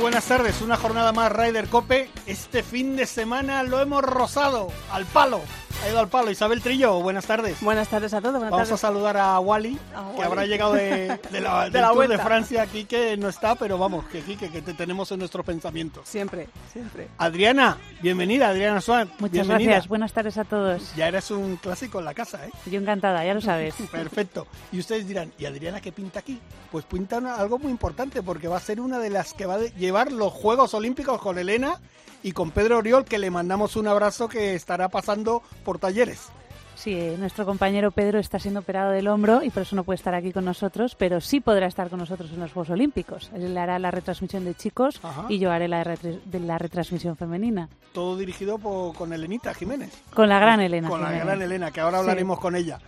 Buenas 0.00 0.24
tardes, 0.24 0.62
una 0.62 0.76
jornada 0.76 1.12
más 1.12 1.30
Ryder 1.30 1.68
Cope. 1.68 2.10
Este 2.26 2.62
fin 2.62 2.96
de 2.96 3.04
semana 3.06 3.62
lo 3.62 3.80
hemos 3.80 4.02
rozado 4.02 4.68
al 4.90 5.04
palo. 5.04 5.42
Ha 5.82 5.88
ido 5.88 5.98
al 6.00 6.08
palo. 6.08 6.30
Isabel 6.30 6.60
Trillo, 6.60 7.00
buenas 7.00 7.24
tardes. 7.24 7.58
Buenas 7.62 7.88
tardes 7.88 8.12
a 8.12 8.20
todos. 8.20 8.34
Buenas 8.34 8.50
Vamos 8.50 8.68
tardes. 8.68 8.84
a 8.84 8.86
saludar 8.86 9.16
a 9.16 9.40
Wally, 9.40 9.78
A 9.96 10.12
que 10.14 10.22
habrá 10.22 10.44
llegado 10.44 10.74
de, 10.74 11.18
de 11.30 11.40
la, 11.40 11.64
De 11.64 11.70
del 11.70 11.80
la 11.80 11.88
Tour 11.88 12.00
de 12.02 12.06
vuelta. 12.08 12.24
Francia. 12.24 12.62
Aquí 12.62 12.84
que 12.84 13.16
no 13.16 13.30
está, 13.30 13.54
pero 13.54 13.78
vamos, 13.78 14.04
que 14.06 14.20
Quique, 14.20 14.50
que 14.50 14.60
te 14.60 14.74
tenemos 14.74 15.10
en 15.12 15.20
nuestros 15.20 15.44
pensamientos. 15.46 16.06
Siempre, 16.06 16.48
siempre. 16.70 17.08
Adriana, 17.16 17.78
bienvenida, 18.02 18.48
Adriana 18.48 18.80
Swan. 18.82 19.08
Muchas 19.18 19.32
bienvenida. 19.32 19.70
gracias. 19.70 19.88
Buenas 19.88 20.12
tardes 20.12 20.36
a 20.36 20.44
todos. 20.44 20.94
Ya 20.96 21.08
eres 21.08 21.30
un 21.30 21.56
clásico 21.56 21.98
en 21.98 22.04
la 22.04 22.12
casa, 22.14 22.44
¿eh? 22.46 22.50
Yo 22.66 22.78
encantada, 22.78 23.24
ya 23.24 23.32
lo 23.32 23.40
sabes. 23.40 23.74
Perfecto. 23.90 24.46
Y 24.72 24.80
ustedes 24.80 25.08
dirán, 25.08 25.32
¿y 25.38 25.46
Adriana 25.46 25.80
qué 25.80 25.92
pinta 25.92 26.18
aquí? 26.20 26.38
Pues 26.70 26.84
pinta 26.84 27.16
una- 27.18 27.36
algo 27.36 27.58
muy 27.58 27.70
importante 27.70 28.22
porque 28.22 28.48
va 28.48 28.58
a 28.58 28.60
ser 28.60 28.82
una 28.82 28.98
de 28.98 29.08
las 29.08 29.32
que 29.32 29.46
va 29.46 29.54
a 29.54 29.58
de- 29.58 29.70
llevar 29.70 30.12
los 30.12 30.30
Juegos 30.30 30.74
Olímpicos 30.74 31.20
con 31.22 31.38
Elena 31.38 31.80
y 32.22 32.32
con 32.32 32.50
Pedro 32.50 32.78
Oriol, 32.78 33.04
que 33.04 33.18
le 33.18 33.30
mandamos 33.30 33.76
un 33.76 33.86
abrazo 33.88 34.28
que 34.28 34.54
estará 34.54 34.88
pasando 34.88 35.42
por 35.64 35.78
talleres. 35.78 36.28
Sí, 36.76 36.94
eh, 36.94 37.16
nuestro 37.18 37.44
compañero 37.44 37.90
Pedro 37.90 38.18
está 38.18 38.38
siendo 38.38 38.60
operado 38.60 38.90
del 38.92 39.06
hombro 39.08 39.42
y 39.42 39.50
por 39.50 39.64
eso 39.64 39.76
no 39.76 39.84
puede 39.84 39.96
estar 39.96 40.14
aquí 40.14 40.32
con 40.32 40.46
nosotros, 40.46 40.94
pero 40.94 41.20
sí 41.20 41.40
podrá 41.40 41.66
estar 41.66 41.90
con 41.90 41.98
nosotros 41.98 42.30
en 42.32 42.40
los 42.40 42.52
Juegos 42.52 42.70
Olímpicos. 42.70 43.30
Él 43.34 43.56
hará 43.58 43.78
la 43.78 43.90
retransmisión 43.90 44.46
de 44.46 44.54
chicos 44.54 44.98
Ajá. 45.02 45.26
y 45.28 45.38
yo 45.38 45.50
haré 45.52 45.68
la, 45.68 45.84
retre- 45.84 46.22
de 46.24 46.40
la 46.40 46.56
retransmisión 46.56 47.18
femenina. 47.18 47.68
Todo 47.92 48.16
dirigido 48.16 48.56
por- 48.56 48.94
con 48.96 49.12
Elenita 49.12 49.52
Jiménez. 49.52 49.90
Con 50.14 50.30
la 50.30 50.38
gran 50.38 50.60
Elena. 50.60 50.88
Con 50.88 51.02
la 51.02 51.12
gran 51.12 51.42
Elena, 51.42 51.70
que 51.70 51.80
ahora 51.82 51.98
Sí. 51.98 52.00
hablaremos 52.00 52.40
con 52.40 52.56
ella. 52.56 52.78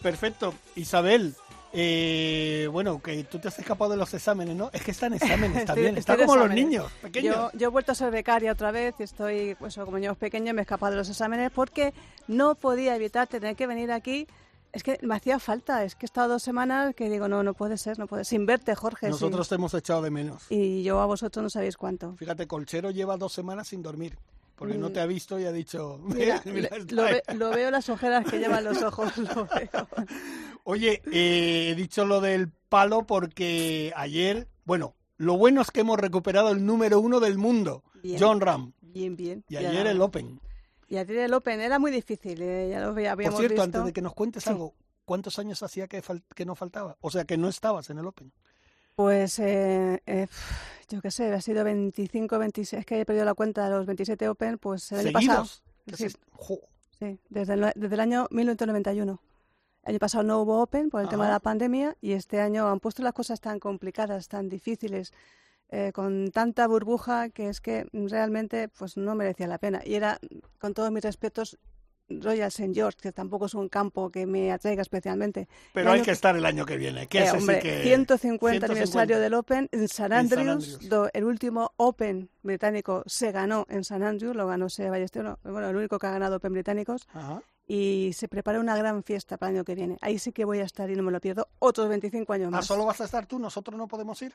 Perfecto. 0.00 0.54
Isabel, 0.76 1.34
eh, 1.76 2.68
bueno, 2.70 3.02
que 3.02 3.24
tú 3.24 3.38
te 3.38 3.48
has 3.48 3.58
escapado 3.58 3.90
de 3.90 3.96
los 3.96 4.12
exámenes, 4.14 4.54
¿no? 4.56 4.70
Es 4.72 4.82
que 4.82 4.92
está 4.92 5.06
en 5.06 5.14
exámenes 5.14 5.64
también. 5.66 5.96
Está 5.96 6.12
Estoy 6.14 6.22
de 6.22 6.26
como 6.26 6.44
los 6.46 6.54
niños 6.54 6.90
pequeños. 7.02 7.34
Yo, 7.34 7.50
yo 7.58 7.66
he 7.66 7.70
vuelto 7.70 7.92
a 7.92 7.94
ser 7.94 8.10
becaria 8.10 8.52
otra 8.52 8.70
vez 8.70 8.94
y 8.98 9.02
estoy, 9.02 9.54
pues 9.56 9.74
como 9.76 9.98
niños 9.98 10.16
pequeños, 10.16 10.54
me 10.54 10.60
he 10.60 10.62
escapado 10.62 10.92
de 10.92 10.98
los 10.98 11.08
exámenes 11.08 11.50
porque 11.50 11.92
no 12.28 12.54
podía 12.54 12.94
evitar 12.96 13.26
tener 13.26 13.56
que 13.56 13.66
venir 13.66 13.90
aquí. 13.92 14.26
Es 14.72 14.82
que 14.82 14.98
me 15.02 15.14
hacía 15.14 15.38
falta, 15.38 15.84
es 15.84 15.94
que 15.94 16.04
he 16.04 16.08
estado 16.08 16.30
dos 16.30 16.42
semanas 16.42 16.94
que 16.96 17.08
digo, 17.08 17.28
no, 17.28 17.42
no 17.44 17.54
puede 17.54 17.78
ser, 17.78 17.96
no 17.98 18.08
puede 18.08 18.24
Sin 18.24 18.44
verte, 18.44 18.74
Jorge. 18.74 19.08
Nosotros 19.08 19.48
te 19.48 19.54
hemos 19.54 19.72
echado 19.74 20.02
de 20.02 20.10
menos. 20.10 20.46
Y 20.50 20.82
yo 20.82 21.00
a 21.00 21.06
vosotros 21.06 21.42
no 21.44 21.50
sabéis 21.50 21.76
cuánto. 21.76 22.16
Fíjate, 22.16 22.46
Colchero 22.48 22.90
lleva 22.90 23.16
dos 23.16 23.32
semanas 23.32 23.68
sin 23.68 23.82
dormir. 23.82 24.16
Porque 24.56 24.78
no 24.78 24.90
te 24.92 25.00
ha 25.00 25.06
visto 25.06 25.36
y 25.40 25.44
ha 25.46 25.52
dicho. 25.52 25.98
Mira, 26.04 26.40
"Mira, 26.44 26.68
está 26.76 26.94
lo, 26.94 27.02
ahí". 27.04 27.14
ve- 27.26 27.34
lo 27.34 27.50
veo 27.50 27.70
las 27.72 27.88
ojeras 27.88 28.24
que 28.24 28.38
llevan 28.38 28.62
los 28.64 28.80
ojos, 28.82 29.16
lo 29.18 29.46
veo. 29.46 29.88
Oye, 30.64 31.02
eh, 31.12 31.70
he 31.70 31.74
dicho 31.74 32.04
lo 32.04 32.20
del 32.20 32.50
palo 32.68 33.06
porque 33.06 33.92
ayer. 33.96 34.48
Bueno, 34.64 34.94
lo 35.18 35.36
bueno 35.36 35.60
es 35.62 35.70
que 35.70 35.80
hemos 35.80 35.98
recuperado 35.98 36.50
el 36.50 36.64
número 36.64 36.98
uno 37.00 37.20
del 37.20 37.36
mundo, 37.38 37.84
Bien. 38.02 38.18
John 38.18 38.40
Ram. 38.40 38.72
Bien, 38.80 39.14
bien. 39.16 39.44
Y 39.48 39.54
Ya- 39.54 39.68
ayer 39.70 39.86
el 39.86 40.00
Open. 40.00 40.40
Y 40.88 40.96
ayer 40.96 41.18
el 41.18 41.34
Open 41.34 41.60
era 41.60 41.78
muy 41.78 41.90
difícil, 41.90 42.40
eh, 42.42 42.68
ya 42.70 42.80
lo 42.80 42.88
había- 42.88 43.10
Por 43.10 43.20
habíamos 43.20 43.38
cierto, 43.40 43.54
visto. 43.54 43.62
antes 43.64 43.84
de 43.84 43.92
que 43.92 44.02
nos 44.02 44.14
cuentes 44.14 44.44
Sí. 44.44 44.50
algo, 44.50 44.74
¿cuántos 45.04 45.38
años 45.38 45.62
hacía 45.62 45.86
que, 45.88 46.02
no 46.46 46.54
faltaba? 46.54 46.96
O 47.00 47.10
sea, 47.10 47.24
que 47.24 47.36
no 47.36 47.48
estabas 47.48 47.90
en 47.90 47.98
el 47.98 48.06
Open. 48.06 48.32
Pues 48.94 49.38
eh, 49.40 50.00
eh, 50.06 50.28
yo 50.88 51.00
qué 51.02 51.10
sé, 51.10 51.32
ha 51.32 51.40
sido 51.40 51.64
25, 51.64 52.38
26, 52.38 52.80
es 52.80 52.86
que 52.86 53.00
he 53.00 53.04
perdido 53.04 53.24
la 53.24 53.34
cuenta 53.34 53.68
de 53.68 53.76
los 53.76 53.86
27 53.86 54.28
Open, 54.28 54.56
pues 54.58 54.92
el 54.92 55.00
año 55.00 55.12
pasado. 55.12 55.44
¿Seguidos? 55.46 55.62
¿Qué 55.86 55.96
Sí. 56.08 56.16
Sí, 56.98 57.18
desde 57.28 57.54
el, 57.54 57.72
desde 57.74 57.94
el 57.94 58.00
año 58.00 58.28
1991. 58.30 59.20
El 59.84 59.90
año 59.92 59.98
pasado 59.98 60.24
no 60.24 60.40
hubo 60.40 60.62
Open 60.62 60.88
por 60.90 61.02
el 61.02 61.08
tema 61.08 61.24
de 61.26 61.32
la 61.32 61.40
pandemia 61.40 61.96
y 62.00 62.12
este 62.12 62.40
año 62.40 62.68
han 62.68 62.80
puesto 62.80 63.02
las 63.02 63.12
cosas 63.12 63.40
tan 63.40 63.60
complicadas, 63.60 64.28
tan 64.28 64.48
difíciles, 64.48 65.12
eh, 65.68 65.92
con 65.92 66.30
tanta 66.30 66.66
burbuja 66.66 67.28
que 67.28 67.48
es 67.48 67.60
que 67.60 67.86
realmente 67.92 68.68
pues 68.68 68.96
no 68.96 69.14
merecía 69.14 69.46
la 69.46 69.58
pena. 69.58 69.82
Y 69.84 69.94
era, 69.94 70.18
con 70.58 70.72
todos 70.72 70.90
mis 70.90 71.02
respetos, 71.02 71.58
Royal 72.08 72.48
St. 72.48 72.72
George, 72.74 72.98
que 73.00 73.12
tampoco 73.12 73.46
es 73.46 73.54
un 73.54 73.68
campo 73.70 74.10
que 74.10 74.26
me 74.26 74.52
atraiga 74.52 74.82
especialmente. 74.82 75.48
Pero 75.72 75.90
hay 75.90 76.02
que 76.02 76.10
estar 76.10 76.36
el 76.36 76.44
año 76.44 76.66
que 76.66 76.76
viene. 76.76 77.06
Que 77.06 77.24
Eh, 77.24 77.30
hombre, 77.30 77.60
que- 77.60 77.82
150 77.82 78.66
aniversario 78.66 79.16
150. 79.16 79.18
del 79.20 79.34
Open 79.34 79.68
en 79.72 79.88
San 79.88 80.12
En 80.12 80.28
San 80.28 80.38
Andrews. 80.48 80.88
Do- 80.88 81.08
el 81.14 81.24
último 81.24 81.72
Open 81.76 82.28
británico 82.42 83.02
se 83.06 83.32
ganó 83.32 83.64
en 83.70 83.84
San 83.84 84.02
Andrews, 84.02 84.36
lo 84.36 84.46
ganó 84.46 84.68
Seba 84.68 84.90
Ballester, 84.90 85.24
bueno, 85.44 85.68
el 85.70 85.76
único 85.76 85.98
que 85.98 86.06
ha 86.06 86.10
ganado 86.10 86.36
Open 86.36 86.52
británicos. 86.52 87.06
Ajá. 87.14 87.42
Y 87.66 88.12
se 88.12 88.28
prepara 88.28 88.60
una 88.60 88.76
gran 88.76 89.02
fiesta 89.02 89.38
para 89.38 89.50
el 89.50 89.56
año 89.56 89.64
que 89.64 89.74
viene. 89.74 89.96
Ahí 90.02 90.18
sí 90.18 90.32
que 90.32 90.44
voy 90.44 90.58
a 90.58 90.64
estar 90.64 90.90
y 90.90 90.96
no 90.96 91.02
me 91.02 91.10
lo 91.12 91.20
pierdo. 91.20 91.48
Otros 91.60 91.88
25 91.88 92.32
años 92.34 92.48
Ah, 92.48 92.56
más. 92.58 92.66
solo 92.66 92.84
vas 92.84 93.00
a 93.00 93.04
estar 93.04 93.26
tú, 93.26 93.38
nosotros 93.38 93.76
no 93.78 93.88
podemos 93.88 94.20
ir. 94.22 94.34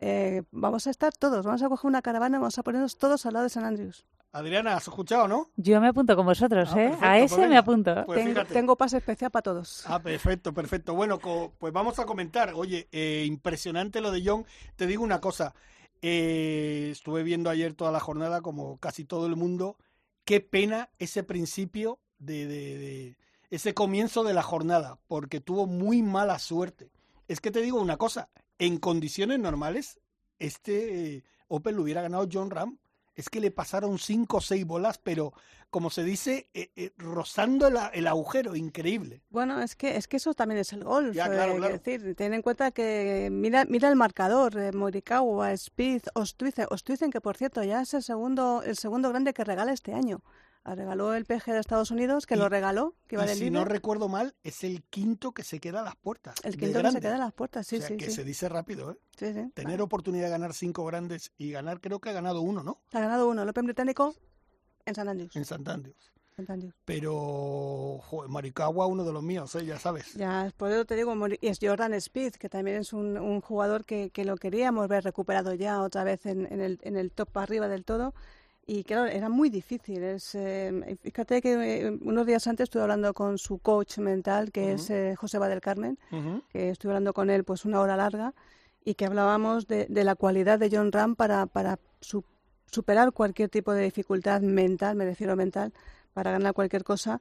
Eh, 0.00 0.42
vamos 0.50 0.86
a 0.86 0.90
estar 0.90 1.12
todos, 1.14 1.46
vamos 1.46 1.62
a 1.62 1.68
coger 1.68 1.88
una 1.88 2.02
caravana, 2.02 2.38
vamos 2.38 2.58
a 2.58 2.62
ponernos 2.62 2.98
todos 2.98 3.24
al 3.24 3.32
lado 3.34 3.44
de 3.44 3.50
San 3.50 3.64
Andrews. 3.64 4.04
Adriana, 4.32 4.74
¿has 4.76 4.82
escuchado, 4.86 5.26
no? 5.28 5.48
Yo 5.56 5.80
me 5.80 5.88
apunto 5.88 6.14
con 6.14 6.26
vosotros, 6.26 6.68
Ah, 6.72 6.78
¿eh? 6.82 6.88
perfecto, 6.88 7.06
a 7.06 7.12
pues 7.18 7.32
ese 7.32 7.48
me 7.48 7.56
apunto. 7.56 8.02
Pues 8.04 8.22
tengo, 8.24 8.44
tengo 8.44 8.76
pase 8.76 8.98
especial 8.98 9.30
para 9.30 9.42
todos. 9.44 9.84
Ah, 9.86 10.02
perfecto, 10.02 10.52
perfecto. 10.52 10.92
Bueno, 10.94 11.18
co- 11.18 11.54
pues 11.58 11.72
vamos 11.72 11.98
a 11.98 12.04
comentar. 12.04 12.52
Oye, 12.54 12.88
eh, 12.92 13.24
impresionante 13.26 14.02
lo 14.02 14.10
de 14.10 14.22
John. 14.26 14.44
Te 14.74 14.86
digo 14.86 15.02
una 15.04 15.20
cosa. 15.20 15.54
eh, 16.02 16.90
estuve 16.92 17.22
viendo 17.22 17.48
ayer 17.48 17.72
toda 17.72 17.90
la 17.90 18.00
jornada, 18.00 18.42
como 18.42 18.76
casi 18.78 19.04
todo 19.06 19.26
el 19.26 19.34
mundo. 19.36 19.78
Qué 20.26 20.40
pena 20.42 20.90
ese 20.98 21.22
principio 21.22 21.98
de, 22.18 22.46
de- 22.46 22.78
de- 22.78 23.16
ese 23.50 23.74
comienzo 23.74 24.24
de 24.24 24.34
la 24.34 24.42
jornada, 24.42 24.98
porque 25.06 25.40
tuvo 25.40 25.66
muy 25.66 26.02
mala 26.02 26.38
suerte. 26.40 26.90
Es 27.28 27.40
que 27.40 27.50
te 27.52 27.60
digo 27.62 27.80
una 27.80 27.96
cosa. 27.96 28.28
En 28.58 28.78
condiciones 28.78 29.38
normales, 29.38 30.00
este 30.38 31.16
eh, 31.16 31.24
Open 31.48 31.76
lo 31.76 31.82
hubiera 31.82 32.02
ganado 32.02 32.26
John 32.30 32.50
Ram. 32.50 32.78
Es 33.14 33.30
que 33.30 33.40
le 33.40 33.50
pasaron 33.50 33.98
cinco 33.98 34.38
o 34.38 34.40
seis 34.40 34.66
bolas, 34.66 34.98
pero 34.98 35.32
como 35.70 35.90
se 35.90 36.04
dice, 36.04 36.48
eh, 36.54 36.70
eh, 36.76 36.92
rozando 36.98 37.68
el, 37.68 38.06
agujero, 38.06 38.56
increíble. 38.56 39.22
Bueno, 39.30 39.62
es 39.62 39.74
que 39.74 39.96
es 39.96 40.06
que 40.06 40.18
eso 40.18 40.34
también 40.34 40.60
es 40.60 40.72
el 40.72 40.84
golf. 40.84 41.14
Ya, 41.14 41.26
claro, 41.26 41.56
claro. 41.56 41.74
Es 41.74 41.82
decir, 41.82 42.14
ten 42.14 42.34
en 42.34 42.42
cuenta 42.42 42.72
que 42.72 43.28
mira 43.32 43.64
mira 43.64 43.88
el 43.88 43.96
marcador, 43.96 44.74
Morikawa, 44.74 45.56
Spieth, 45.56 46.08
Ostwizen, 46.14 46.66
Ostwizen 46.70 47.10
que 47.10 47.20
por 47.20 47.36
cierto 47.36 47.62
ya 47.62 47.80
es 47.82 47.94
el 47.94 48.02
segundo 48.02 48.62
el 48.64 48.76
segundo 48.76 49.08
grande 49.08 49.32
que 49.32 49.44
regala 49.44 49.72
este 49.72 49.94
año. 49.94 50.20
Regaló 50.74 51.14
el 51.14 51.24
PG 51.26 51.52
de 51.52 51.58
Estados 51.60 51.90
Unidos, 51.90 52.26
que 52.26 52.34
Y- 52.34 52.38
lo 52.38 52.48
regaló, 52.48 52.94
que 53.06 53.16
va 53.16 53.24
y 53.24 53.28
si 53.28 53.40
líder. 53.40 53.52
no 53.52 53.64
recuerdo 53.64 54.08
mal, 54.08 54.34
es 54.42 54.64
el 54.64 54.82
quinto 54.84 55.32
que 55.32 55.44
se 55.44 55.60
queda 55.60 55.80
a 55.80 55.84
las 55.84 55.96
puertas. 55.96 56.34
el 56.42 56.56
quinto 56.56 56.82
que 56.82 56.90
se 56.90 57.00
queda 57.00 57.14
en 57.14 57.20
las 57.20 57.32
puertas, 57.32 57.66
sí, 57.66 57.76
o 57.76 57.78
sea, 57.78 57.88
sí, 57.88 57.96
que 57.96 58.06
sí. 58.06 58.12
se 58.12 58.24
dice 58.24 58.48
rápido, 58.48 58.90
¿eh? 58.92 58.96
Sí, 59.16 59.32
sí. 59.32 59.50
Tener 59.54 59.80
oportunidad 59.80 60.24
de 60.24 60.30
ganar 60.30 60.54
cinco 60.54 60.84
grandes 60.84 61.32
y 61.38 61.50
ganar, 61.52 61.80
creo 61.80 62.00
que 62.00 62.10
ha 62.10 62.12
ganado 62.12 62.40
uno, 62.40 62.62
¿no? 62.62 62.80
Ha 62.92 63.00
ganado 63.00 63.28
uno, 63.28 63.42
el 63.42 63.48
Open 63.48 63.66
británico 63.66 64.14
en 64.84 64.94
San 64.94 65.08
Andrews. 65.08 65.34
En. 65.36 65.44
San 65.44 65.66
Andrews. 65.68 66.12
Pero, 66.84 67.98
joder, 68.02 68.28
Maricagua, 68.30 68.86
uno 68.86 69.04
de 69.04 69.12
los 69.12 69.22
míos, 69.22 69.54
¿eh? 69.54 69.64
ya 69.64 69.78
sabes. 69.78 70.12
Ya, 70.14 70.52
por 70.58 70.70
eso 70.70 70.84
te 70.84 70.94
digo, 70.94 71.14
y 71.40 71.46
es 71.48 71.58
Jordan 71.62 71.94
Speed, 71.94 72.34
que 72.34 72.48
también 72.50 72.76
es 72.76 72.92
un, 72.92 73.16
un 73.16 73.40
jugador 73.40 73.84
que, 73.86 74.10
que 74.10 74.24
lo 74.26 74.36
queríamos 74.36 74.86
ver 74.88 75.02
recuperado 75.04 75.54
ya 75.54 75.80
otra 75.80 76.04
vez 76.04 76.26
en, 76.26 76.46
en 76.52 76.60
el, 76.60 76.78
en 76.82 76.96
el 76.96 77.10
top 77.10 77.36
arriba 77.38 77.68
del 77.68 77.84
todo. 77.84 78.14
Y 78.68 78.82
claro, 78.82 79.06
era 79.06 79.28
muy 79.28 79.48
difícil. 79.48 80.02
Es, 80.02 80.34
eh, 80.34 80.96
fíjate 81.02 81.40
que 81.40 81.52
eh, 81.86 81.98
unos 82.02 82.26
días 82.26 82.46
antes 82.48 82.64
estuve 82.64 82.82
hablando 82.82 83.14
con 83.14 83.38
su 83.38 83.58
coach 83.58 83.98
mental, 83.98 84.50
que 84.50 84.72
es 84.72 84.90
eh, 84.90 85.14
José 85.16 85.38
del 85.38 85.60
Carmen, 85.60 85.98
que 86.48 86.70
estuve 86.70 86.90
hablando 86.92 87.12
con 87.12 87.30
él 87.30 87.44
pues 87.44 87.64
una 87.64 87.80
hora 87.80 87.96
larga, 87.96 88.34
y 88.84 88.94
que 88.94 89.04
hablábamos 89.06 89.66
de, 89.68 89.86
de 89.88 90.04
la 90.04 90.16
cualidad 90.16 90.58
de 90.58 90.68
John 90.72 90.90
Ram 90.90 91.14
para, 91.14 91.46
para 91.46 91.78
su- 92.00 92.24
superar 92.70 93.12
cualquier 93.12 93.48
tipo 93.50 93.72
de 93.72 93.84
dificultad 93.84 94.40
mental, 94.40 94.96
me 94.96 95.04
refiero 95.04 95.36
mental, 95.36 95.72
para 96.12 96.32
ganar 96.32 96.52
cualquier 96.52 96.82
cosa. 96.82 97.20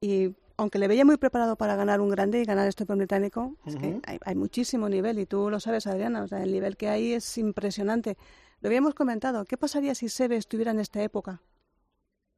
Y 0.00 0.34
aunque 0.56 0.78
le 0.80 0.88
veía 0.88 1.04
muy 1.04 1.16
preparado 1.16 1.54
para 1.56 1.76
ganar 1.76 2.00
un 2.00 2.10
grande 2.10 2.40
y 2.40 2.44
ganar 2.44 2.66
este 2.66 2.84
británico, 2.84 3.54
es 3.64 3.76
que 3.76 4.00
hay, 4.04 4.18
hay 4.24 4.34
muchísimo 4.34 4.88
nivel 4.88 5.18
y 5.20 5.26
tú 5.26 5.48
lo 5.48 5.60
sabes, 5.60 5.86
Adriana, 5.86 6.22
o 6.24 6.28
sea, 6.28 6.42
el 6.42 6.50
nivel 6.52 6.76
que 6.76 6.88
hay 6.88 7.12
es 7.12 7.38
impresionante. 7.38 8.16
Lo 8.62 8.68
habíamos 8.68 8.94
comentado, 8.94 9.44
¿qué 9.44 9.56
pasaría 9.56 9.92
si 9.96 10.08
Sebe 10.08 10.36
estuviera 10.36 10.70
en 10.70 10.78
esta 10.78 11.02
época? 11.02 11.42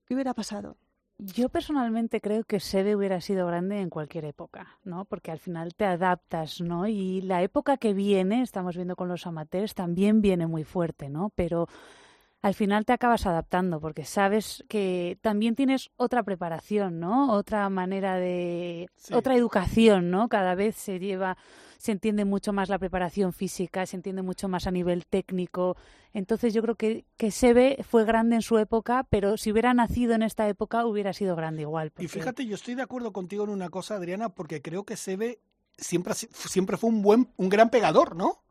¿Qué 0.07 0.15
hubiera 0.15 0.33
pasado? 0.33 0.79
Yo 1.19 1.51
personalmente 1.51 2.23
creo 2.23 2.45
que 2.45 2.61
Sebe 2.61 2.97
hubiera 2.97 3.21
sido 3.21 3.47
grande 3.47 3.83
en 3.83 3.91
cualquier 3.91 4.25
época, 4.25 4.79
¿no? 4.85 5.05
Porque 5.05 5.31
al 5.31 5.39
final 5.39 5.75
te 5.75 5.85
adaptas, 5.85 6.63
¿no? 6.63 6.87
Y 6.87 7.21
la 7.21 7.43
época 7.43 7.77
que 7.77 7.93
viene, 7.93 8.41
estamos 8.41 8.75
viendo 8.75 8.97
con 8.97 9.09
los 9.09 9.27
amateurs, 9.27 9.75
también 9.75 10.23
viene 10.23 10.47
muy 10.47 10.65
fuerte, 10.65 11.11
¿no? 11.11 11.31
Pero 11.37 11.69
al 12.45 12.53
final 12.53 12.85
te 12.85 12.93
acabas 12.93 13.25
adaptando 13.25 13.81
porque 13.81 14.05
sabes 14.05 14.63
que 14.69 15.17
también 15.23 15.55
tienes 15.55 15.91
otra 15.97 16.23
preparación, 16.23 17.01
¿no? 17.01 17.33
Otra 17.33 17.71
manera 17.71 18.17
de 18.17 18.87
Sí. 18.97 19.15
otra 19.15 19.35
educación, 19.35 20.11
¿no? 20.11 20.29
Cada 20.29 20.55
vez 20.55 20.77
se 20.77 20.99
lleva 20.99 21.39
se 21.79 21.93
entiende 21.93 22.27
mucho 22.27 22.53
más 22.53 22.69
la 22.69 22.79
preparación 22.79 23.33
física, 23.33 23.87
se 23.87 23.97
entiende 23.97 24.21
mucho 24.21 24.47
más 24.49 24.67
a 24.67 24.71
nivel 24.71 25.07
técnico. 25.07 25.79
Entonces 26.13 26.53
yo 26.53 26.61
creo 26.61 26.75
que 26.75 27.07
que 27.17 27.31
Sebe 27.31 27.79
fue 27.83 28.05
grande 28.05 28.37
en 28.37 28.43
su 28.43 28.59
época, 28.59 29.07
pero 29.09 29.39
si 29.39 29.51
hubiera 29.51 29.73
nacido 29.73 30.13
en 30.13 30.23
esta 30.23 30.47
época 30.47 30.85
hubiera 30.85 31.15
sido 31.15 31.37
grande 31.37 31.63
igual. 31.63 31.93
Y 31.99 32.09
fíjate, 32.09 32.45
yo 32.45 32.57
estoy 32.57 32.75
de 32.75 32.83
acuerdo 32.83 33.15
contigo 33.15 33.45
en 33.45 33.51
una 33.51 33.71
cosa, 33.71 33.95
Adriana, 33.95 34.29
porque 34.29 34.61
creo 34.61 34.85
que 34.85 34.99
Sebe 34.99 35.41
siempre, 35.79 36.13
siempre 36.13 36.77
fue 36.77 36.91
un 36.91 37.01
buen, 37.01 37.31
un 37.39 37.49
gran 37.49 37.71
pegador, 37.71 38.17
¿no? 38.17 38.44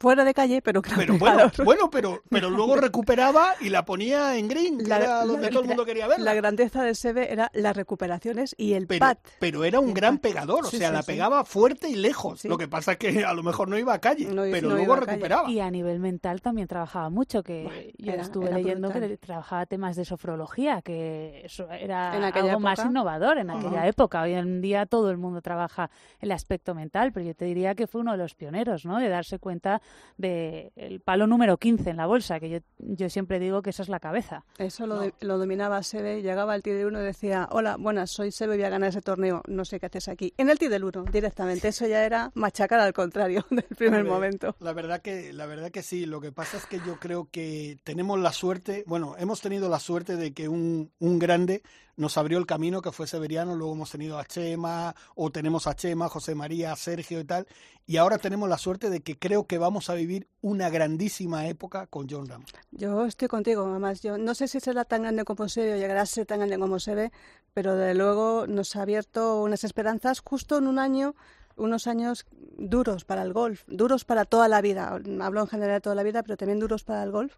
Fuera 0.00 0.24
de 0.24 0.32
calle, 0.32 0.62
pero 0.62 0.80
Pero 0.80 1.18
bueno, 1.18 1.52
bueno, 1.62 1.90
pero, 1.90 2.22
pero 2.30 2.48
luego 2.48 2.74
recuperaba 2.76 3.54
y 3.60 3.68
la 3.68 3.84
ponía 3.84 4.34
en 4.38 4.48
green, 4.48 4.78
que 4.78 4.84
La- 4.88 4.96
era 4.96 5.24
donde 5.26 5.42
la- 5.42 5.50
todo 5.50 5.60
el 5.60 5.68
mundo 5.68 5.84
quería 5.84 6.06
verla. 6.08 6.24
La 6.24 6.32
grandeza 6.32 6.82
de 6.82 6.94
Sebe 6.94 7.30
era 7.30 7.50
las 7.52 7.76
recuperaciones 7.76 8.54
y 8.56 8.72
el 8.72 8.86
pero, 8.86 9.00
pat. 9.00 9.18
pero 9.38 9.62
era 9.62 9.78
un 9.78 9.92
gran 9.92 10.14
pat. 10.16 10.22
pegador, 10.22 10.64
o 10.64 10.68
Sí, 10.68 10.78
sea, 10.78 10.88
sí, 10.88 10.94
la 10.94 11.02
sí. 11.02 11.06
pegaba 11.12 11.44
fuerte 11.44 11.90
y 11.90 11.96
lejos. 11.96 12.40
Sí. 12.40 12.48
Lo 12.48 12.56
que 12.56 12.66
pasa 12.66 12.92
es 12.92 12.98
que 12.98 13.24
a 13.26 13.34
lo 13.34 13.42
mejor 13.42 13.68
no 13.68 13.76
iba 13.76 13.92
a 13.92 13.98
calle, 14.00 14.24
No 14.32 14.42
pero 14.50 14.70
no 14.70 14.76
luego 14.76 14.94
calle. 14.94 15.06
recuperaba. 15.06 15.50
Y 15.50 15.60
a 15.60 15.70
nivel 15.70 16.00
mental 16.00 16.40
también 16.40 16.66
trabajaba 16.66 17.10
mucho, 17.10 17.42
que 17.42 17.64
Bueno, 17.64 17.80
yo 17.98 18.12
era- 18.14 18.22
estuve 18.22 18.46
era 18.46 18.56
leyendo 18.56 18.88
brutal. 18.88 19.06
que 19.06 19.16
trabajaba 19.18 19.66
temas 19.66 19.96
de 19.96 20.06
sofrología, 20.06 20.80
que 20.80 21.42
eso 21.44 21.70
era 21.70 22.12
algo 22.12 22.58
más 22.58 22.82
innovador 22.86 23.36
en 23.36 23.50
aquella 23.50 23.86
época. 23.86 24.22
Hoy 24.22 24.32
en 24.32 24.62
día 24.62 24.86
todo 24.86 25.10
el 25.10 25.18
mundo 25.18 25.42
trabaja 25.42 25.90
el 26.20 26.32
aspecto 26.32 26.74
mental, 26.74 27.12
pero 27.12 27.26
yo 27.26 27.34
te 27.34 27.44
diría 27.44 27.74
que 27.74 27.86
fue 27.86 28.00
uno 28.00 28.12
de 28.12 28.18
los 28.18 28.34
pioneros, 28.34 28.86
¿no? 28.86 28.98
De 28.98 29.10
darse 29.10 29.38
cuenta 29.38 29.82
del 30.18 30.70
el 30.76 31.00
palo 31.00 31.26
número 31.26 31.56
15 31.56 31.90
en 31.90 31.96
la 31.96 32.06
bolsa, 32.06 32.38
que 32.40 32.50
yo, 32.50 32.58
yo 32.78 33.08
siempre 33.08 33.38
digo 33.38 33.62
que 33.62 33.70
esa 33.70 33.82
es 33.82 33.88
la 33.88 34.00
cabeza. 34.00 34.44
Eso 34.58 34.86
lo, 34.86 34.96
No. 34.96 35.00
de- 35.02 35.14
lo 35.20 35.38
dominaba 35.38 35.82
Sebe, 35.82 36.20
llegaba 36.22 36.52
al 36.52 36.62
Tidal 36.62 36.86
1 36.86 37.00
y 37.00 37.04
decía, 37.04 37.48
hola, 37.52 37.76
buenas, 37.78 38.10
soy 38.10 38.30
Sebe, 38.30 38.56
voy 38.56 38.64
a 38.64 38.68
ganar 38.70 38.90
ese 38.90 39.00
torneo, 39.00 39.42
no 39.48 39.64
sé 39.64 39.80
qué 39.80 39.86
haces 39.86 40.08
aquí. 40.08 40.34
En 40.36 40.50
el 40.50 40.58
Tidal 40.58 40.84
1, 40.84 41.04
directamente, 41.10 41.68
eso 41.68 41.86
ya 41.86 42.04
era 42.04 42.30
machacar 42.34 42.80
al 42.80 42.92
contrario 42.92 43.44
del 43.50 43.64
primer 43.76 44.00
Hombre, 44.00 44.12
momento. 44.12 44.56
La 44.60 44.72
verdad 44.74 45.00
que 45.00 45.32
la 45.32 45.46
verdad 45.46 45.70
que 45.70 45.82
sí, 45.82 46.04
lo 46.06 46.20
que 46.20 46.32
pasa 46.32 46.58
es 46.58 46.66
que 46.66 46.78
yo 46.86 46.98
creo 47.00 47.28
que 47.30 47.78
tenemos 47.84 48.18
la 48.20 48.32
suerte, 48.32 48.84
bueno, 48.86 49.14
hemos 49.18 49.40
tenido 49.40 49.68
la 49.70 49.78
suerte 49.80 50.16
de 50.16 50.32
que 50.34 50.48
un, 50.48 50.90
un 50.98 51.18
grande 51.18 51.62
nos 52.00 52.16
abrió 52.16 52.38
el 52.38 52.46
camino 52.46 52.80
que 52.80 52.92
fue 52.92 53.06
Severiano, 53.06 53.54
luego 53.54 53.74
hemos 53.74 53.90
tenido 53.90 54.18
a 54.18 54.24
Chema, 54.24 54.94
o 55.14 55.30
tenemos 55.30 55.66
a 55.66 55.76
Chema, 55.76 56.08
José 56.08 56.34
María, 56.34 56.74
Sergio 56.74 57.20
y 57.20 57.24
tal, 57.24 57.46
y 57.86 57.98
ahora 57.98 58.16
tenemos 58.16 58.48
la 58.48 58.56
suerte 58.56 58.88
de 58.88 59.00
que 59.00 59.18
creo 59.18 59.46
que 59.46 59.58
vamos 59.58 59.90
a 59.90 59.94
vivir 59.94 60.26
una 60.40 60.70
grandísima 60.70 61.46
época 61.46 61.86
con 61.86 62.08
John 62.08 62.26
Ram. 62.26 62.44
Yo 62.70 63.04
estoy 63.04 63.28
contigo, 63.28 63.66
además, 63.66 64.00
yo 64.00 64.16
no 64.16 64.34
sé 64.34 64.48
si 64.48 64.60
será 64.60 64.86
tan 64.86 65.02
grande 65.02 65.24
como 65.24 65.46
Sebe 65.50 65.74
o 65.74 65.76
llegará 65.76 66.00
a 66.00 66.06
ser 66.06 66.24
tan 66.24 66.38
grande 66.38 66.58
como 66.58 66.80
Sebe, 66.80 67.12
pero 67.52 67.76
de 67.76 67.92
luego 67.92 68.46
nos 68.46 68.76
ha 68.76 68.82
abierto 68.82 69.42
unas 69.42 69.62
esperanzas 69.62 70.20
justo 70.20 70.56
en 70.56 70.68
un 70.68 70.78
año, 70.78 71.14
unos 71.56 71.86
años 71.86 72.24
duros 72.56 73.04
para 73.04 73.20
el 73.22 73.34
golf, 73.34 73.64
duros 73.66 74.06
para 74.06 74.24
toda 74.24 74.48
la 74.48 74.62
vida. 74.62 74.98
Hablo 75.20 75.42
en 75.42 75.48
general 75.48 75.76
de 75.76 75.80
toda 75.82 75.94
la 75.94 76.02
vida, 76.02 76.22
pero 76.22 76.38
también 76.38 76.60
duros 76.60 76.82
para 76.82 77.02
el 77.02 77.10
golf. 77.10 77.36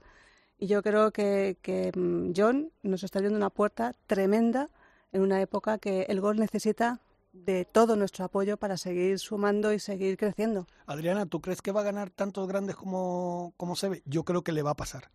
Y 0.62 0.68
yo 0.68 0.80
creo 0.80 1.10
que, 1.10 1.56
que 1.60 1.90
mm, 1.92 2.34
John 2.36 2.70
nos 2.84 3.02
está 3.02 3.18
abriendo 3.18 3.36
una 3.36 3.50
puerta 3.50 3.96
tremenda 4.06 4.68
en 5.10 5.22
una 5.22 5.40
época 5.40 5.78
que 5.78 6.02
el 6.02 6.20
golf 6.20 6.38
necesita 6.38 7.00
de 7.32 7.64
todo 7.64 7.96
nuestro 7.96 8.26
apoyo 8.26 8.56
para 8.56 8.76
seguir 8.76 9.18
sumando 9.18 9.72
y 9.72 9.80
seguir 9.80 10.16
creciendo. 10.16 10.68
Adriana, 10.86 11.26
¿tú 11.26 11.40
crees 11.40 11.62
que 11.62 11.72
va 11.72 11.80
a 11.80 11.82
ganar 11.82 12.10
tantos 12.10 12.46
grandes 12.46 12.76
como, 12.76 13.54
como 13.56 13.74
se 13.74 13.88
ve? 13.88 14.02
Yo 14.04 14.22
creo 14.22 14.42
que 14.42 14.52
le 14.52 14.62
va 14.62 14.70
a 14.70 14.76
pasar. 14.76 15.10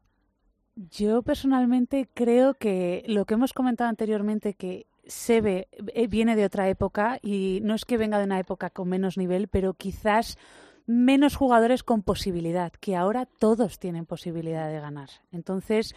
Yo 0.75 1.21
personalmente 1.21 2.09
creo 2.13 2.55
que 2.55 3.05
lo 3.07 3.23
que 3.23 3.35
hemos 3.35 3.53
comentado 3.53 3.89
anteriormente, 3.89 4.53
que 4.53 4.87
Sebe 5.05 5.69
eh, 5.71 6.07
viene 6.07 6.35
de 6.35 6.43
otra 6.43 6.67
época 6.67 7.19
y 7.21 7.61
no 7.63 7.73
es 7.73 7.85
que 7.85 7.95
venga 7.95 8.17
de 8.17 8.25
una 8.25 8.41
época 8.41 8.69
con 8.69 8.89
menos 8.89 9.17
nivel, 9.17 9.47
pero 9.47 9.75
quizás 9.75 10.37
menos 10.87 11.35
jugadores 11.35 11.83
con 11.83 12.01
posibilidad, 12.01 12.71
que 12.79 12.95
ahora 12.95 13.25
todos 13.25 13.77
tienen 13.77 14.05
posibilidad 14.07 14.67
de 14.71 14.79
ganar. 14.79 15.09
Entonces, 15.31 15.93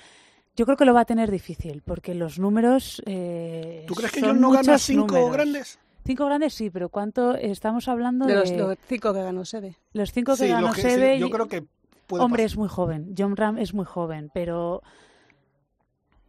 yo 0.56 0.66
creo 0.66 0.76
que 0.76 0.84
lo 0.84 0.92
va 0.92 1.00
a 1.00 1.04
tener 1.06 1.30
difícil, 1.30 1.80
porque 1.82 2.14
los 2.14 2.38
números. 2.38 3.00
eh, 3.06 3.84
¿Tú 3.86 3.94
crees 3.94 4.12
que 4.12 4.20
son 4.20 4.30
John 4.30 4.40
no 4.40 4.50
gana 4.50 4.72
muchos 4.72 4.82
cinco 4.82 5.06
números. 5.06 5.32
grandes? 5.32 5.78
Cinco 6.04 6.26
grandes 6.26 6.54
sí, 6.54 6.70
pero 6.70 6.88
¿cuánto 6.88 7.34
estamos 7.36 7.86
hablando 7.86 8.26
De 8.26 8.34
de 8.34 8.40
los, 8.40 8.50
los 8.52 8.78
cinco 8.88 9.12
que 9.14 9.22
ganó 9.22 9.44
Sebe. 9.44 9.76
los 9.92 10.12
cinco 10.12 10.32
que 10.32 10.44
Sí, 10.44 10.48
ganó 10.48 10.72
que- 10.72 10.82
sí, 10.82 10.88
Sebe? 10.90 11.18
yo 11.18 11.30
creo 11.30 11.46
que 11.46 11.64
puede 12.06 12.24
Hombre, 12.24 12.42
pasar. 12.42 12.46
es 12.52 12.56
muy 12.58 12.68
joven. 12.68 13.14
John 13.16 13.36
Ram 13.36 13.58
es 13.58 13.72
muy 13.74 13.84
joven, 13.84 14.30
pero 14.34 14.82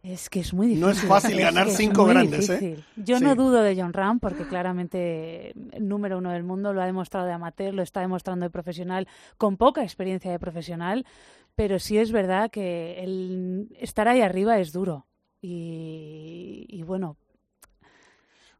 es 0.02 0.28
que 0.28 0.40
es 0.40 0.52
muy 0.52 0.66
difícil. 0.66 0.84
No 0.84 0.90
es 0.90 1.00
fácil 1.02 1.38
ganar 1.38 1.66
que 1.66 1.72
cinco 1.72 2.04
grandes, 2.04 2.48
¿eh? 2.50 2.78
Yo 2.96 3.18
Sí. 3.18 3.24
no 3.24 3.34
dudo 3.36 3.62
de 3.62 3.80
John 3.80 3.92
Ram 3.92 4.18
porque 4.18 4.46
claramente 4.48 5.50
el 5.72 5.86
número 5.88 6.18
uno 6.18 6.30
del 6.30 6.42
mundo 6.42 6.72
lo 6.72 6.82
ha 6.82 6.86
demostrado 6.86 7.26
de 7.26 7.32
amateur, 7.32 7.72
lo 7.72 7.82
está 7.82 8.00
demostrando 8.00 8.44
de 8.44 8.50
profesional, 8.50 9.06
con 9.38 9.56
poca 9.56 9.82
experiencia 9.82 10.30
de 10.32 10.38
profesional, 10.40 11.06
pero 11.54 11.78
sí 11.78 11.98
es 11.98 12.10
verdad 12.10 12.50
que 12.50 13.02
el 13.04 13.68
estar 13.78 14.08
ahí 14.08 14.20
arriba 14.22 14.58
es 14.58 14.72
duro. 14.72 15.06
Y, 15.40 16.66
y 16.68 16.82
bueno, 16.82 17.16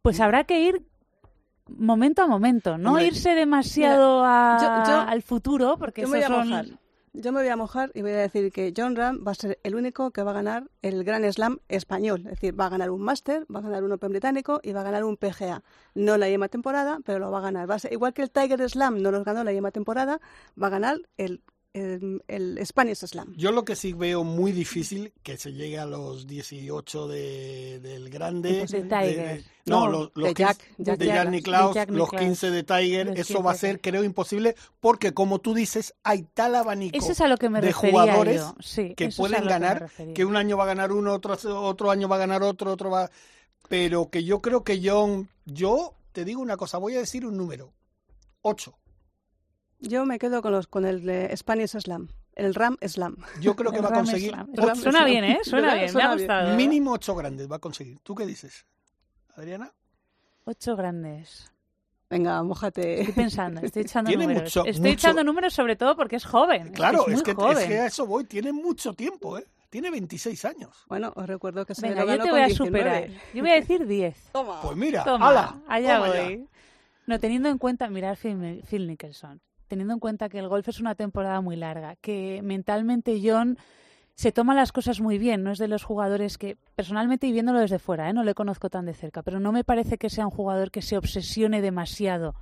pues 0.02 0.20
habrá 0.20 0.44
que 0.44 0.60
ir 0.60 0.82
momento 1.68 2.22
a 2.22 2.26
momento, 2.26 2.76
no 2.76 2.90
Hombre, 2.90 3.06
irse 3.06 3.34
demasiado 3.34 4.22
a- 4.24 4.58
yo- 4.86 4.92
yo- 4.92 5.00
al 5.00 5.22
futuro, 5.22 5.76
porque 5.78 6.02
a 6.02 6.06
son... 6.28 6.78
Yo 7.14 7.30
me 7.30 7.40
voy 7.40 7.48
a 7.50 7.56
mojar 7.56 7.90
y 7.94 8.00
voy 8.00 8.12
a 8.12 8.16
decir 8.16 8.50
que 8.52 8.72
John 8.74 8.96
Ram 8.96 9.22
va 9.26 9.32
a 9.32 9.34
ser 9.34 9.58
el 9.64 9.74
único 9.74 10.12
que 10.12 10.22
va 10.22 10.30
a 10.30 10.34
ganar 10.34 10.70
el 10.80 11.04
Gran 11.04 11.30
Slam 11.30 11.58
español. 11.68 12.20
Es 12.20 12.40
decir, 12.40 12.58
va 12.58 12.66
a 12.66 12.68
ganar 12.70 12.90
un 12.90 13.02
Master, 13.02 13.44
va 13.54 13.58
a 13.58 13.62
ganar 13.62 13.84
un 13.84 13.92
Open 13.92 14.12
británico 14.12 14.60
y 14.62 14.72
va 14.72 14.80
a 14.80 14.84
ganar 14.84 15.04
un 15.04 15.18
PGA. 15.18 15.62
No 15.94 16.16
la 16.16 16.30
yema 16.30 16.48
temporada, 16.48 17.00
pero 17.04 17.18
lo 17.18 17.30
va 17.30 17.38
a 17.38 17.42
ganar. 17.42 17.70
Va 17.70 17.74
a 17.74 17.78
ser, 17.80 17.92
igual 17.92 18.14
que 18.14 18.22
el 18.22 18.30
Tiger 18.30 18.66
Slam 18.66 19.02
no 19.02 19.10
los 19.10 19.24
ganó 19.24 19.44
la 19.44 19.52
yema 19.52 19.70
temporada, 19.72 20.22
va 20.60 20.68
a 20.68 20.70
ganar 20.70 21.00
el, 21.18 21.42
el, 21.74 22.22
el 22.28 22.66
Spanish 22.66 22.98
Slam. 22.98 23.34
Yo 23.36 23.50
lo 23.50 23.64
que 23.64 23.76
sí 23.76 23.92
veo 23.92 24.24
muy 24.24 24.52
difícil 24.52 25.12
que 25.22 25.36
se 25.36 25.52
llegue 25.52 25.78
a 25.78 25.86
los 25.86 26.26
18 26.26 27.08
de, 27.08 27.80
del 27.80 28.10
grande. 28.10 28.50
Imposible. 28.50 28.82
De 28.82 28.88
Tiger. 28.88 29.44
no, 29.64 29.80
No, 29.80 29.86
los, 29.88 30.12
los 30.14 30.28
de 30.28 30.34
15 30.34 30.44
Jack, 30.44 30.76
de 30.76 31.06
Jack 31.06 31.16
Jack 31.16 31.30
Nicklaus. 31.30 31.74
Jack 31.74 31.90
los 31.90 32.12
Nicklaus. 32.12 32.24
15 32.24 32.50
de 32.50 32.62
Tiger. 32.62 33.06
Los 33.06 33.18
Eso 33.18 33.42
va 33.42 33.52
a 33.52 33.54
15, 33.54 33.66
ser, 33.66 33.80
creo, 33.80 34.04
imposible 34.04 34.54
porque, 34.80 35.14
como 35.14 35.38
tú 35.38 35.54
dices, 35.54 35.94
hay 36.02 36.22
tal 36.22 36.54
abanico 36.54 36.96
Eso 36.96 37.12
es 37.12 37.20
a 37.20 37.28
lo 37.28 37.36
que 37.36 37.48
me 37.48 37.60
de 37.60 37.72
jugadores. 37.72 38.42
Sí, 38.60 38.94
que 38.94 39.08
pueden 39.08 39.42
que 39.42 39.48
ganar, 39.48 39.90
que 40.14 40.24
un 40.24 40.36
año 40.36 40.56
va 40.56 40.64
a 40.64 40.68
ganar 40.68 40.92
uno, 40.92 41.14
otro, 41.14 41.36
otro 41.60 41.90
año 41.90 42.08
va 42.08 42.16
a 42.16 42.20
ganar 42.20 42.42
otro, 42.42 42.72
otro 42.72 42.90
va... 42.90 43.10
Pero 43.68 44.10
que 44.10 44.24
yo 44.24 44.40
creo 44.40 44.64
que 44.64 44.80
John... 44.84 45.28
Yo 45.44 45.94
te 46.12 46.24
digo 46.24 46.42
una 46.42 46.56
cosa, 46.56 46.78
voy 46.78 46.94
a 46.94 46.98
decir 46.98 47.24
un 47.24 47.36
número. 47.36 47.72
8. 48.42 48.74
Yo 49.82 50.06
me 50.06 50.18
quedo 50.18 50.42
con, 50.42 50.52
los, 50.52 50.66
con 50.68 50.84
el 50.84 51.04
de 51.04 51.36
Spanish 51.36 51.70
Slam, 51.70 52.08
el 52.34 52.54
Ram 52.54 52.76
Slam. 52.86 53.16
Yo 53.40 53.56
creo 53.56 53.70
que 53.72 53.78
El 53.78 53.84
va 53.84 53.88
a 53.88 53.92
conseguir... 53.92 54.32
Ocho. 54.58 54.74
Suena 54.76 55.04
bien, 55.04 55.24
¿eh? 55.24 55.40
Suena 55.42 55.74
bien, 55.74 55.92
me 55.94 56.02
ha 56.02 56.06
bien. 56.08 56.18
gustado. 56.18 56.56
Mínimo 56.56 56.92
8 56.92 57.14
grandes 57.16 57.50
va 57.50 57.56
a 57.56 57.58
conseguir. 57.58 57.98
¿Tú 58.02 58.14
qué 58.14 58.24
dices? 58.24 58.64
Adriana. 59.34 59.72
Ocho 60.44 60.76
grandes. 60.76 61.52
Venga, 62.08 62.42
mójate. 62.42 63.00
Estoy 63.00 63.14
pensando, 63.14 63.60
estoy 63.62 63.82
echando 63.86 64.08
Tiene 64.08 64.24
números. 64.24 64.42
mucho- 64.44 64.64
estoy 64.66 64.80
mucho- 64.82 64.92
echando 64.94 65.24
números 65.24 65.52
sobre 65.54 65.76
todo 65.76 65.96
porque 65.96 66.16
es 66.16 66.24
joven. 66.24 66.72
Claro, 66.72 67.06
es, 67.08 67.14
es, 67.14 67.22
que, 67.22 67.30
es 67.32 67.36
joven. 67.36 67.68
que 67.68 67.78
a 67.80 67.86
eso 67.86 68.06
voy. 68.06 68.24
Tiene 68.24 68.52
mucho 68.52 68.92
tiempo, 68.92 69.38
¿eh? 69.38 69.46
Tiene 69.70 69.90
26 69.90 70.44
años. 70.44 70.84
Bueno, 70.88 71.12
os 71.16 71.26
recuerdo 71.26 71.64
que 71.64 71.74
se 71.74 71.88
Venga, 71.88 72.04
yo 72.04 72.22
te 72.22 72.30
voy 72.30 72.40
a 72.42 72.46
19. 72.46 72.54
superar. 72.68 73.08
Yo 73.34 73.40
voy 73.40 73.50
a 73.50 73.54
decir 73.54 73.86
10. 73.86 74.16
Toma. 74.32 74.60
Pues 74.60 74.76
mira, 74.76 75.02
Toma, 75.02 75.30
ala, 75.30 75.56
allá 75.66 75.94
toma 75.96 76.14
ya. 76.14 76.22
voy. 76.24 76.48
No, 77.06 77.18
teniendo 77.18 77.48
en 77.48 77.56
cuenta, 77.58 77.88
mirar 77.88 78.16
Phil, 78.18 78.62
Phil 78.68 78.86
Nicholson, 78.86 79.40
teniendo 79.72 79.94
en 79.94 80.00
cuenta 80.00 80.28
que 80.28 80.38
el 80.38 80.48
golf 80.48 80.68
es 80.68 80.80
una 80.80 80.94
temporada 80.94 81.40
muy 81.40 81.56
larga, 81.56 81.96
que 81.96 82.42
mentalmente 82.44 83.18
John 83.24 83.56
se 84.14 84.30
toma 84.30 84.54
las 84.54 84.70
cosas 84.70 85.00
muy 85.00 85.16
bien, 85.16 85.42
no 85.42 85.50
es 85.50 85.58
de 85.58 85.66
los 85.66 85.82
jugadores 85.82 86.36
que, 86.36 86.58
personalmente 86.74 87.26
y 87.26 87.32
viéndolo 87.32 87.58
desde 87.58 87.78
fuera, 87.78 88.10
¿eh? 88.10 88.12
no 88.12 88.22
le 88.22 88.34
conozco 88.34 88.68
tan 88.68 88.84
de 88.84 88.92
cerca, 88.92 89.22
pero 89.22 89.40
no 89.40 89.50
me 89.50 89.64
parece 89.64 89.96
que 89.96 90.10
sea 90.10 90.26
un 90.26 90.30
jugador 90.30 90.70
que 90.70 90.82
se 90.82 90.98
obsesione 90.98 91.62
demasiado. 91.62 92.34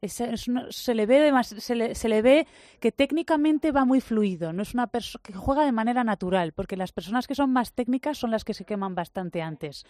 Es- 0.00 0.20
es 0.20 0.46
una- 0.46 0.66
se, 0.70 0.94
le 0.94 1.06
ve 1.06 1.18
demas- 1.20 1.58
se, 1.58 1.74
le, 1.74 1.96
se 1.96 2.08
le 2.08 2.22
ve 2.22 2.46
que 2.78 2.92
técnicamente 2.92 3.72
va 3.72 3.84
muy 3.84 4.00
fluido, 4.00 4.52
no 4.52 4.62
es 4.62 4.72
una 4.72 4.86
persona 4.86 5.20
que 5.24 5.32
juega 5.34 5.64
de 5.64 5.72
manera 5.72 6.04
natural, 6.04 6.52
porque 6.52 6.76
las 6.76 6.92
personas 6.92 7.26
que 7.26 7.34
son 7.34 7.52
más 7.52 7.72
técnicas 7.72 8.16
son 8.16 8.30
las 8.30 8.44
que 8.44 8.54
se 8.54 8.64
queman 8.64 8.94
bastante 8.94 9.42
antes. 9.42 9.84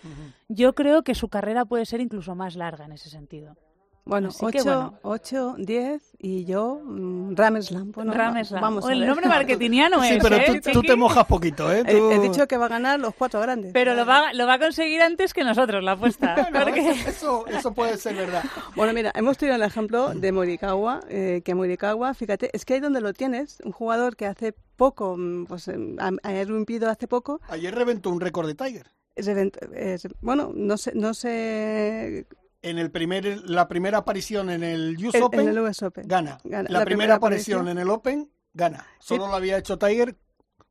Yo 0.48 0.74
creo 0.74 1.02
que 1.04 1.14
su 1.14 1.28
carrera 1.28 1.66
puede 1.66 1.84
ser 1.84 2.00
incluso 2.00 2.34
más 2.34 2.56
larga 2.56 2.86
en 2.86 2.92
ese 2.92 3.10
sentido. 3.10 3.56
Bueno, 4.04 4.28
Así 4.28 4.38
que 4.46 4.60
8, 4.60 4.64
bueno. 4.64 4.98
8, 5.02 5.54
10 5.58 6.02
y 6.18 6.44
yo 6.44 6.80
mm, 6.84 7.36
Rameslam. 7.36 7.92
Bueno, 7.92 8.12
Rameslam. 8.12 8.60
Vamos 8.60 8.84
a 8.86 8.92
el 8.92 9.06
nombre 9.06 9.28
marketingiano 9.28 10.02
Sí, 10.02 10.14
es, 10.14 10.22
pero 10.22 10.36
¿eh, 10.36 10.60
tú, 10.72 10.82
te 10.82 10.96
mojas 10.96 11.26
poquito, 11.26 11.70
¿eh? 11.72 11.84
He, 11.86 11.94
Tú- 11.96 12.10
he 12.10 12.18
dicho 12.18 12.46
que 12.48 12.56
va 12.56 12.66
a 12.66 12.68
ganar 12.68 12.98
los 12.98 13.14
cuatro 13.14 13.40
grandes. 13.40 13.72
Pero 13.72 13.94
lo 13.94 14.04
va, 14.06 14.32
lo 14.32 14.46
va 14.46 14.54
a 14.54 14.58
conseguir 14.58 15.02
antes 15.02 15.32
que 15.34 15.44
nosotros, 15.44 15.84
la 15.84 15.92
apuesta. 15.92 16.34
Bueno, 16.50 16.64
porque- 16.64 16.90
eso, 17.08 17.46
eso 17.46 17.72
puede 17.72 17.96
ser 17.98 18.16
verdad. 18.16 18.42
Bueno, 18.74 18.92
mira, 18.94 19.12
hemos 19.14 19.36
tenido 19.38 19.56
el 19.56 19.62
ejemplo 19.62 20.14
de 20.14 20.32
Morikawa, 20.32 21.00
eh, 21.08 21.42
que 21.44 21.54
Morikawa, 21.54 22.14
fíjate, 22.14 22.50
es 22.52 22.64
que 22.64 22.74
ahí 22.74 22.80
donde 22.80 23.00
lo 23.00 23.12
tienes, 23.12 23.58
un 23.64 23.72
jugador 23.72 24.16
que 24.16 24.26
hace 24.26 24.54
poco, 24.76 25.16
mm, 25.16 25.44
pues 25.46 25.68
eh, 25.68 25.76
ha, 25.98 26.10
ha 26.22 26.32
irrumpido 26.32 26.88
hace 26.90 27.06
poco, 27.06 27.40
Ayer 27.48 27.74
reventó 27.74 28.10
un 28.10 28.20
récord 28.20 28.46
de 28.48 28.54
Tiger. 28.54 28.86
es 29.14 29.28
event- 29.28 29.58
es- 29.74 30.08
bueno, 30.22 30.50
no 30.54 30.76
sé, 30.78 30.92
no 30.94 31.12
sé, 31.14 32.26
En 32.62 32.78
el 32.78 32.90
primer, 32.90 33.24
la 33.48 33.68
primera 33.68 33.98
aparición 33.98 34.50
en 34.50 34.62
el 34.62 34.96
US 35.06 35.14
en, 35.14 35.22
Open, 35.22 35.40
en 35.40 35.48
el 35.48 35.58
US 35.60 35.82
Open. 35.82 36.06
gana. 36.06 36.38
Gana. 36.44 36.68
La, 36.68 36.80
La 36.80 36.84
primera, 36.84 36.84
primera 36.84 37.14
aparición 37.14 37.60
aparición. 37.60 37.78
en 37.78 37.82
el 37.82 37.90
Open, 37.90 38.30
gana. 38.52 38.86
Solo 38.98 39.26
lo 39.28 39.34
había 39.34 39.56
hecho 39.56 39.78
Tiger 39.78 40.16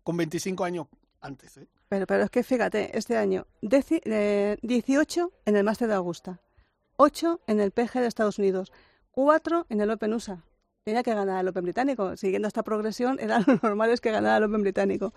con 0.04 0.16
25 0.18 0.64
años 0.64 0.88
antes. 1.22 1.58
¿eh? 1.58 1.68
Pero, 1.88 2.06
pero 2.06 2.24
es 2.24 2.30
que 2.30 2.44
fíjate, 2.44 2.96
este 2.98 3.18
año, 3.18 3.48
deci- 3.64 4.02
eh, 4.06 4.58
18 4.62 5.32
en 5.46 5.56
el 5.56 5.64
Master 5.64 5.88
de 5.88 5.96
Augusta, 5.96 6.40
8 6.98 7.42
en 7.48 7.60
el 7.60 7.72
PG 7.72 7.94
de 8.02 8.08
Estados 8.08 8.38
Unidos, 8.38 8.72
4 9.12 9.66
en 9.70 9.82
el 9.82 9.90
Open 9.90 10.14
USA. 10.14 10.44
Tenía 10.84 11.02
que 11.04 11.14
ganar 11.16 11.42
el 11.42 11.48
Open 11.48 11.64
británico. 11.64 12.16
Siguiendo 12.18 12.48
esta 12.48 12.62
progresión, 12.64 13.18
era 13.20 13.40
lo 13.40 13.60
normal 13.64 13.90
es 13.90 14.00
que 14.00 14.12
ganara 14.12 14.38
el 14.38 14.44
Open 14.44 14.62
británico. 14.62 15.14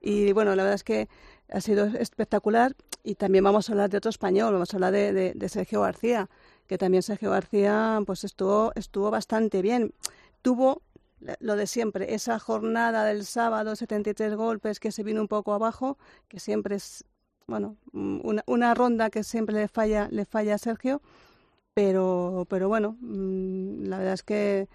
Y 0.00 0.32
bueno, 0.32 0.54
la 0.54 0.62
verdad 0.62 0.74
es 0.74 0.84
que 0.84 1.08
ha 1.50 1.60
sido 1.60 1.86
espectacular. 1.86 2.74
Y 3.06 3.14
también 3.14 3.44
vamos 3.44 3.68
a 3.68 3.72
hablar 3.72 3.88
de 3.88 3.98
otro 3.98 4.10
español, 4.10 4.52
vamos 4.52 4.74
a 4.74 4.78
hablar 4.78 4.92
de, 4.92 5.48
Sergio 5.48 5.82
García, 5.82 6.28
que 6.66 6.76
también 6.76 7.04
Sergio 7.04 7.30
García 7.30 8.02
pues 8.04 8.24
estuvo, 8.24 8.72
estuvo 8.74 9.12
bastante 9.12 9.62
bien. 9.62 9.94
Tuvo 10.42 10.82
lo 11.38 11.54
de 11.54 11.68
siempre, 11.68 12.14
esa 12.14 12.40
jornada 12.40 13.04
del 13.04 13.24
sábado, 13.24 13.76
73 13.76 14.34
golpes, 14.34 14.80
que 14.80 14.90
se 14.90 15.04
vino 15.04 15.20
un 15.20 15.28
poco 15.28 15.52
abajo, 15.52 15.98
que 16.26 16.40
siempre 16.40 16.74
es, 16.74 17.04
bueno, 17.46 17.76
mm, 17.92 18.26
una, 18.26 18.42
una 18.48 18.74
ronda 18.74 19.08
que 19.08 19.22
siempre 19.22 19.54
le 19.54 19.68
falla, 19.68 20.08
le 20.10 20.24
falla 20.24 20.56
a 20.56 20.58
Sergio, 20.58 21.00
pero, 21.74 22.44
pero 22.50 22.66
bueno, 22.68 22.96
mm, 23.02 23.84
la 23.84 23.98
verdad 23.98 24.14
es 24.14 24.24
que 24.24 24.68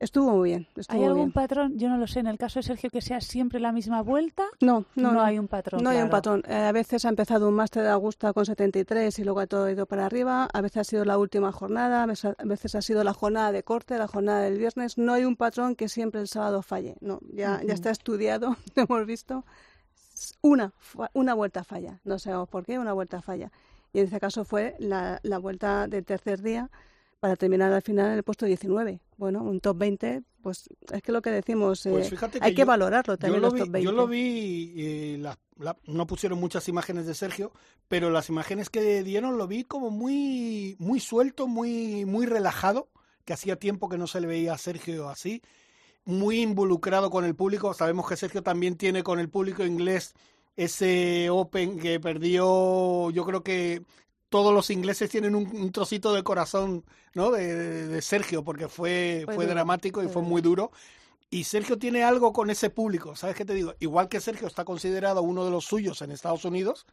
estuvo 0.00 0.30
muy 0.32 0.48
bien. 0.50 0.66
Estuvo 0.74 0.98
¿Hay 0.98 1.04
algún 1.04 1.26
bien. 1.26 1.32
patrón? 1.32 1.78
Yo 1.78 1.88
no 1.88 1.96
lo 1.98 2.06
sé. 2.08 2.18
En 2.20 2.26
el 2.26 2.36
caso 2.38 2.58
de 2.58 2.64
Sergio, 2.64 2.90
que 2.90 3.00
sea 3.00 3.20
siempre 3.20 3.60
la 3.60 3.70
misma 3.70 4.02
vuelta, 4.02 4.42
No, 4.60 4.84
no, 4.96 5.12
no. 5.12 5.22
hay 5.22 5.38
un 5.38 5.46
patrón. 5.46 5.82
No 5.84 5.90
hay 5.90 5.98
un 6.02 6.10
patrón. 6.10 6.42
Eh, 6.48 6.54
a 6.54 6.72
veces 6.72 7.04
ha 7.04 7.10
empezado 7.10 7.48
un 7.48 7.54
máster 7.54 7.82
de 7.84 7.90
Augusta 7.90 8.32
con 8.32 8.44
73 8.46 9.16
y 9.18 9.24
luego 9.24 9.40
ha 9.40 9.46
todo 9.46 9.70
ido 9.70 9.86
para 9.86 10.06
arriba. 10.06 10.48
A 10.52 10.60
veces 10.60 10.78
ha 10.78 10.84
sido 10.84 11.04
la 11.04 11.16
última 11.18 11.52
jornada, 11.52 12.02
a 12.02 12.44
veces 12.44 12.74
ha 12.74 12.82
sido 12.82 13.04
la 13.04 13.12
jornada 13.14 13.52
de 13.52 13.62
corte, 13.62 13.96
la 13.98 14.08
jornada 14.08 14.40
del 14.40 14.58
viernes. 14.58 14.98
No 14.98 15.12
hay 15.12 15.24
un 15.24 15.36
patrón 15.36 15.76
que 15.76 15.88
siempre 15.88 16.20
el 16.20 16.26
sábado 16.28 16.62
falle. 16.62 16.96
No, 17.00 17.20
ya, 17.32 17.60
ya 17.64 17.74
está 17.74 17.90
estudiado, 17.90 18.56
lo 18.74 18.82
hemos 18.82 19.06
visto. 19.06 19.44
Una, 20.42 20.72
una 21.12 21.34
vuelta 21.34 21.64
falla. 21.64 21.98
No 22.04 22.18
sabemos 22.18 22.48
por 22.48 22.64
qué, 22.64 22.78
una 22.78 22.92
vuelta 22.92 23.22
falla. 23.22 23.50
Y 23.92 23.98
en 23.98 24.04
este 24.04 24.20
caso 24.20 24.44
fue 24.44 24.76
la, 24.78 25.18
la 25.22 25.38
vuelta 25.38 25.88
del 25.88 26.04
tercer 26.04 26.42
día 26.42 26.70
para 27.20 27.36
terminar 27.36 27.72
al 27.72 27.82
final 27.82 28.06
en 28.06 28.12
el 28.14 28.22
puesto 28.22 28.46
19. 28.46 29.00
Bueno, 29.18 29.42
un 29.42 29.60
top 29.60 29.76
20, 29.76 30.22
pues 30.42 30.68
es 30.90 31.02
que 31.02 31.12
lo 31.12 31.20
que 31.20 31.30
decimos, 31.30 31.82
Pues 31.88 32.10
eh, 32.10 32.16
que 32.16 32.38
hay 32.40 32.54
que 32.54 32.62
yo- 32.62 32.66
valorarlo 32.66 33.14
Yo 33.14 33.18
también 33.18 33.42
lo, 33.42 33.48
los 33.48 33.54
vi, 33.54 33.60
top 33.60 33.68
20. 33.70 33.84
yo 33.84 33.92
lo 33.92 34.06
vi, 34.08 34.72
eh, 34.76 35.18
la- 35.20 35.38
la- 35.58 35.76
no 35.86 36.06
pusieron 36.06 36.40
muchas 36.40 36.66
imágenes 36.68 37.06
de 37.06 37.14
Sergio, 37.14 37.52
pero 37.88 38.08
las 38.10 38.30
imágenes 38.30 38.70
que 38.70 39.02
dieron 39.04 39.36
lo 39.36 39.46
vi 39.46 39.64
como 39.64 39.90
muy, 39.90 40.76
muy 40.78 40.98
suelto, 40.98 41.46
muy, 41.46 42.06
muy 42.06 42.24
relajado, 42.24 42.88
que 43.26 43.34
hacía 43.34 43.56
tiempo 43.56 43.90
que 43.90 43.98
no 43.98 44.06
se 44.06 44.20
le 44.22 44.26
veía 44.26 44.54
a 44.54 44.58
Sergio 44.58 45.10
así, 45.10 45.42
muy 46.06 46.40
involucrado 46.40 47.10
con 47.10 47.26
el 47.26 47.34
público. 47.36 47.74
Sabemos 47.74 48.08
que 48.08 48.16
Sergio 48.16 48.42
también 48.42 48.76
tiene 48.76 49.02
con 49.02 49.20
el 49.20 49.28
público 49.28 49.62
inglés 49.66 50.14
ese 50.56 51.28
Open 51.30 51.78
que 51.78 52.00
perdió, 52.00 53.10
yo 53.10 53.24
creo 53.26 53.42
que 53.42 53.82
todos 54.30 54.54
los 54.54 54.70
ingleses 54.70 55.10
tienen 55.10 55.34
un, 55.34 55.46
un 55.54 55.72
trocito 55.72 56.14
de 56.14 56.22
corazón 56.22 56.84
¿no? 57.14 57.30
de, 57.32 57.54
de- 57.54 57.86
de 57.88 58.02
Sergio, 58.02 58.42
porque 58.44 58.68
fue, 58.68 59.22
Fue 59.26 59.34
fue 59.34 59.44
duro, 59.44 59.54
dramático 59.56 60.02
y 60.02 60.08
fue 60.08 60.22
muy 60.22 60.40
duro. 60.42 60.70
Y 61.32 61.44
Sergio 61.44 61.78
tiene 61.78 62.02
algo 62.02 62.32
con 62.32 62.50
ese 62.50 62.70
público, 62.70 63.14
¿sabes 63.14 63.36
qué 63.36 63.44
te 63.44 63.54
digo? 63.54 63.74
Igual 63.78 64.08
que 64.08 64.20
Sergio 64.20 64.48
está 64.48 64.64
considerado 64.64 65.22
uno 65.22 65.44
de 65.44 65.52
los 65.52 65.64
suyos 65.64 66.02
en 66.02 66.10
Estados 66.10 66.44
Unidos, 66.44 66.86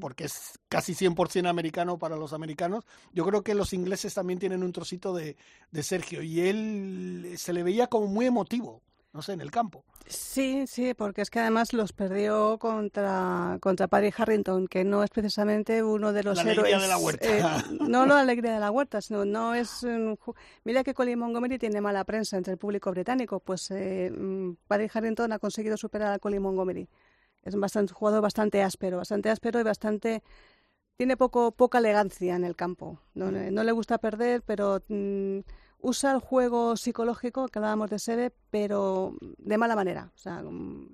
porque 0.00 0.24
es 0.24 0.58
casi 0.70 0.94
100% 0.94 1.46
americano 1.46 1.98
para 1.98 2.16
los 2.16 2.32
americanos, 2.32 2.84
yo 3.12 3.26
creo 3.26 3.42
que 3.42 3.54
los 3.54 3.74
ingleses 3.74 4.14
también 4.14 4.38
tienen 4.38 4.62
un 4.62 4.72
trocito 4.72 5.12
de, 5.14 5.36
de 5.72 5.82
Sergio 5.82 6.22
y 6.22 6.40
él 6.40 7.34
se 7.36 7.52
le 7.52 7.62
veía 7.62 7.86
como 7.88 8.06
muy 8.06 8.24
emotivo, 8.24 8.80
no 9.12 9.22
sé, 9.22 9.32
en 9.32 9.40
el 9.40 9.50
campo. 9.50 9.84
Sí, 10.06 10.66
sí, 10.66 10.94
porque 10.94 11.22
es 11.22 11.30
que 11.30 11.38
además 11.40 11.72
los 11.72 11.92
perdió 11.92 12.58
contra, 12.58 13.58
contra 13.60 13.86
Paris 13.88 14.14
Harrington, 14.18 14.66
que 14.66 14.84
no 14.84 15.02
es 15.04 15.10
precisamente 15.10 15.82
uno 15.82 16.12
de 16.12 16.22
los 16.22 16.36
La 16.36 16.42
alegría 16.42 16.76
héroes. 16.76 16.82
de 16.82 16.88
la 16.88 16.98
huerta. 16.98 17.26
eh, 17.28 17.42
no 17.80 18.06
la 18.06 18.20
alegría 18.20 18.52
de 18.54 18.60
la 18.60 18.70
huerta, 18.70 19.00
sino 19.00 19.24
no 19.24 19.54
es. 19.54 19.82
un 19.82 20.18
Mira 20.64 20.82
que 20.82 20.94
Colin 20.94 21.18
Montgomery 21.18 21.58
tiene 21.58 21.80
mala 21.80 22.04
prensa 22.04 22.36
entre 22.36 22.52
el 22.54 22.58
público 22.58 22.90
británico, 22.90 23.40
pues 23.40 23.70
eh, 23.70 24.10
mm, 24.10 24.54
Paris 24.66 24.90
Harrington 24.94 25.32
ha 25.32 25.38
conseguido 25.38 25.76
superar 25.76 26.12
a 26.12 26.18
Colin 26.18 26.42
Montgomery. 26.42 26.88
Es 27.42 27.54
un 27.54 27.60
bastante, 27.60 27.92
jugador 27.92 28.22
bastante 28.22 28.62
áspero, 28.62 28.98
bastante 28.98 29.28
áspero 29.30 29.60
y 29.60 29.62
bastante. 29.62 30.22
Tiene 30.96 31.16
poco, 31.16 31.52
poca 31.52 31.78
elegancia 31.78 32.36
en 32.36 32.44
el 32.44 32.54
campo. 32.54 33.00
No, 33.14 33.30
le- 33.30 33.50
no 33.50 33.64
le 33.64 33.72
gusta 33.72 33.98
perder, 33.98 34.42
pero 34.42 34.80
mm, 34.88 35.38
usa 35.82 36.12
el 36.12 36.20
juego 36.20 36.76
psicológico, 36.76 37.48
que 37.48 37.58
hablábamos 37.58 37.90
de 37.90 37.98
Seve, 37.98 38.32
pero 38.50 39.14
de 39.38 39.58
mala 39.58 39.76
manera. 39.76 40.10
O 40.14 40.18
sea, 40.18 40.42
mm, 40.42 40.88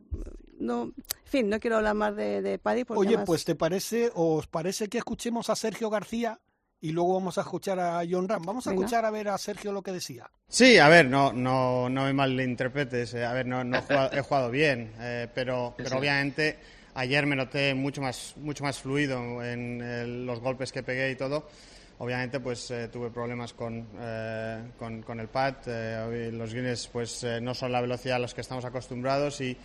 no, 0.61 0.83
en 0.85 0.95
fin, 1.25 1.49
no 1.49 1.61
quiero 1.61 1.77
hablar 1.77 1.95
más 1.95 2.17
de, 2.17 2.43
de 2.43 2.59
Paddy 2.59 2.85
porque 2.85 2.99
Oye, 3.01 3.09
además- 3.11 3.27
pues 3.27 3.45
¿te 3.45 3.55
parece, 3.55 4.11
o 4.15 4.37
os 4.37 4.47
parece 4.49 4.89
que 4.89 4.99
escuchemos 4.99 5.51
a 5.51 5.57
Sergio 5.57 5.89
García 5.91 6.41
y 6.81 6.91
luego 6.93 7.15
vamos 7.15 7.39
a 7.39 7.43
escuchar 7.43 7.79
a 7.81 8.03
John 8.11 8.29
Ram? 8.29 8.43
Vamos 8.45 8.67
a 8.67 8.71
Venga. 8.71 8.85
escuchar 8.85 9.05
a 9.05 9.11
ver 9.11 9.29
a 9.29 9.39
Sergio 9.39 9.73
lo 9.73 9.83
que 9.83 9.93
decía. 9.93 10.31
Sí, 10.49 10.79
a 10.79 10.89
ver, 10.89 11.07
no, 11.07 11.33
no, 11.33 11.89
no 11.89 12.05
me 12.05 12.13
malinterpretes. 12.13 13.15
eh, 13.15 13.25
A 13.25 13.33
ver, 13.33 13.47
no, 13.47 13.63
no 13.65 13.79
he, 13.79 13.83
jugado, 13.83 14.11
he 14.13 14.21
jugado 14.23 14.51
bien, 14.51 14.93
eh, 15.01 15.29
pero, 15.35 15.75
pero 15.77 15.99
obviamente 15.99 16.59
ayer 16.95 17.27
me 17.27 17.37
noté 17.37 17.75
mucho 17.75 18.01
más, 18.01 18.35
mucho 18.39 18.65
más 18.65 18.79
fluido 18.81 19.45
en 19.45 19.81
eh, 19.83 20.07
los 20.07 20.41
golpes 20.41 20.73
que 20.73 20.83
pegué 20.83 21.11
y 21.13 21.17
todo. 21.17 21.47
Obviamente, 22.01 22.39
pues 22.39 22.71
eh, 22.71 22.89
tuve 22.89 23.11
problemas 23.11 23.53
con, 23.55 23.85
eh, 24.01 24.63
con, 24.79 25.03
con 25.03 25.19
el 25.19 25.27
pad. 25.29 25.55
eh, 25.67 26.31
los 26.33 26.55
greens, 26.55 26.87
pues 26.93 27.25
eh, 27.25 27.41
no 27.41 27.55
son 27.55 27.73
la 27.73 27.81
velocidad 27.81 28.17
a 28.17 28.21
los 28.21 28.35
que 28.35 28.41
estamos 28.41 28.65
acostumbrados 28.65 29.41
y, 29.41 29.57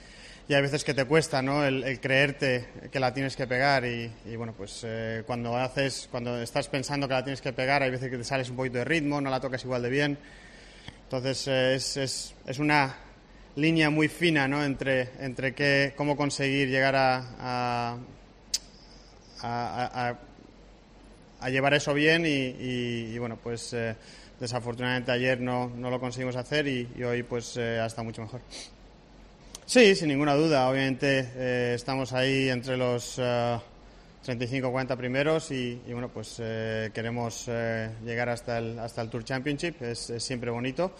y 0.47 0.53
hay 0.53 0.61
veces 0.63 0.83
que 0.83 0.95
te 0.95 1.05
cuesta, 1.05 1.43
¿no? 1.43 1.63
El, 1.63 1.99
creerte 1.99 2.67
que 2.91 2.99
la 2.99 3.13
tienes 3.13 3.35
que 3.35 3.45
pegar 3.45 3.85
y, 3.85 4.11
y, 4.25 4.35
bueno, 4.35 4.53
pues 4.57 4.85
cuando 5.27 5.55
haces, 5.55 6.07
cuando 6.09 6.41
estás 6.41 6.67
pensando 6.69 7.07
que 7.07 7.13
la 7.13 7.23
tienes 7.23 7.39
que 7.41 7.53
pegar, 7.53 7.83
hay 7.83 7.91
veces 7.91 8.09
que 8.09 8.17
te 8.17 8.23
sales 8.23 8.49
un 8.49 8.55
poquito 8.55 8.79
de 8.79 8.85
ritmo, 8.85 9.21
no 9.21 9.29
la 9.29 9.39
tocas 9.39 9.63
igual 9.63 9.83
de 9.83 9.89
bien. 9.91 10.17
Entonces 11.03 11.47
es, 11.47 11.97
es, 11.97 12.35
es 12.47 12.57
una 12.59 12.95
línea 13.57 13.91
muy 13.91 14.07
fina, 14.07 14.47
¿no? 14.47 14.63
Entre, 14.63 15.09
entre 15.19 15.53
qué, 15.53 15.93
cómo 15.95 16.17
conseguir 16.17 16.67
llegar 16.67 16.95
a- 16.95 17.97
a 21.43 21.49
llevar 21.49 21.73
eso 21.73 21.93
bien 21.93 22.25
y, 22.25 22.29
y- 22.29 23.11
y, 23.13 23.17
bueno, 23.19 23.37
pues 23.41 23.73
eh, 23.73 23.95
desafortunadamente 24.39 25.11
ayer 25.11 25.39
no, 25.39 25.69
no 25.69 25.89
lo 25.89 25.99
conseguimos 25.99 26.35
hacer 26.35 26.67
y, 26.67 26.87
y 26.97 27.03
hoy 27.03 27.23
pues 27.23 27.57
eh, 27.57 27.79
ha 27.79 27.85
estado 27.85 28.05
mucho 28.05 28.21
mejor. 28.21 28.41
Sí, 29.65 29.95
sin 29.95 30.09
ninguna 30.09 30.35
duda. 30.35 30.69
Obviamente 30.69 31.29
eh, 31.35 31.71
estamos 31.75 32.11
ahí 32.13 32.49
entre 32.49 32.75
los 32.77 33.17
35-40 34.25 34.97
primeros 34.97 35.51
y, 35.51 35.81
y, 35.87 35.93
bueno, 35.93 36.09
pues 36.09 36.35
eh, 36.39 36.91
queremos 36.93 37.45
eh, 37.47 37.89
llegar 38.05 38.29
hasta 38.29 38.57
el, 38.57 38.77
hasta 38.79 39.01
el 39.01 39.09
Tour 39.09 39.23
Championship. 39.23 39.81
Es, 39.81 40.09
es 40.09 40.23
siempre 40.23 40.51
bonito. 40.51 40.93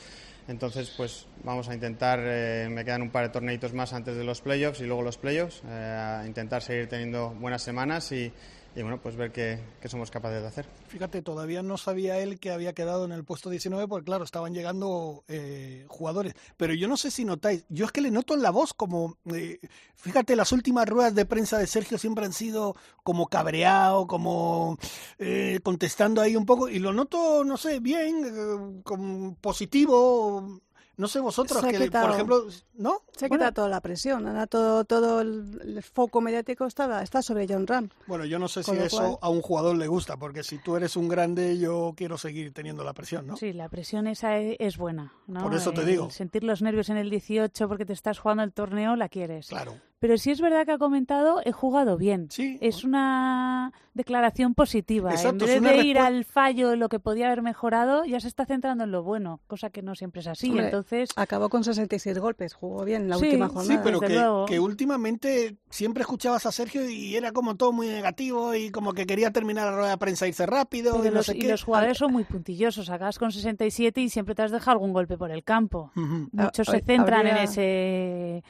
Entonces, 0.47 0.93
pues 0.97 1.25
vamos 1.43 1.69
a 1.69 1.73
intentar, 1.73 2.19
eh, 2.21 2.67
me 2.69 2.83
quedan 2.83 3.01
un 3.01 3.11
par 3.11 3.23
de 3.23 3.29
torneitos 3.29 3.71
más 3.73 3.93
antes 3.93 4.15
de 4.17 4.25
los 4.25 4.41
playoffs 4.41 4.81
y 4.81 4.85
luego 4.85 5.01
los 5.01 5.17
playoffs, 5.17 5.61
eh, 5.65 6.19
a 6.21 6.27
intentar 6.27 6.61
seguir 6.61 6.89
teniendo 6.89 7.29
buenas 7.29 7.61
semanas 7.61 8.11
y, 8.11 8.29
y 8.75 8.81
bueno, 8.81 8.99
pues 9.01 9.15
ver 9.15 9.31
qué, 9.31 9.59
qué 9.81 9.87
somos 9.87 10.09
capaces 10.09 10.41
de 10.41 10.47
hacer. 10.47 10.65
Fíjate, 10.87 11.21
todavía 11.21 11.61
no 11.61 11.77
sabía 11.77 12.19
él 12.19 12.39
que 12.39 12.51
había 12.51 12.73
quedado 12.73 13.05
en 13.05 13.11
el 13.11 13.23
puesto 13.23 13.49
19 13.49 13.87
porque 13.87 14.05
claro, 14.05 14.23
estaban 14.23 14.53
llegando 14.53 15.23
eh, 15.27 15.85
jugadores. 15.87 16.33
Pero 16.57 16.73
yo 16.73 16.87
no 16.87 16.97
sé 16.97 17.11
si 17.11 17.23
notáis, 17.23 17.65
yo 17.69 17.85
es 17.85 17.91
que 17.91 18.01
le 18.01 18.09
noto 18.11 18.33
en 18.33 18.41
la 18.41 18.49
voz 18.49 18.73
como, 18.73 19.17
eh, 19.33 19.59
fíjate, 19.95 20.35
las 20.35 20.51
últimas 20.51 20.87
ruedas 20.89 21.13
de 21.13 21.25
prensa 21.25 21.57
de 21.57 21.67
Sergio 21.67 21.97
siempre 21.97 22.25
han 22.25 22.33
sido 22.33 22.75
como 23.03 23.27
cabreado, 23.27 24.07
como 24.07 24.77
eh, 25.19 25.59
contestando 25.61 26.21
ahí 26.21 26.35
un 26.35 26.45
poco 26.45 26.67
y 26.67 26.79
lo 26.79 26.93
noto, 26.93 27.43
no 27.43 27.57
sé, 27.57 27.79
bien, 27.79 28.25
eh, 28.25 28.81
como 28.83 29.35
positivo. 29.35 30.61
No 30.95 31.07
sé 31.07 31.19
vosotros, 31.19 31.59
Se 31.61 31.67
ha 31.67 31.71
que, 31.71 31.89
por 31.89 32.11
ejemplo, 32.11 32.45
¿no? 32.75 33.01
Se 33.17 33.27
Bueno, 33.27 33.45
quita 33.45 33.51
toda 33.51 33.67
la 33.67 33.81
presión, 33.81 34.27
ahora 34.27 34.45
todo, 34.45 34.85
todo 34.85 35.21
el, 35.21 35.59
el 35.63 35.81
foco 35.81 36.21
mediático 36.21 36.65
está, 36.65 37.01
está 37.01 37.23
sobre 37.23 37.47
John 37.49 37.65
Ram. 37.65 37.89
Bueno, 38.05 38.25
yo 38.25 38.37
no 38.37 38.47
sé 38.47 38.61
si 38.63 38.69
Con 38.69 38.79
eso 38.79 38.97
cual- 38.97 39.17
a 39.21 39.29
un 39.29 39.41
jugador 39.41 39.75
le 39.75 39.87
gusta, 39.87 40.17
porque 40.17 40.43
si 40.43 40.59
tú 40.59 40.75
eres 40.75 40.95
un 40.95 41.07
grande, 41.09 41.57
yo 41.57 41.93
quiero 41.97 42.19
seguir 42.19 42.53
teniendo 42.53 42.83
la 42.83 42.93
presión, 42.93 43.25
¿no? 43.25 43.37
Sí, 43.37 43.53
la 43.53 43.69
presión 43.69 44.05
esa 44.05 44.37
e- 44.37 44.55
es 44.59 44.77
buena. 44.77 45.13
¿no? 45.25 45.41
Por 45.41 45.55
eso 45.55 45.71
te 45.73 45.81
El 45.81 45.87
digo. 45.87 46.11
Sentir 46.11 46.43
los 46.43 46.61
nervios 46.61 46.89
en 46.89 46.97
el 46.97 47.09
18 47.09 47.67
porque 47.67 47.85
te 47.85 47.93
estás 47.93 48.19
jugando 48.19 48.43
el 48.43 48.53
torneo, 48.53 48.95
la 48.95 49.09
quieres. 49.09 49.47
Claro. 49.47 49.75
Pero 50.03 50.17
sí 50.17 50.31
es 50.31 50.41
verdad 50.41 50.65
que 50.65 50.73
ha 50.73 50.77
comentado, 50.77 51.39
he 51.45 51.53
jugado 51.53 51.95
bien. 51.95 52.27
Sí. 52.29 52.57
Es 52.59 52.83
una 52.83 53.71
declaración 53.93 54.53
positiva. 54.53 55.11
Exacto, 55.11 55.47
en 55.47 55.63
vez 55.63 55.77
de 55.77 55.85
ir 55.85 55.97
al 55.97 56.25
fallo, 56.25 56.75
lo 56.75 56.89
que 56.89 56.99
podía 56.99 57.27
haber 57.27 57.41
mejorado, 57.41 58.03
ya 58.03 58.19
se 58.19 58.27
está 58.27 58.45
centrando 58.45 58.83
en 58.83 58.91
lo 58.91 59.01
bueno, 59.01 59.39
cosa 59.47 59.69
que 59.69 59.81
no 59.81 59.95
siempre 59.95 60.19
es 60.19 60.27
así. 60.27 60.49
Hombre, 60.49 60.65
Entonces, 60.65 61.09
Acabó 61.15 61.47
con 61.47 61.63
66 61.63 62.19
golpes, 62.19 62.53
jugó 62.53 62.83
bien 62.83 63.07
la 63.07 63.15
Sí, 63.17 63.27
última 63.27 63.47
sí, 63.47 63.51
Sí, 63.53 63.77
jornada. 63.77 63.83
pero 64.03 64.45
que, 64.45 64.59
últimamente 64.59 65.55
siempre 65.69 66.01
escuchabas 66.01 66.45
a 66.47 66.51
Sergio 66.51 66.89
y 66.89 67.15
era 67.15 67.31
como 67.31 67.55
todo 67.55 67.71
muy 67.71 67.87
negativo 67.87 68.53
y 68.55 68.71
como 68.71 68.91
que 68.91 69.05
quería 69.05 69.31
terminar 69.31 69.67
la 69.71 69.77
rueda 69.77 69.91
de 69.91 69.97
prensa 69.99 70.25
e 70.25 70.29
irse 70.29 70.45
rápido 70.45 70.95
pero 70.95 71.05
y 71.05 71.07
no 71.11 71.13
los, 71.15 71.27
sé 71.27 71.37
y 71.37 71.39
qué. 71.39 71.47
los 71.47 71.63
jugadores 71.63 71.97
son 71.97 72.11
muy 72.11 72.25
puntillosos. 72.25 72.89
Acabas 72.89 73.17
con 73.17 73.31
67 73.31 74.01
y 74.01 74.09
siempre 74.09 74.35
te 74.35 74.41
has 74.41 74.51
dejado 74.51 74.71
algún 74.71 74.91
golpe 74.91 75.17
por 75.17 75.31
el 75.31 75.45
campo. 75.45 75.91
Ujú. 75.95 76.27
Muchos 76.33 76.67
Ah, 76.67 76.71
se 76.73 76.81
centran 76.81 77.25
en 77.25 77.37
ese... 77.37 78.43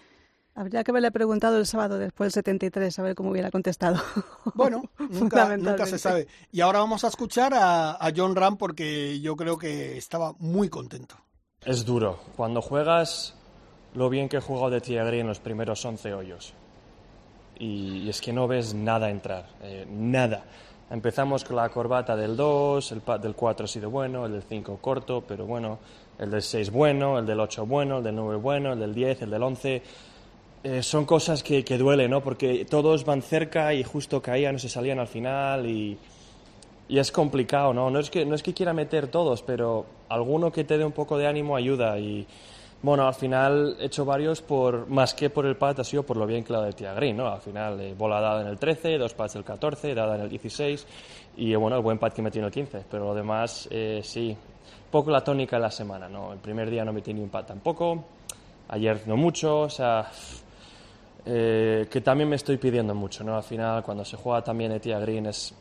Habría 0.56 0.84
que 0.84 0.92
haberle 0.92 1.12
preguntado 1.12 1.58
el 1.58 1.66
sábado 1.66 1.98
después 1.98 2.28
del 2.28 2.44
73 2.44 3.00
a 3.00 3.04
ver 3.04 3.16
cómo 3.16 3.32
hubiera 3.32 3.50
contestado. 3.52 3.98
Bueno, 4.56 4.84
nunca, 5.00 5.04
nunca 5.04 5.18
Fundamentalmente. 5.20 5.86
se 5.88 5.98
sabe. 5.98 6.28
Y 6.52 6.62
ahora 6.62 6.80
vamos 6.80 7.04
a 7.04 7.08
escuchar 7.08 7.54
a, 7.56 7.92
a 7.94 8.12
John 8.16 8.36
Ram 8.36 8.58
porque 8.58 9.20
yo 9.20 9.36
creo 9.36 9.58
que 9.58 9.98
estaba 9.98 10.34
muy 10.38 10.70
contento. 10.70 11.16
Es 11.66 11.86
duro. 11.86 12.20
Cuando 12.36 12.62
juegas 12.62 13.36
lo 13.96 14.10
bien 14.10 14.30
que 14.30 14.38
he 14.38 14.42
jugado 14.42 14.70
de 14.70 14.82
Tiagri 14.82 15.20
en 15.20 15.28
los 15.28 15.40
primeros 15.40 15.84
11 15.84 16.14
hoyos. 16.14 16.54
Y, 17.58 18.04
y 18.04 18.10
es 18.10 18.22
que 18.22 18.34
no 18.34 18.48
ves 18.48 18.74
nada 18.74 19.10
entrar, 19.10 19.48
eh, 19.62 19.88
nada. 19.90 20.44
Empezamos 20.90 21.44
con 21.44 21.56
la 21.56 21.70
corbata 21.70 22.16
del 22.16 22.36
2, 22.36 22.92
el 22.92 23.02
del 23.22 23.36
4 23.36 23.66
ha 23.66 23.68
sido 23.68 23.90
bueno, 23.90 24.26
el 24.26 24.34
del 24.34 24.44
5 24.44 24.78
corto, 24.82 25.24
pero 25.28 25.46
bueno, 25.46 25.80
el 26.20 26.30
del 26.30 26.42
6 26.42 26.72
bueno, 26.72 27.18
el 27.18 27.26
del 27.26 27.40
8 27.40 27.66
bueno, 27.66 27.98
el 28.00 28.04
del 28.04 28.16
9 28.16 28.36
bueno, 28.36 28.74
el 28.74 28.80
del 28.80 28.94
10, 28.94 29.24
el 29.24 29.30
del 29.32 29.42
11. 29.44 29.82
Eh, 30.64 30.82
son 30.82 31.06
cosas 31.06 31.44
que, 31.44 31.66
que 31.66 31.78
duelen, 31.78 32.10
¿no? 32.10 32.22
Porque 32.22 32.66
todos 32.66 33.04
van 33.04 33.22
cerca 33.22 33.74
y 33.74 33.84
justo 33.84 34.22
caían 34.22 34.56
o 34.56 34.60
se 34.60 34.70
salían 34.70 34.98
al 34.98 35.08
final 35.08 35.70
y, 35.70 35.98
y 36.88 37.00
es 37.00 37.12
complicado, 37.12 37.74
¿no? 37.74 37.90
No 37.90 38.00
es, 38.00 38.10
que, 38.10 38.26
no 38.26 38.34
es 38.34 38.44
que 38.44 38.54
quiera 38.54 38.72
meter 38.72 39.08
todos, 39.08 39.42
pero 39.42 39.86
alguno 40.08 40.52
que 40.52 40.64
te 40.64 40.78
dé 40.78 40.86
un 40.86 40.94
poco 40.94 41.18
de 41.18 41.28
ánimo 41.28 41.58
ayuda. 41.58 42.00
Y 42.00 42.26
bueno, 42.82 43.06
al 43.06 43.14
final 43.14 43.76
he 43.80 43.86
hecho 43.88 44.06
varios 44.06 44.42
por 44.42 44.88
más 44.88 45.14
que 45.14 45.30
por 45.30 45.46
el 45.46 45.58
pat, 45.58 45.80
ha 45.80 45.84
sido 45.84 46.04
por 46.04 46.16
lo 46.16 46.26
bien 46.26 46.46
que 46.46 46.54
la 46.54 46.62
de 46.62 46.72
Tiagrin, 46.72 47.18
¿no? 47.18 47.28
Al 47.28 47.42
final, 47.42 47.82
eh, 47.82 47.94
bola 47.98 48.22
dada 48.22 48.42
en 48.42 48.48
el 48.48 48.58
13, 48.58 48.98
dos 48.98 49.14
pads 49.14 49.34
del 49.34 49.44
14, 49.44 49.94
dada 49.94 50.16
en 50.16 50.22
el 50.22 50.30
16 50.30 50.88
y 51.38 51.52
eh, 51.52 51.58
bueno, 51.58 51.76
el 51.76 51.84
buen 51.84 51.98
pad 51.98 52.14
que 52.14 52.22
metí 52.22 52.40
en 52.40 52.46
el 52.46 52.52
15. 52.52 52.86
Pero 52.90 53.06
lo 53.06 53.14
demás, 53.14 53.68
eh, 53.70 54.02
sí, 54.02 54.34
poco 54.92 55.12
la 55.12 55.22
tónica 55.22 55.58
de 55.58 55.64
la 55.64 55.72
semana, 55.72 56.08
¿no? 56.08 56.32
El 56.32 56.40
primer 56.40 56.70
día 56.70 56.86
no 56.86 56.94
metí 56.94 57.14
ni 57.14 57.22
un 57.22 57.30
pad 57.30 57.46
tampoco, 57.46 58.04
ayer 58.70 59.02
no 59.08 59.18
mucho, 59.18 59.62
o 59.62 59.70
sea. 59.70 60.10
Eh, 61.26 61.88
que 61.90 62.02
también 62.02 62.30
me 62.30 62.36
estoy 62.36 62.58
pidiendo 62.58 62.94
mucho, 62.94 63.24
¿no? 63.24 63.36
Al 63.36 63.44
final, 63.44 63.84
cuando 63.84 64.04
se 64.04 64.18
juega 64.18 64.44
también 64.44 64.72
Etia 64.72 65.00
Green 65.00 65.26
es, 65.28 65.54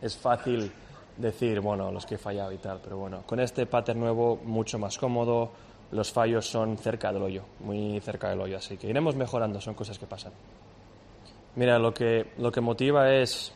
es 0.00 0.16
fácil 0.16 0.70
decir, 1.16 1.60
bueno, 1.60 1.90
los 1.90 2.04
que 2.04 2.16
he 2.16 2.18
fallado 2.18 2.52
y 2.52 2.58
tal, 2.58 2.80
pero 2.82 2.98
bueno, 2.98 3.22
con 3.26 3.40
este 3.40 3.66
pattern 3.66 4.00
nuevo, 4.00 4.40
mucho 4.44 4.78
más 4.78 4.98
cómodo, 4.98 5.50
los 5.92 6.12
fallos 6.12 6.46
son 6.46 6.76
cerca 6.76 7.12
del 7.12 7.22
hoyo, 7.22 7.42
muy 7.60 8.00
cerca 8.00 8.28
del 8.28 8.40
hoyo, 8.40 8.58
así 8.58 8.76
que 8.76 8.88
iremos 8.88 9.14
mejorando, 9.14 9.60
son 9.60 9.74
cosas 9.74 9.98
que 9.98 10.06
pasan. 10.06 10.32
Mira, 11.54 11.78
lo 11.78 11.94
que, 11.94 12.32
lo 12.38 12.52
que 12.52 12.60
motiva 12.60 13.14
es 13.14 13.52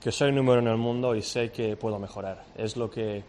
que 0.00 0.12
soy 0.12 0.30
número 0.30 0.60
en 0.60 0.68
el 0.68 0.76
mundo 0.76 1.14
y 1.14 1.22
sé 1.22 1.50
que 1.50 1.76
puedo 1.76 1.98
mejorar. 1.98 2.44
Es 2.56 2.76
lo 2.76 2.88
que, 2.88 3.24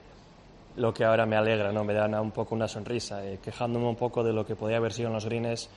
lo 0.75 0.93
que 0.93 1.03
ahora 1.03 1.25
me 1.25 1.35
alegra, 1.35 1.71
¿no? 1.71 1.83
Me 1.83 1.93
da 1.93 2.21
un 2.21 2.31
poco 2.31 2.53
una 2.53 2.67
sonrisa. 2.67 3.25
eh, 3.25 3.39
quejándome 3.41 3.87
un 3.87 3.95
poco 3.95 4.23
de 4.23 4.33
lo 4.33 4.45
que 4.45 4.55
podía 4.55 4.77
haber 4.77 4.93
sido 4.93 5.07
en 5.07 5.15
los 5.15 5.25
greens, 5.25 5.69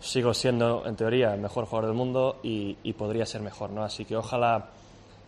sigo 0.00 0.34
siendo, 0.34 0.86
en 0.86 0.96
teoría, 0.96 1.34
el 1.34 1.40
mejor 1.40 1.64
jugador 1.66 1.90
del 1.90 1.96
mundo 1.96 2.40
y, 2.42 2.76
y 2.82 2.92
podría 2.92 3.26
ser 3.26 3.40
mejor, 3.42 3.70
¿no? 3.70 3.82
Así 3.82 4.04
que 4.04 4.16
ojalá 4.16 4.70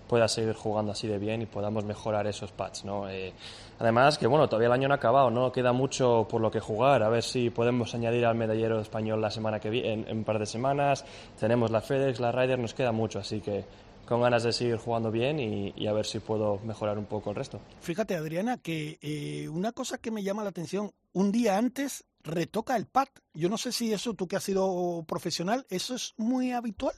pueda 0.08 0.26
seguir 0.26 0.54
jugando 0.54 0.92
así 0.92 1.06
de 1.06 1.18
bien 1.18 1.42
y 1.42 1.46
podamos 1.46 1.84
mejorar 1.84 2.26
esos 2.26 2.50
pads, 2.50 2.84
¿no? 2.84 3.08
Eh, 3.10 3.32
además, 3.78 4.16
que 4.16 4.26
bueno, 4.26 4.49
todavía 4.49 4.69
el 4.69 4.73
año 4.73 4.88
no 4.88 4.95
ha 4.95 4.97
acabado, 4.97 5.30
¿no? 5.30 5.52
Queda 5.52 5.73
mucho 5.73 6.26
por 6.30 6.40
lo 6.40 6.50
que 6.50 6.60
jugar, 6.60 7.02
a 7.02 7.10
ver 7.10 7.23
si 7.23 7.50
podemos 7.50 7.95
añadir 7.95 8.25
al 8.25 8.34
medallero 8.34 8.80
español 8.80 9.21
la 9.21 9.30
semana 9.30 9.60
que 9.60 9.69
viene, 9.69 9.93
en, 9.93 10.08
en 10.08 10.19
un 10.19 10.25
par 10.25 10.38
de 10.38 10.47
semanas, 10.47 11.04
tenemos 11.38 11.71
la 11.71 11.82
FedEx, 11.82 12.21
la 12.21 12.32
Ryder, 12.32 12.58
nos 12.58 12.73
queda 12.73 12.90
mucho, 12.90 13.19
así 13.19 13.40
que 13.40 13.64
con 14.06 14.23
ganas 14.23 14.43
de 14.43 14.54
seguir 14.54 14.76
jugando 14.78 15.10
bien 15.10 15.38
y, 15.38 15.75
y 15.76 15.86
a 15.86 15.93
ver 15.93 16.06
si 16.06 16.21
puedo 16.21 16.58
mejorar 16.64 16.97
un 16.97 17.04
poco 17.04 17.28
el 17.28 17.36
resto. 17.36 17.60
Fíjate, 17.80 18.16
Adriana, 18.16 18.56
que 18.56 18.99
eh, 19.02 19.50
una 19.50 19.73
cosa 19.73 19.99
que 19.99 20.10
me 20.10 20.23
llama 20.23 20.43
la 20.43 20.49
atención, 20.49 20.93
un 21.12 21.30
día 21.30 21.58
antes 21.58 22.06
retoca 22.28 22.76
el 22.76 22.86
pad. 22.86 23.08
Yo 23.34 23.49
no 23.49 23.58
sé 23.58 23.73
si 23.73 23.93
eso, 23.93 24.14
tú 24.14 24.28
que 24.28 24.36
has 24.36 24.45
sido 24.45 25.04
profesional, 25.08 25.67
¿eso 25.71 25.97
es 25.97 26.14
muy 26.17 26.52
habitual? 26.52 26.95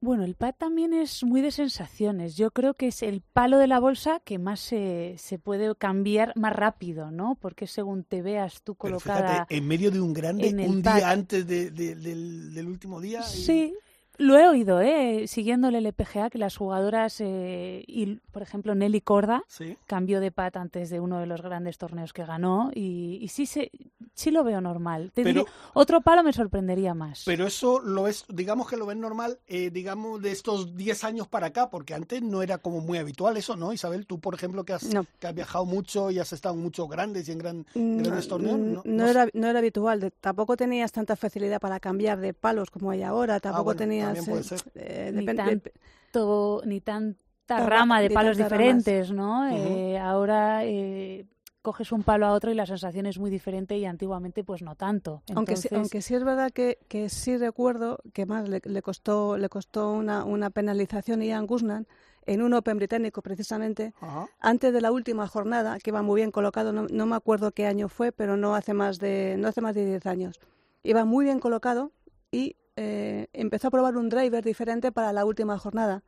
Bueno, 0.00 0.22
el 0.24 0.36
pad 0.36 0.54
también 0.56 0.92
es 0.92 1.24
muy 1.24 1.40
de 1.40 1.50
sensaciones. 1.50 2.36
Yo 2.36 2.52
creo 2.52 2.74
que 2.74 2.86
es 2.86 3.02
el 3.02 3.20
palo 3.20 3.58
de 3.58 3.66
la 3.66 3.80
bolsa 3.80 4.20
que 4.24 4.38
más 4.38 4.60
se, 4.60 5.16
se 5.18 5.40
puede 5.40 5.74
cambiar 5.74 6.32
más 6.36 6.52
rápido, 6.54 7.10
¿no? 7.10 7.34
Porque 7.40 7.66
según 7.66 8.04
te 8.04 8.22
veas 8.22 8.62
tú 8.62 8.76
Pero 8.76 8.98
colocada... 9.00 9.28
fíjate, 9.32 9.56
en 9.56 9.66
medio 9.66 9.90
de 9.90 10.00
un 10.00 10.12
grande, 10.14 10.54
un 10.68 10.82
pad. 10.82 10.96
día 10.98 11.10
antes 11.10 11.44
de- 11.48 11.72
de- 11.72 11.96
del, 11.96 12.54
del 12.54 12.68
último 12.68 13.00
día. 13.00 13.20
y- 13.20 13.38
Sí, 13.38 13.74
lo 14.18 14.36
he 14.36 14.46
oído, 14.48 14.80
¿eh? 14.80 15.26
Siguiendo 15.28 15.68
el 15.68 15.76
LPGA, 15.76 16.28
que 16.30 16.38
las 16.38 16.56
jugadoras, 16.56 17.20
eh, 17.20 17.84
y, 17.86 18.16
por 18.32 18.42
ejemplo, 18.42 18.74
Nelly 18.74 19.00
Corda 19.00 19.42
Sí. 19.48 19.76
cambió 19.86 20.20
de 20.20 20.30
pat 20.32 20.56
antes 20.56 20.90
de 20.90 21.00
uno 21.00 21.20
de 21.20 21.26
los 21.26 21.40
grandes 21.40 21.78
torneos 21.78 22.12
que 22.12 22.24
ganó 22.24 22.70
y, 22.74 23.18
y 23.22 23.28
sí, 23.28 23.46
se, 23.46 23.70
sí 24.14 24.30
lo 24.30 24.42
veo 24.44 24.60
normal. 24.60 25.12
Te 25.14 25.22
Pero- 25.22 25.46
otro 25.74 26.00
palo 26.00 26.22
me 26.22 26.32
sorprendería 26.32 26.94
más. 26.94 27.22
Pero 27.24 27.46
eso 27.46 27.78
lo 27.80 28.08
es, 28.08 28.24
digamos 28.28 28.68
que 28.68 28.76
lo 28.76 28.86
ves 28.86 28.96
normal, 28.96 29.38
eh, 29.46 29.70
digamos, 29.70 30.20
de 30.20 30.32
estos 30.32 30.76
10 30.76 31.04
años 31.04 31.28
para 31.28 31.46
acá, 31.48 31.70
porque 31.70 31.94
antes 31.94 32.20
no 32.20 32.42
era 32.42 32.58
como 32.58 32.80
muy 32.80 32.98
habitual 32.98 33.36
eso, 33.36 33.56
¿no? 33.56 33.72
Isabel, 33.72 34.04
tú, 34.06 34.18
por 34.18 34.34
ejemplo, 34.34 34.64
que 34.64 34.72
has, 34.72 34.92
No. 34.92 35.06
que 35.20 35.26
has 35.28 35.34
viajado 35.34 35.64
mucho 35.64 36.10
y 36.10 36.18
has 36.18 36.32
estado 36.32 36.54
en 36.56 36.62
muchos 36.62 36.88
grandes 36.88 37.28
y 37.28 37.32
en 37.32 37.38
gran, 37.38 37.66
Mm, 37.74 37.98
grandes 38.02 38.26
torneos, 38.28 38.58
¿no? 38.84 39.06
era, 39.06 39.28
no 39.32 39.46
era 39.46 39.58
habitual, 39.60 40.12
tampoco 40.20 40.56
tenías 40.56 40.90
tanta 40.92 41.14
facilidad 41.16 41.60
para 41.60 41.78
cambiar 41.80 42.18
de 42.18 42.34
palos 42.34 42.70
como 42.70 42.90
hay 42.90 43.02
ahora, 43.04 43.38
tampoco 43.40 43.60
Ah, 43.60 43.62
bueno, 43.74 43.78
tenías... 43.78 44.07
también 44.14 44.24
puede 44.26 44.42
ser. 44.44 44.60
eh, 44.74 45.10
Ni 45.14 45.26
depen- 45.26 45.36
tan- 45.36 45.60
dep- 45.62 45.72
To- 46.10 46.62
ni 46.64 46.80
tanta 46.80 47.58
rama 47.66 48.00
de 48.00 48.08
ni 48.08 48.14
palos 48.14 48.36
tantas 48.36 48.52
ramas. 48.58 48.76
diferentes, 48.84 49.12
¿no? 49.12 49.48
Eh, 49.50 49.98
ahora 49.98 50.64
eh, 50.64 51.26
coges 51.62 51.92
un 51.92 52.02
palo 52.02 52.26
a 52.26 52.32
otro 52.32 52.50
y 52.50 52.54
la 52.54 52.64
sensación 52.66 53.04
es 53.06 53.18
muy 53.18 53.30
diferente 53.30 53.76
y 53.76 53.84
antiguamente 53.84 54.42
pues 54.44 54.62
no 54.62 54.74
tanto. 54.74 55.22
Aunque, 55.34 55.56
sí, 55.56 55.68
Entonces, 55.68 55.72
aunque 55.72 56.02
sí 56.02 56.14
es 56.14 56.24
verdad 56.24 56.50
que, 56.50 56.78
que 56.88 57.08
sí 57.10 57.36
recuerdo 57.36 57.98
que 58.14 58.24
más 58.26 58.48
le, 58.48 58.60
le 58.64 58.80
costó 58.82 59.36
le 59.36 59.48
costó 59.48 59.92
una, 59.92 60.24
una 60.24 60.48
penalización 60.50 61.20
a 61.20 61.24
Ian 61.26 61.46
Guzman 61.46 61.86
en 62.24 62.42
un 62.42 62.52
Open 62.54 62.76
británico 62.78 63.20
precisamente 63.22 63.92
Ajá. 64.00 64.28
antes 64.40 64.72
de 64.72 64.80
la 64.80 64.92
última 64.92 65.26
jornada 65.26 65.78
que 65.78 65.90
iba 65.90 66.02
muy 66.02 66.20
bien 66.20 66.30
colocado 66.30 66.72
no, 66.72 66.86
no 66.90 67.06
me 67.06 67.16
acuerdo 67.16 67.52
qué 67.52 67.66
año 67.66 67.88
fue 67.88 68.12
pero 68.12 68.36
no 68.36 68.54
hace 68.54 68.74
más 68.74 68.98
de 68.98 69.36
no 69.38 69.48
hace 69.48 69.62
más 69.62 69.74
de 69.74 69.86
10 69.86 70.04
años 70.06 70.38
iba 70.82 71.04
muy 71.06 71.24
bien 71.24 71.38
colocado 71.40 71.90
y 72.30 72.56
eh, 72.80 73.26
empezó 73.32 73.68
a 73.68 73.70
probar 73.72 73.96
un 73.96 74.08
driver 74.08 74.44
diferente 74.44 74.92
para 74.92 75.12
la 75.12 75.24
última 75.24 75.58
jornada 75.58 76.02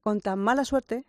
con 0.00 0.20
tan 0.20 0.38
mala 0.38 0.64
suerte 0.64 1.04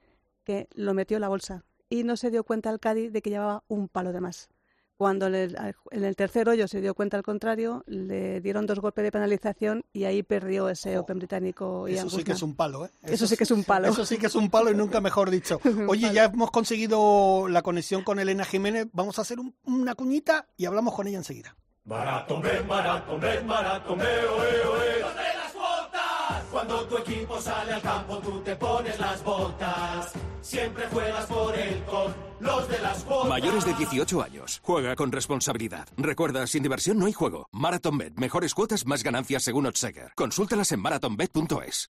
que 0.46 0.68
lo 0.74 0.94
metió 0.94 1.18
en 1.18 1.22
la 1.22 1.28
bolsa 1.30 1.64
y 1.90 2.04
no 2.04 2.16
se 2.16 2.32
dio 2.32 2.44
cuenta 2.44 2.70
el 2.70 2.80
Cádiz 2.80 3.12
de 3.12 3.22
que 3.22 3.30
llevaba 3.30 3.64
un 3.68 3.88
palo 3.90 4.14
de 4.14 4.22
más 4.22 4.50
cuando 4.96 5.28
le- 5.30 5.54
en 5.92 6.04
el 6.06 6.16
tercer 6.16 6.48
hoyo 6.48 6.68
se 6.68 6.80
dio 6.80 6.94
cuenta 6.94 7.18
al 7.18 7.24
contrario, 7.24 7.84
le 7.88 8.40
dieron 8.40 8.66
dos 8.68 8.80
golpes 8.80 9.04
de 9.04 9.12
penalización 9.12 9.84
y 9.92 10.06
ahí 10.06 10.24
perdió 10.24 10.70
ese 10.70 10.98
Open 10.98 11.18
británico. 11.18 11.88
Ian 11.90 12.08
Eso 12.08 12.18
sí 12.18 12.24
que 12.24 12.32
es 12.34 12.42
un 12.44 12.56
palo, 12.56 12.86
¿eh? 12.86 12.90
Eso 13.02 13.28
sí 13.28 13.36
que 13.36 13.44
es 13.44 13.52
un 13.52 13.64
palo. 13.66 13.88
Eso 13.90 14.06
sí 14.06 14.18
que 14.18 14.28
es 14.28 14.36
un 14.36 14.50
palo 14.50 14.72
y 14.72 14.76
nunca 14.76 15.02
mejor 15.02 15.30
dicho. 15.32 15.60
Oye, 15.90 16.14
ya 16.14 16.26
hemos 16.26 16.52
conseguido 16.52 17.48
la 17.50 17.64
conexión 17.64 18.04
con 18.04 18.20
Elena 18.20 18.46
Jiménez. 18.46 18.88
Vamos 18.94 19.18
a 19.20 19.24
hacer 19.24 19.40
un- 19.40 19.56
una 19.66 19.96
cuñita 19.96 20.48
y 20.56 20.66
hablamos 20.66 20.94
con 20.94 21.08
ella 21.08 21.18
enseguida. 21.18 21.58
Maratón, 21.86 22.42
ven, 22.42 22.66
maratón, 22.66 23.20
ven, 23.20 23.46
maratón, 23.46 23.98
ve, 24.00 24.06
oe, 24.06 24.68
oe. 24.68 25.04
¡Ponte 25.04 25.22
las 25.36 25.54
botas! 25.54 26.44
Cuando 26.50 26.86
tu 26.88 26.98
equipo 26.98 27.42
sale 27.42 27.74
al 27.74 27.82
campo, 27.82 28.20
tú 28.20 28.40
te 28.40 28.56
pones 28.56 28.98
las 28.98 29.22
botas. 29.22 30.14
Siempre 30.40 30.88
juegas 30.88 31.26
por 31.26 31.54
él 31.54 31.84
con 31.84 32.16
los 32.40 32.70
de 32.70 32.80
las 32.80 33.04
botas. 33.04 33.28
Mayores 33.28 33.66
de 33.66 33.74
18 33.74 34.24
años. 34.24 34.62
Juega 34.64 34.96
con 34.96 35.12
responsabilidad. 35.12 35.86
Recuerda, 35.98 36.48
sin 36.48 36.64
diversión 36.64 37.00
no 37.00 37.06
hay 37.06 37.14
juego. 37.14 37.50
MarathonBet. 37.52 38.14
Mejores 38.18 38.54
cuotas, 38.54 38.86
más 38.86 39.04
ganancias 39.04 39.44
según 39.44 39.66
Oddsegger. 39.66 40.14
Consúltalas 40.16 40.72
en 40.72 40.80
marathonbet.es. 40.80 41.92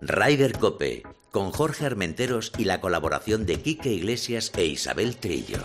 Ryder 0.00 0.58
Cope, 0.58 1.02
con 1.30 1.52
Jorge 1.52 1.84
Armenteros 1.84 2.50
y 2.56 2.64
la 2.64 2.80
colaboración 2.80 3.44
de 3.44 3.60
Quique 3.60 3.90
Iglesias 3.90 4.50
e 4.56 4.64
Isabel 4.64 5.16
Trillo. 5.18 5.58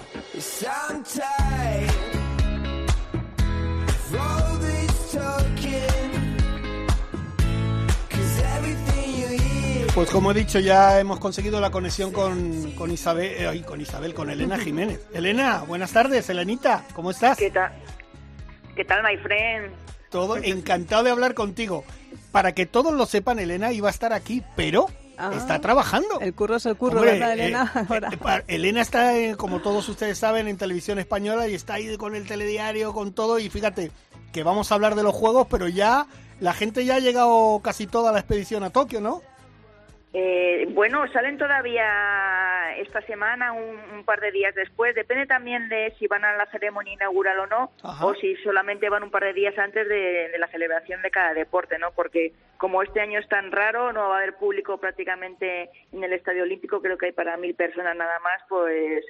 Pues 9.98 10.12
como 10.12 10.30
he 10.30 10.36
dicho, 10.36 10.60
ya 10.60 11.00
hemos 11.00 11.20
conseguido 11.20 11.60
la 11.60 11.72
conexión 11.72 12.12
con, 12.12 12.72
con 12.74 12.92
Isabel, 12.92 13.32
eh, 13.36 13.64
con 13.66 13.82
Isabel, 13.82 14.14
con 14.14 14.30
Elena 14.30 14.60
Jiménez. 14.60 15.02
Elena, 15.12 15.64
buenas 15.68 15.92
tardes, 15.92 16.30
Elenita, 16.30 16.86
¿cómo 16.94 17.10
estás? 17.10 17.36
¿Qué 17.36 17.50
tal? 17.50 17.72
¿Qué 18.76 18.86
tal, 18.86 19.02
my 19.02 19.18
friend? 19.18 19.74
Todo 20.12 20.38
encantado 20.38 21.02
de 21.02 21.10
hablar 21.10 21.34
contigo. 21.34 21.84
Para 22.32 22.52
que 22.52 22.68
todos 22.68 22.94
lo 22.94 23.08
sepan, 23.08 23.40
Elena 23.40 23.72
iba 23.72 23.88
a 23.88 23.92
estar 23.92 24.14
aquí, 24.14 24.44
pero 24.56 24.86
Ah, 25.18 25.32
está 25.36 25.60
trabajando. 25.60 26.20
El 26.22 26.36
curro 26.36 26.58
es 26.58 26.68
el 26.68 26.76
curro, 26.78 26.98
Hombre, 27.00 27.14
¿verdad, 27.14 27.34
Elena? 27.34 27.72
eh, 27.76 27.86
Ahora. 27.90 28.10
eh, 28.38 28.44
Elena 28.50 28.82
está, 28.82 29.18
eh, 29.18 29.36
como 29.36 29.64
todos 29.64 29.90
ustedes 29.90 30.20
saben, 30.20 30.48
en 30.48 30.58
televisión 30.58 31.00
española 31.00 31.48
y 31.48 31.56
está 31.56 31.74
ahí 31.74 31.98
con 31.98 32.14
el 32.14 32.28
telediario, 32.28 32.94
con 32.94 33.14
todo. 33.14 33.40
Y 33.40 33.50
fíjate 33.50 33.90
que 34.32 34.44
vamos 34.44 34.72
a 34.72 34.76
hablar 34.76 34.94
de 34.94 35.02
los 35.02 35.16
juegos, 35.16 35.48
pero 35.50 35.68
ya 35.68 36.06
la 36.40 36.54
gente 36.54 36.86
ya 36.86 36.98
ha 36.98 37.00
llegado 37.00 37.60
casi 37.64 37.88
toda 37.88 38.12
la 38.12 38.20
expedición 38.20 38.62
a 38.64 38.70
Tokio, 38.70 39.02
¿no? 39.02 39.24
Eh, 40.20 40.66
bueno, 40.72 41.06
salen 41.14 41.38
todavía 41.38 42.76
esta 42.78 43.02
semana, 43.02 43.52
un, 43.52 43.78
un 43.94 44.04
par 44.04 44.20
de 44.20 44.32
días 44.32 44.56
después. 44.56 44.96
Depende 44.96 45.28
también 45.28 45.70
de 45.70 45.94
si 46.00 46.08
van 46.08 46.26
a 46.26 46.36
la 46.36 46.48
ceremonia 46.48 46.94
inaugural 46.94 47.38
o 47.38 47.46
no, 47.46 47.72
Ajá. 47.84 48.04
o 48.04 48.16
si 48.16 48.36
solamente 48.38 48.90
van 48.90 49.04
un 49.04 49.12
par 49.12 49.26
de 49.26 49.34
días 49.34 49.56
antes 49.60 49.88
de, 49.88 50.30
de 50.30 50.38
la 50.40 50.48
celebración 50.48 51.04
de 51.04 51.12
cada 51.12 51.36
deporte, 51.36 51.78
¿no? 51.78 51.92
Porque 51.92 52.34
como 52.58 52.82
este 52.82 53.00
año 53.00 53.20
es 53.20 53.30
tan 53.30 53.52
raro, 53.52 53.94
no 53.94 54.10
va 54.10 54.16
a 54.16 54.18
haber 54.18 54.38
público 54.38 54.80
prácticamente 54.80 55.70
en 55.92 56.04
el 56.04 56.14
Estadio 56.14 56.42
Olímpico, 56.42 56.82
creo 56.82 56.98
que 56.98 57.08
hay 57.08 57.12
para 57.12 57.38
mil 57.38 57.54
personas 57.54 57.96
nada 57.96 58.20
más, 58.20 58.42
pues... 58.50 59.06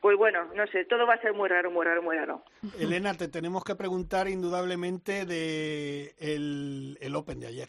Pues 0.00 0.16
bueno, 0.16 0.48
no 0.56 0.66
sé, 0.66 0.84
todo 0.84 1.06
va 1.06 1.14
a 1.14 1.20
ser 1.20 1.32
muy 1.32 1.48
raro, 1.48 1.70
muy 1.70 1.86
raro, 1.86 2.02
muy 2.02 2.16
raro. 2.16 2.42
Elena, 2.76 3.14
te 3.14 3.28
tenemos 3.28 3.62
que 3.62 3.76
preguntar 3.76 4.26
indudablemente 4.26 5.26
de 5.26 6.12
el, 6.18 6.98
el 7.00 7.14
Open 7.14 7.38
de 7.38 7.46
ayer. 7.46 7.68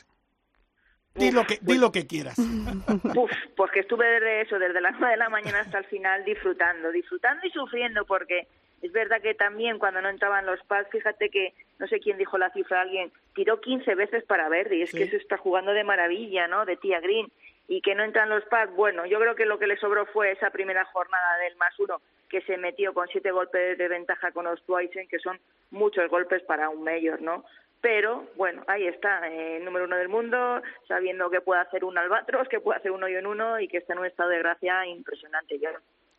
Di 1.15 1.31
lo 1.31 1.45
que, 1.45 1.59
di 1.61 1.77
lo 1.77 1.91
que 1.91 2.07
quieras. 2.07 2.37
Uf, 3.15 3.31
pues 3.55 3.71
que 3.71 3.81
estuve 3.81 4.05
desde 4.05 4.41
eso, 4.41 4.57
desde 4.57 4.81
las 4.81 4.93
9 4.99 5.11
de 5.11 5.17
la 5.17 5.29
mañana 5.29 5.59
hasta 5.59 5.79
el 5.79 5.85
final 5.85 6.25
disfrutando, 6.25 6.91
disfrutando 6.91 7.45
y 7.45 7.51
sufriendo 7.51 8.05
porque 8.05 8.47
es 8.81 8.91
verdad 8.91 9.21
que 9.21 9.35
también 9.35 9.79
cuando 9.79 10.01
no 10.01 10.09
entraban 10.09 10.45
los 10.45 10.59
pads, 10.63 10.89
fíjate 10.91 11.29
que 11.29 11.53
no 11.79 11.87
sé 11.87 11.99
quién 11.99 12.17
dijo 12.17 12.37
la 12.37 12.49
cifra, 12.49 12.81
alguien 12.81 13.11
tiró 13.35 13.61
15 13.61 13.95
veces 13.95 14.23
para 14.25 14.49
Verdi, 14.49 14.81
es 14.81 14.91
que 14.91 15.07
se 15.07 15.17
está 15.17 15.37
jugando 15.37 15.71
de 15.71 15.83
maravilla, 15.83 16.47
¿no? 16.47 16.65
De 16.65 16.77
tía 16.77 16.99
Green 16.99 17.31
y 17.67 17.81
que 17.81 17.95
no 17.95 18.03
entran 18.03 18.29
los 18.29 18.43
pads, 18.45 18.75
bueno, 18.75 19.05
yo 19.05 19.19
creo 19.19 19.35
que 19.35 19.45
lo 19.45 19.57
que 19.57 19.67
le 19.67 19.77
sobró 19.77 20.05
fue 20.07 20.31
esa 20.31 20.49
primera 20.49 20.83
jornada 20.85 21.37
del 21.37 21.55
más 21.55 21.77
uno 21.79 22.01
que 22.29 22.41
se 22.41 22.57
metió 22.57 22.93
con 22.93 23.07
siete 23.07 23.31
golpes 23.31 23.77
de 23.77 23.87
ventaja 23.87 24.31
con 24.31 24.45
los 24.45 24.61
Twice, 24.63 25.07
que 25.07 25.19
son 25.19 25.39
muchos 25.71 26.09
golpes 26.09 26.41
para 26.43 26.69
un 26.69 26.83
mayor, 26.83 27.21
¿no? 27.21 27.45
Pero 27.83 28.29
bueno, 28.37 28.63
ahí 28.67 28.87
está, 28.87 29.27
eh, 29.27 29.59
número 29.59 29.83
uno 29.83 29.97
del 29.97 30.07
mundo, 30.07 30.61
sabiendo 30.87 31.29
que 31.29 31.41
puede 31.41 31.59
hacer 31.59 31.83
un 31.83 31.97
albatros, 31.97 32.47
que 32.47 32.61
puede 32.61 32.79
hacer 32.79 32.91
un 32.91 33.03
hoyo 33.03 33.19
en 33.19 33.27
uno 33.27 33.59
y 33.59 33.67
que 33.67 33.79
está 33.79 33.91
en 33.91 33.99
un 33.99 34.05
estado 34.05 34.29
de 34.29 34.39
gracia 34.39 34.85
impresionante 34.87 35.59
ya. 35.59 35.69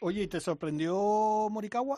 Oye, 0.00 0.24
¿y 0.24 0.28
te 0.28 0.40
sorprendió 0.40 0.94
Morikawa? 1.50 1.96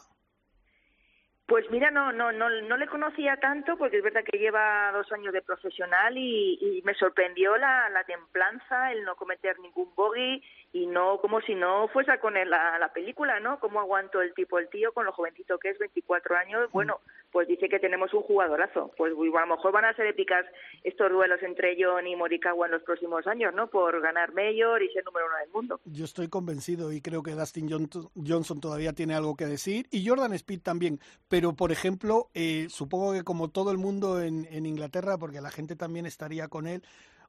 Pues 1.46 1.68
mira, 1.72 1.90
no, 1.90 2.12
no, 2.12 2.30
no, 2.30 2.48
no 2.48 2.76
le 2.76 2.86
conocía 2.86 3.38
tanto 3.38 3.76
porque 3.76 3.96
es 3.96 4.04
verdad 4.04 4.22
que 4.22 4.38
lleva 4.38 4.92
dos 4.92 5.10
años 5.10 5.32
de 5.32 5.42
profesional 5.42 6.16
y, 6.16 6.58
y 6.60 6.82
me 6.82 6.94
sorprendió 6.94 7.56
la, 7.56 7.88
la 7.90 8.04
templanza, 8.04 8.92
el 8.92 9.02
no 9.02 9.16
cometer 9.16 9.58
ningún 9.58 9.92
bogey 9.96 10.44
y 10.82 10.86
no 10.86 11.18
como 11.20 11.40
si 11.40 11.54
no 11.54 11.88
fuese 11.88 12.18
con 12.18 12.36
él 12.36 12.50
la, 12.50 12.78
la 12.78 12.92
película, 12.92 13.40
¿no? 13.40 13.58
Cómo 13.60 13.80
aguantó 13.80 14.20
el 14.20 14.34
tipo, 14.34 14.58
el 14.58 14.68
tío, 14.68 14.92
con 14.92 15.06
lo 15.06 15.12
jovencito 15.12 15.58
que 15.58 15.70
es, 15.70 15.78
24 15.78 16.36
años. 16.36 16.70
Bueno, 16.72 17.00
pues 17.32 17.48
dice 17.48 17.68
que 17.68 17.78
tenemos 17.78 18.12
un 18.12 18.22
jugadorazo. 18.22 18.90
Pues 18.96 19.12
a 19.12 19.40
lo 19.46 19.56
mejor 19.56 19.72
van 19.72 19.86
a 19.86 19.94
ser 19.94 20.06
épicas 20.06 20.44
estos 20.84 21.10
duelos 21.10 21.42
entre 21.42 21.76
John 21.78 22.06
y 22.06 22.14
Morikawa 22.16 22.66
en 22.66 22.72
los 22.72 22.82
próximos 22.82 23.26
años, 23.26 23.54
¿no? 23.54 23.68
Por 23.68 24.00
ganar 24.00 24.32
mayor 24.34 24.82
y 24.82 24.90
ser 24.92 25.04
número 25.04 25.26
uno 25.26 25.36
del 25.38 25.50
mundo. 25.50 25.80
Yo 25.86 26.04
estoy 26.04 26.28
convencido 26.28 26.92
y 26.92 27.00
creo 27.00 27.22
que 27.22 27.32
Dustin 27.32 27.68
John- 27.70 27.88
Johnson 28.26 28.60
todavía 28.60 28.92
tiene 28.92 29.14
algo 29.14 29.34
que 29.36 29.46
decir 29.46 29.86
y 29.90 30.06
Jordan 30.06 30.32
Speed 30.34 30.60
también. 30.62 31.00
Pero, 31.28 31.54
por 31.54 31.72
ejemplo, 31.72 32.28
eh, 32.34 32.66
supongo 32.68 33.12
que 33.14 33.22
como 33.24 33.48
todo 33.50 33.70
el 33.70 33.78
mundo 33.78 34.20
en, 34.22 34.46
en 34.50 34.66
Inglaterra, 34.66 35.16
porque 35.18 35.40
la 35.40 35.50
gente 35.50 35.74
también 35.76 36.04
estaría 36.06 36.48
con 36.48 36.66
él, 36.66 36.82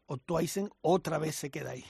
Otwaisen 0.05 0.69
otra 0.81 1.17
vez 1.17 1.35
se 1.35 1.49
queda 1.51 1.71
ahí. 1.71 1.83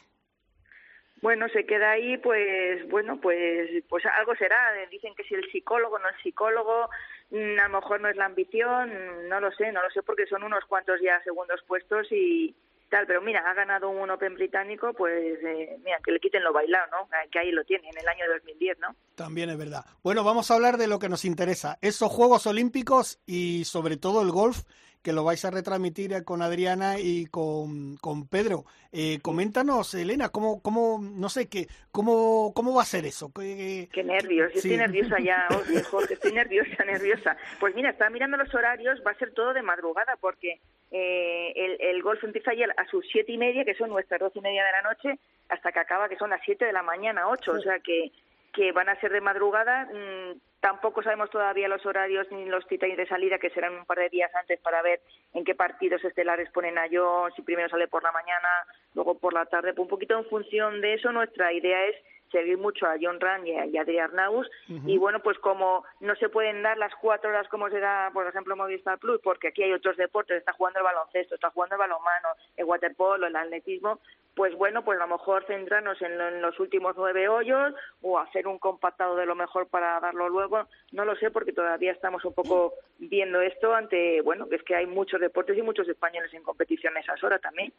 Bueno, 1.22 1.48
se 1.50 1.66
queda 1.66 1.92
ahí, 1.92 2.18
pues 2.18 2.88
bueno, 2.90 3.20
pues 3.20 3.84
pues 3.90 4.06
algo 4.06 4.36
será. 4.36 4.58
Dicen 4.92 5.16
que 5.16 5.24
si 5.24 5.34
el 5.34 5.50
psicólogo 5.52 5.98
no 6.00 6.10
el 6.10 6.22
psicólogo, 6.22 6.90
mm, 7.32 7.60
a 7.60 7.68
lo 7.68 7.82
mejor 7.82 8.02
no 8.02 8.10
es 8.10 8.16
la 8.16 8.26
ambición, 8.26 9.28
no 9.28 9.40
lo 9.40 9.52
sé, 9.52 9.72
no 9.72 9.82
lo 9.82 9.90
sé 9.90 10.04
porque 10.04 10.28
son 10.28 10.44
unos 10.44 10.66
cuantos 10.66 11.00
ya 11.02 11.22
segundos 11.24 11.64
puestos 11.68 12.08
y 12.12 12.56
tal. 12.90 13.08
Pero 13.08 13.22
mira, 13.22 13.42
ha 13.50 13.54
ganado 13.54 13.90
un 13.90 14.10
Open 14.12 14.36
británico, 14.36 14.94
pues 14.94 15.40
eh, 15.44 15.78
mira, 15.84 15.98
que 16.04 16.12
le 16.12 16.20
quiten 16.20 16.44
lo 16.44 16.54
bailado, 16.54 16.86
¿no? 16.92 17.10
Que 17.32 17.40
ahí 17.40 17.52
lo 17.52 17.64
tiene, 17.64 17.90
en 17.90 17.98
el 17.98 18.08
año 18.08 18.26
2010, 18.34 18.80
¿no? 18.80 18.96
También 19.16 19.50
es 19.50 19.58
verdad. 19.58 19.86
Bueno, 20.04 20.24
vamos 20.24 20.52
a 20.52 20.56
hablar 20.56 20.78
de 20.78 20.88
lo 20.88 21.00
que 21.00 21.10
nos 21.10 21.26
interesa, 21.26 21.80
esos 21.82 22.12
Juegos 22.12 22.46
Olímpicos 22.46 23.20
y 23.26 23.66
sobre 23.66 23.98
todo 23.98 24.22
el 24.22 24.32
golf, 24.32 24.64
que 25.08 25.14
lo 25.14 25.24
vais 25.24 25.46
a 25.46 25.52
retransmitir 25.52 26.12
eh, 26.12 26.26
con 26.26 26.42
Adriana 26.42 27.00
y 27.00 27.28
con, 27.28 27.96
con 27.96 28.28
Pedro. 28.28 28.66
Eh, 28.92 29.20
coméntanos, 29.22 29.94
Elena, 29.94 30.28
cómo, 30.28 30.62
cómo, 30.62 31.00
no 31.02 31.30
sé, 31.30 31.48
qué, 31.48 31.68
cómo, 31.94 32.52
cómo 32.54 32.76
va 32.76 32.82
a 32.82 32.86
ser 32.86 33.06
eso. 33.06 33.32
¿Qué, 33.34 33.88
Qué 33.94 34.04
nervios, 34.04 34.52
yo 34.54 34.60
Sí. 34.60 34.68
estoy 34.74 34.78
nerviosa 34.86 35.16
ya, 35.24 35.48
oye, 35.70 35.82
Jorge, 35.84 36.16
estoy 36.16 36.34
nerviosa, 36.34 36.84
nerviosa. 36.84 37.38
Pues 37.58 37.74
mira, 37.74 37.92
estaba 37.92 38.10
mirando 38.10 38.36
los 38.36 38.54
horarios, 38.54 39.00
va 39.08 39.12
a 39.12 39.18
ser 39.18 39.32
todo 39.34 39.54
de 39.54 39.62
madrugada 39.62 40.18
porque 40.20 40.60
eh, 40.92 41.54
el, 41.56 41.78
el 41.80 42.04
golf 42.04 42.22
empieza 42.26 42.52
ayer 42.52 42.70
a 42.76 42.86
sus 42.92 43.06
siete 43.10 43.32
y 43.32 43.38
media, 43.38 43.64
que 43.64 43.76
son 43.76 43.90
nuestras 43.90 44.20
doce 44.20 44.40
y 44.40 44.42
media 44.42 44.66
de 44.66 44.72
la 44.74 44.82
noche, 44.90 45.22
hasta 45.48 45.72
que 45.72 45.80
acaba, 45.80 46.10
que 46.10 46.18
son 46.18 46.32
las 46.32 46.42
siete 46.44 46.66
de 46.66 46.74
la 46.74 46.84
mañana, 46.84 47.30
ocho, 47.30 47.54
o 47.54 47.62
sea 47.62 47.80
que 47.80 48.12
que 48.58 48.72
van 48.72 48.90
a 48.90 49.00
ser 49.00 49.12
de 49.12 49.22
madrugada. 49.22 49.86
mm, 49.86 50.40
tampoco 50.60 51.04
sabemos 51.04 51.30
todavía 51.30 51.68
los 51.68 51.86
horarios 51.86 52.26
ni 52.32 52.46
los 52.46 52.66
times 52.68 52.98
de 52.98 53.08
salida, 53.08 53.38
que 53.38 53.52
serán 53.52 53.76
un 53.76 53.86
par 53.86 54.00
de 54.00 54.10
días 54.10 54.34
antes 54.34 54.60
para 54.62 54.82
ver 54.82 55.00
en 55.36 55.46
qué 55.46 55.54
partidos 55.54 56.04
estelares 56.04 56.50
ponen 56.50 56.76
a 56.80 56.88
John, 56.92 57.32
si 57.36 57.44
primero 57.44 57.70
sale 57.70 57.88
por 57.88 58.02
la 58.02 58.12
mañana, 58.12 58.50
luego 58.96 59.20
por 59.20 59.34
la 59.34 59.46
tarde. 59.46 59.74
Pues 59.74 59.86
un 59.86 59.90
poquito 59.90 60.18
en 60.18 60.26
función 60.26 60.82
de 60.82 60.96
eso, 60.96 61.12
nuestra 61.12 61.54
idea 61.54 61.86
es 61.86 61.96
seguir 62.32 62.58
mucho 62.58 62.88
a 62.88 62.96
John 63.00 63.20
Rand 63.20 63.46
y 63.46 63.54
a, 63.54 63.68
y 63.68 63.78
a 63.78 63.82
Adrián 63.82 64.16
Naus. 64.16 64.50
Y 64.68 64.98
bueno, 64.98 65.22
pues 65.22 65.38
como 65.38 65.86
no 66.00 66.16
se 66.16 66.28
pueden 66.28 66.64
dar 66.64 66.80
las 66.80 66.94
cuatro 66.96 67.30
horas 67.30 67.48
como 67.50 67.70
se 67.70 67.80
da, 67.80 68.10
por 68.12 68.28
ejemplo, 68.28 68.56
Movistar 68.56 68.98
Plus, 68.98 69.22
porque 69.22 69.50
aquí 69.50 69.62
hay 69.62 69.74
otros 69.74 69.96
deportes, 69.96 70.38
está 70.38 70.54
jugando 70.54 70.80
el 70.80 70.86
baloncesto, 70.86 71.36
está 71.36 71.52
jugando 71.52 71.76
el 71.76 71.80
balonmano, 71.80 72.30
el 72.58 72.66
waterpolo, 72.66 73.28
el 73.28 73.36
atletismo, 73.36 74.00
pues 74.38 74.56
bueno, 74.56 74.86
pues 74.86 74.98
a 75.00 75.08
lo 75.08 75.18
mejor 75.18 75.44
centrarnos 75.48 76.00
en, 76.02 76.12
en 76.22 76.42
los 76.44 76.58
últimos 76.60 76.94
nueve 76.96 77.28
hoyos 77.28 77.74
o 78.04 78.20
hacer 78.20 78.48
un 78.48 78.60
compactado 78.60 79.16
de 79.16 79.26
lo 79.26 79.34
mejor 79.36 79.68
para 79.68 80.00
darlo 80.00 80.30
luego. 80.30 80.68
No 80.92 81.04
lo 81.06 81.16
sé 81.16 81.32
porque 81.32 81.52
todavía 81.54 81.92
estamos 81.92 82.24
un 82.24 82.34
poco 82.34 82.76
viendo 83.00 83.42
esto 83.42 83.74
ante, 83.74 84.22
bueno, 84.22 84.48
que 84.48 84.58
es 84.58 84.64
que 84.64 84.76
hay 84.76 84.86
muchos 84.86 85.20
deportes 85.20 85.58
y 85.58 85.64
muchos 85.64 85.90
españoles 85.90 86.32
en 86.36 86.44
competición 86.44 86.96
a 86.96 87.00
esas 87.00 87.22
horas 87.24 87.42
también. 87.42 87.74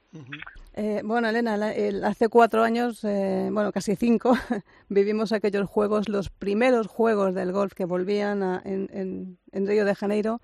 Eh, 0.75 1.01
bueno, 1.05 1.29
Elena, 1.29 1.57
la- 1.57 1.73
el- 1.73 2.03
hace 2.05 2.29
cuatro 2.29 2.63
años, 2.65 3.05
eh, 3.05 3.49
bueno, 3.53 3.71
casi 3.73 3.95
cinco, 3.95 4.33
vivimos 4.89 5.33
aquellos 5.33 5.69
juegos, 5.69 6.09
los 6.09 6.29
primeros 6.29 6.89
juegos 6.89 7.35
del 7.35 7.53
golf 7.53 7.73
que 7.73 7.85
volvían 7.85 8.43
a- 8.43 8.61
en- 8.65 9.39
en 9.53 9.67
Río 9.67 9.85
de 9.85 9.95
Janeiro 9.95 10.41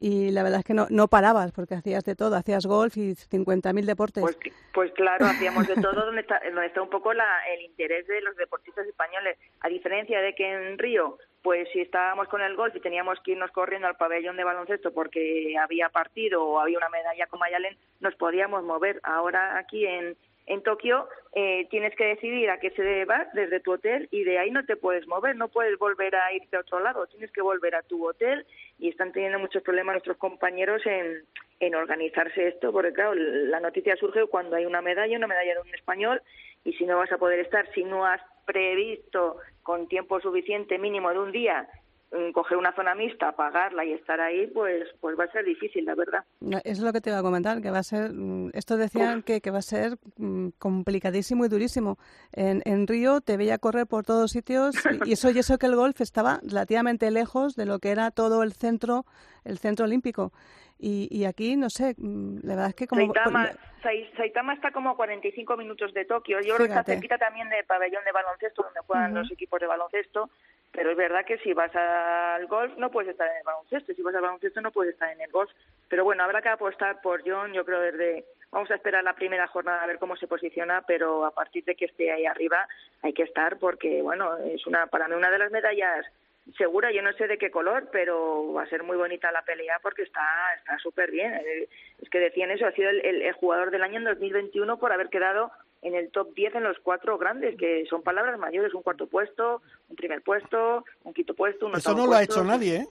y 0.00 0.30
la 0.30 0.42
verdad 0.42 0.60
es 0.60 0.64
que 0.64 0.74
no, 0.74 0.86
no 0.90 1.08
parabas 1.08 1.52
porque 1.52 1.74
hacías 1.74 2.04
de 2.04 2.14
todo, 2.14 2.36
hacías 2.36 2.66
golf 2.66 2.96
y 2.96 3.14
50.000 3.14 3.84
deportes. 3.84 4.22
Pues, 4.22 4.36
pues 4.72 4.92
claro, 4.92 5.26
hacíamos 5.26 5.66
de 5.66 5.74
todo 5.74 5.92
donde 6.06 6.20
está, 6.20 6.40
donde 6.44 6.66
está 6.66 6.82
un 6.82 6.90
poco 6.90 7.12
la, 7.12 7.26
el 7.52 7.62
interés 7.62 8.06
de 8.06 8.20
los 8.20 8.36
deportistas 8.36 8.86
españoles. 8.86 9.38
A 9.60 9.68
diferencia 9.68 10.20
de 10.20 10.34
que 10.34 10.52
en 10.52 10.78
Río, 10.78 11.18
pues 11.42 11.68
si 11.72 11.80
estábamos 11.80 12.28
con 12.28 12.40
el 12.40 12.56
golf 12.56 12.74
y 12.76 12.80
teníamos 12.80 13.18
que 13.24 13.32
irnos 13.32 13.50
corriendo 13.50 13.88
al 13.88 13.96
pabellón 13.96 14.36
de 14.36 14.44
baloncesto 14.44 14.92
porque 14.92 15.56
había 15.58 15.88
partido 15.88 16.44
o 16.44 16.60
había 16.60 16.78
una 16.78 16.88
medalla 16.88 17.26
con 17.26 17.40
Mayalen, 17.40 17.76
nos 18.00 18.14
podíamos 18.14 18.62
mover. 18.64 19.00
Ahora 19.02 19.58
aquí 19.58 19.86
en, 19.86 20.16
en 20.48 20.62
Tokio 20.62 21.08
eh, 21.34 21.66
tienes 21.70 21.94
que 21.94 22.06
decidir 22.06 22.50
a 22.50 22.58
qué 22.58 22.70
se 22.70 23.04
va 23.04 23.28
desde 23.34 23.60
tu 23.60 23.72
hotel 23.72 24.08
y 24.10 24.24
de 24.24 24.38
ahí 24.38 24.50
no 24.50 24.64
te 24.64 24.76
puedes 24.76 25.06
mover, 25.06 25.36
no 25.36 25.48
puedes 25.48 25.78
volver 25.78 26.14
a 26.16 26.32
irte 26.32 26.56
a 26.56 26.60
otro 26.60 26.80
lado, 26.80 27.06
tienes 27.06 27.30
que 27.30 27.42
volver 27.42 27.74
a 27.74 27.82
tu 27.82 28.06
hotel 28.06 28.46
y 28.78 28.88
están 28.88 29.12
teniendo 29.12 29.38
muchos 29.38 29.62
problemas 29.62 29.94
nuestros 29.94 30.16
compañeros 30.16 30.84
en, 30.86 31.24
en 31.60 31.74
organizarse 31.74 32.48
esto, 32.48 32.72
porque 32.72 32.92
claro, 32.92 33.14
la 33.14 33.60
noticia 33.60 33.96
surge 33.96 34.26
cuando 34.26 34.56
hay 34.56 34.66
una 34.66 34.80
medalla, 34.80 35.16
una 35.16 35.26
medalla 35.26 35.54
de 35.54 35.60
un 35.60 35.74
español, 35.74 36.22
y 36.64 36.72
si 36.74 36.84
no 36.84 36.96
vas 36.96 37.12
a 37.12 37.18
poder 37.18 37.40
estar, 37.40 37.70
si 37.72 37.84
no 37.84 38.04
has 38.06 38.20
previsto 38.46 39.36
con 39.62 39.88
tiempo 39.88 40.20
suficiente, 40.20 40.78
mínimo 40.78 41.10
de 41.10 41.18
un 41.18 41.32
día, 41.32 41.68
coger 42.32 42.56
una 42.56 42.72
zona 42.74 42.94
mixta, 42.94 43.32
pagarla 43.32 43.84
y 43.84 43.92
estar 43.92 44.20
ahí, 44.20 44.46
pues 44.48 44.88
pues 45.00 45.18
va 45.18 45.24
a 45.24 45.32
ser 45.32 45.44
difícil, 45.44 45.84
la 45.84 45.94
verdad. 45.94 46.24
Eso 46.40 46.60
es 46.64 46.80
lo 46.80 46.92
que 46.92 47.00
te 47.00 47.10
iba 47.10 47.18
a 47.18 47.22
comentar, 47.22 47.60
que 47.60 47.70
va 47.70 47.78
a 47.78 47.82
ser, 47.82 48.12
mm, 48.14 48.50
esto 48.54 48.76
decían 48.78 49.22
que, 49.22 49.40
que 49.40 49.50
va 49.50 49.58
a 49.58 49.62
ser 49.62 49.98
mm, 50.16 50.48
complicadísimo 50.58 51.44
y 51.44 51.48
durísimo. 51.48 51.98
En, 52.32 52.62
en 52.64 52.86
Río 52.86 53.20
te 53.20 53.36
veía 53.36 53.58
correr 53.58 53.86
por 53.86 54.04
todos 54.04 54.30
sitios 54.30 54.74
y, 55.04 55.10
y 55.10 55.12
eso 55.12 55.30
y 55.30 55.38
eso 55.38 55.58
que 55.58 55.66
el 55.66 55.76
golf 55.76 56.00
estaba 56.00 56.40
relativamente 56.42 57.10
lejos 57.10 57.54
de 57.56 57.66
lo 57.66 57.78
que 57.78 57.90
era 57.90 58.10
todo 58.10 58.42
el 58.42 58.52
centro, 58.52 59.04
el 59.44 59.58
centro 59.58 59.84
olímpico. 59.84 60.32
Y, 60.80 61.08
y 61.10 61.24
aquí, 61.24 61.56
no 61.56 61.70
sé, 61.70 61.94
mm, 61.98 62.38
la 62.44 62.54
verdad 62.54 62.68
es 62.68 62.74
que 62.76 62.86
como... 62.86 63.02
Saitama, 63.12 63.50
Sai- 63.82 64.08
Saitama 64.16 64.54
está 64.54 64.70
como 64.70 64.90
a 64.90 64.96
45 64.96 65.56
minutos 65.56 65.92
de 65.92 66.04
Tokio. 66.04 66.38
Yo 66.40 66.54
creo 66.54 66.66
que 66.68 66.72
está 66.72 66.84
cerquita 66.84 67.18
también 67.18 67.48
del 67.48 67.64
pabellón 67.64 68.04
de 68.04 68.12
baloncesto, 68.12 68.62
donde 68.62 68.80
juegan 68.86 69.12
los 69.12 69.30
equipos 69.32 69.58
de 69.60 69.66
baloncesto. 69.66 70.30
Pero 70.72 70.90
es 70.90 70.96
verdad 70.96 71.24
que 71.24 71.38
si 71.38 71.52
vas 71.52 71.74
al 71.74 72.46
golf 72.46 72.76
no 72.76 72.90
puedes 72.90 73.10
estar 73.10 73.28
en 73.28 73.38
el 73.38 73.44
baloncesto. 73.44 73.94
Si 73.94 74.02
vas 74.02 74.14
al 74.14 74.22
baloncesto 74.22 74.60
no 74.60 74.70
puedes 74.70 74.94
estar 74.94 75.10
en 75.10 75.20
el 75.20 75.30
golf. 75.30 75.50
Pero 75.88 76.04
bueno, 76.04 76.22
habrá 76.22 76.42
que 76.42 76.48
apostar 76.50 77.00
por 77.00 77.22
John. 77.28 77.52
Yo 77.52 77.64
creo 77.64 77.80
desde. 77.80 78.24
Vamos 78.50 78.70
a 78.70 78.76
esperar 78.76 79.04
la 79.04 79.14
primera 79.14 79.46
jornada 79.46 79.82
a 79.82 79.86
ver 79.86 79.98
cómo 79.98 80.16
se 80.16 80.26
posiciona, 80.26 80.82
pero 80.86 81.26
a 81.26 81.32
partir 81.32 81.64
de 81.64 81.74
que 81.74 81.84
esté 81.84 82.10
ahí 82.10 82.24
arriba 82.24 82.66
hay 83.02 83.12
que 83.12 83.24
estar 83.24 83.58
porque, 83.58 84.00
bueno, 84.00 84.38
es 84.38 84.66
una 84.66 84.86
para 84.86 85.06
mí 85.06 85.14
una 85.14 85.30
de 85.30 85.38
las 85.38 85.50
medallas 85.50 86.06
segura, 86.56 86.90
yo 86.90 87.02
no 87.02 87.12
sé 87.12 87.26
de 87.26 87.36
qué 87.36 87.50
color, 87.50 87.90
pero 87.92 88.54
va 88.54 88.62
a 88.62 88.68
ser 88.70 88.82
muy 88.82 88.96
bonita 88.96 89.30
la 89.32 89.42
pelea 89.42 89.78
porque 89.82 90.02
está 90.02 90.22
está 90.56 90.78
súper 90.78 91.10
bien. 91.10 91.34
Es 92.00 92.08
que 92.08 92.20
decían 92.20 92.50
eso, 92.50 92.66
ha 92.66 92.72
sido 92.72 92.88
el 92.88 93.32
jugador 93.32 93.70
del 93.70 93.82
año 93.82 93.98
en 93.98 94.04
2021 94.04 94.78
por 94.78 94.92
haber 94.92 95.10
quedado 95.10 95.50
en 95.82 95.94
el 95.94 96.10
top 96.10 96.34
10 96.34 96.56
en 96.56 96.64
los 96.64 96.78
cuatro 96.80 97.18
grandes, 97.18 97.56
que 97.56 97.84
son 97.88 98.02
palabras 98.02 98.38
mayores, 98.38 98.74
un 98.74 98.82
cuarto 98.82 99.06
puesto, 99.06 99.62
un 99.88 99.96
primer 99.96 100.22
puesto, 100.22 100.84
un 101.04 101.14
quinto 101.14 101.34
puesto, 101.34 101.66
un 101.66 101.76
Eso 101.76 101.94
no 101.94 102.06
lo 102.06 102.14
ha 102.14 102.22
hecho 102.22 102.42
nadie, 102.44 102.76
¿eh? 102.76 102.86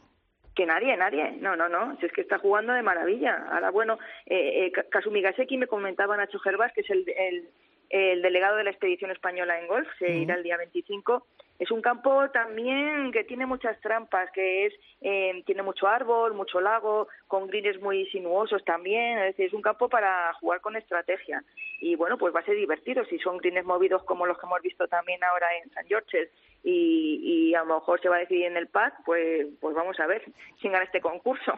Que 0.55 0.65
nadie, 0.65 0.97
nadie. 0.97 1.33
No, 1.33 1.55
no, 1.55 1.69
no. 1.69 1.97
Si 1.99 2.07
es 2.07 2.11
que 2.11 2.21
está 2.21 2.39
jugando 2.39 2.73
de 2.73 2.81
maravilla. 2.81 3.45
Ahora, 3.51 3.69
bueno, 3.69 3.99
eh, 4.25 4.65
eh, 4.65 4.71
Kasumi 4.89 5.21
Gaseki 5.21 5.57
me 5.57 5.67
comentaba 5.67 6.17
Nacho 6.17 6.39
Gervás, 6.39 6.73
que 6.73 6.81
es 6.81 6.89
el, 6.89 7.05
el, 7.07 7.49
el 7.89 8.21
delegado 8.23 8.57
de 8.57 8.63
la 8.63 8.71
expedición 8.71 9.11
española 9.11 9.59
en 9.59 9.67
golf, 9.67 9.87
se 9.99 10.09
irá 10.09 10.33
el 10.35 10.43
día 10.43 10.57
25. 10.57 11.27
Es 11.59 11.71
un 11.71 11.81
campo 11.81 12.29
también 12.31 13.11
que 13.11 13.23
tiene 13.23 13.45
muchas 13.45 13.79
trampas, 13.81 14.29
que 14.31 14.67
es 14.67 14.73
eh, 15.01 15.43
tiene 15.45 15.63
mucho 15.63 15.87
árbol, 15.87 16.33
mucho 16.33 16.61
lago, 16.61 17.07
con 17.27 17.47
greens 17.47 17.81
muy 17.81 18.05
sinuosos 18.07 18.63
también. 18.65 19.17
Es 19.19 19.25
decir, 19.35 19.45
es 19.47 19.53
un 19.53 19.61
campo 19.61 19.89
para 19.89 20.33
jugar 20.35 20.61
con 20.61 20.75
estrategia. 20.75 21.43
Y 21.81 21.95
bueno, 21.95 22.17
pues 22.17 22.33
va 22.35 22.39
a 22.41 22.45
ser 22.45 22.55
divertido. 22.55 23.03
Si 23.05 23.17
son 23.19 23.37
greens 23.37 23.65
movidos 23.65 24.03
como 24.03 24.25
los 24.25 24.37
que 24.39 24.45
hemos 24.45 24.61
visto 24.61 24.87
también 24.87 25.23
ahora 25.23 25.47
en 25.63 25.69
San 25.71 25.85
George's 25.87 26.29
y, 26.63 27.49
y 27.49 27.55
a 27.55 27.63
lo 27.63 27.75
mejor 27.75 28.01
se 28.01 28.09
va 28.09 28.17
a 28.17 28.19
decidir 28.19 28.45
en 28.45 28.57
el 28.57 28.67
pad, 28.67 28.91
pues, 29.05 29.47
pues 29.59 29.75
vamos 29.75 29.99
a 29.99 30.07
ver 30.07 30.23
si 30.61 30.69
gana 30.69 30.83
este 30.83 31.01
concurso. 31.01 31.53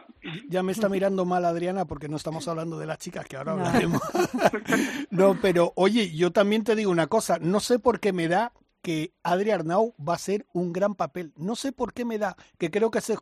Ya 0.48 0.62
me 0.62 0.72
está 0.72 0.88
mirando 0.88 1.24
mal 1.24 1.44
Adriana 1.44 1.84
porque 1.84 2.08
no 2.08 2.16
estamos 2.16 2.46
hablando 2.48 2.78
de 2.78 2.86
las 2.86 2.98
chicas, 2.98 3.26
que 3.26 3.36
ahora 3.36 3.54
No. 3.54 3.64
hablaremos. 3.66 4.00
no, 5.10 5.36
pero 5.40 5.72
oye, 5.76 6.14
yo 6.14 6.30
también 6.32 6.64
te 6.64 6.74
digo 6.74 6.90
una 6.90 7.06
cosa, 7.06 7.38
no 7.40 7.60
sé 7.60 7.78
por 7.78 8.00
qué 8.00 8.12
me 8.12 8.28
da 8.28 8.52
que 8.82 9.12
Adri 9.22 9.50
Arnau 9.50 9.94
va 9.98 10.14
a 10.14 10.18
ser 10.18 10.46
un 10.52 10.72
gran 10.72 10.94
papel. 10.94 11.32
No 11.36 11.54
sé 11.54 11.72
por 11.72 11.92
qué 11.92 12.04
me 12.04 12.18
da, 12.18 12.36
que 12.58 12.70
creo 12.70 12.90
que 12.90 13.00
se, 13.00 13.16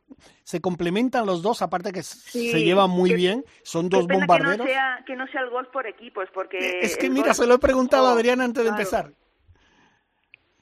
se 0.45 0.61
complementan 0.61 1.27
los 1.27 1.43
dos, 1.43 1.63
aparte 1.63 1.93
que 1.93 2.03
Sí, 2.03 2.51
se 2.51 2.63
llevan 2.63 2.91
muy 2.91 3.15
bien, 3.15 3.45
son 3.63 3.89
dos 3.89 4.07
bombarderos. 4.07 4.57
Que 4.57 4.59
no, 4.59 4.65
sea, 4.67 5.05
que 5.07 5.17
no 5.17 5.27
sea 5.29 5.41
el 5.43 5.51
golf 5.51 5.69
por 5.71 5.87
equipos, 5.87 6.29
porque... 6.33 6.81
Es 6.81 6.97
que 6.97 7.11
mira, 7.11 7.29
golf- 7.33 7.37
se 7.37 7.47
lo 7.47 7.55
he 7.55 7.59
preguntado 7.59 8.07
a 8.07 8.13
Adriana 8.13 8.45
antes 8.45 8.63
de 8.65 8.71
claro. 8.71 8.81
empezar. 8.83 9.13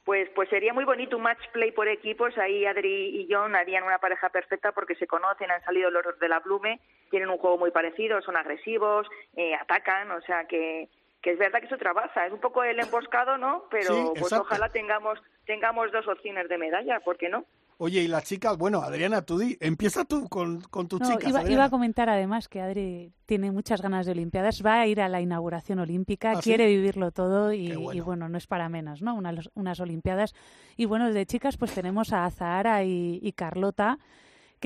Pues, 0.05 0.29
pues 0.37 0.49
sería 0.49 0.73
muy 0.73 0.85
bonito 0.85 1.17
un 1.17 1.25
match 1.25 1.41
play 1.53 1.73
por 1.73 1.89
equipos. 1.89 2.39
Ahí 2.39 2.65
Adri 2.65 3.21
y 3.21 3.29
John 3.29 3.57
harían 3.57 3.83
una 3.83 3.99
pareja 3.99 4.29
perfecta 4.29 4.71
porque 4.71 4.95
se 4.95 5.09
conocen, 5.09 5.51
han 5.51 5.65
salido 5.65 5.91
los 5.91 6.05
de 6.21 6.29
la 6.29 6.39
Blume, 6.39 6.81
tienen 7.11 7.29
un 7.29 7.39
juego 7.39 7.59
muy 7.59 7.73
parecido, 7.73 8.23
son 8.23 8.37
agresivos, 8.37 9.09
eh, 9.35 9.55
atacan, 9.57 10.13
o 10.13 10.21
sea 10.21 10.45
que, 10.45 10.89
que 11.27 11.33
es 11.33 11.39
verdad 11.41 11.59
que 11.59 11.67
eso 11.67 11.77
trabaja. 11.77 12.25
Es 12.25 12.33
un 12.33 12.39
poco 12.39 12.63
el 12.63 12.79
emboscado, 12.79 13.37
¿no? 13.37 13.65
Pero 13.69 13.93
Sí, 13.93 14.03
pues 14.11 14.23
exacto. 14.27 14.43
ojalá 14.43 14.69
tengamos 14.69 15.19
tengamos 15.45 15.91
dos 15.91 16.07
opciones 16.07 16.49
de 16.49 16.57
medalla, 16.57 17.01
¿por 17.01 17.17
qué 17.17 17.29
no? 17.29 17.45
Oye, 17.79 18.03
y 18.03 18.07
las 18.07 18.23
chicas, 18.23 18.57
bueno, 18.57 18.81
Adriana, 18.81 19.23
tú 19.23 19.37
di, 19.37 19.57
empieza 19.61 20.05
tú 20.05 20.29
con, 20.29 20.61
con 20.71 20.87
tus 20.87 21.01
No, 21.01 21.11
chicas. 21.11 21.29
iba, 21.29 21.51
iba 21.51 21.65
a 21.65 21.71
comentar 21.71 22.09
además 22.09 22.47
que 22.49 22.61
Adri 22.61 23.13
tiene 23.27 23.51
muchas 23.51 23.83
ganas 23.83 24.07
de 24.07 24.13
Olimpiadas, 24.13 24.63
va 24.65 24.81
a 24.81 24.87
ir 24.87 25.01
a 25.01 25.09
la 25.09 25.21
inauguración 25.21 25.81
olímpica, 25.81 26.31
¿Ah, 26.31 26.37
sí? 26.37 26.51
quiere 26.51 26.67
vivirlo 26.69 27.11
todo 27.11 27.53
y 27.53 27.75
bueno. 27.75 28.05
bueno. 28.05 28.29
no 28.29 28.39
es 28.39 28.47
para 28.47 28.69
menos, 28.69 29.03
¿no? 29.03 29.17
Unas, 29.17 29.51
unas 29.55 29.81
Olimpiadas. 29.81 30.33
Y 30.77 30.85
bueno, 30.85 31.13
de 31.13 31.27
chicas 31.27 31.57
pues 31.57 31.75
tenemos 31.75 32.13
a 32.13 32.31
Zahara 32.31 32.85
y, 32.85 33.19
y 33.21 33.33
Carlota, 33.33 33.99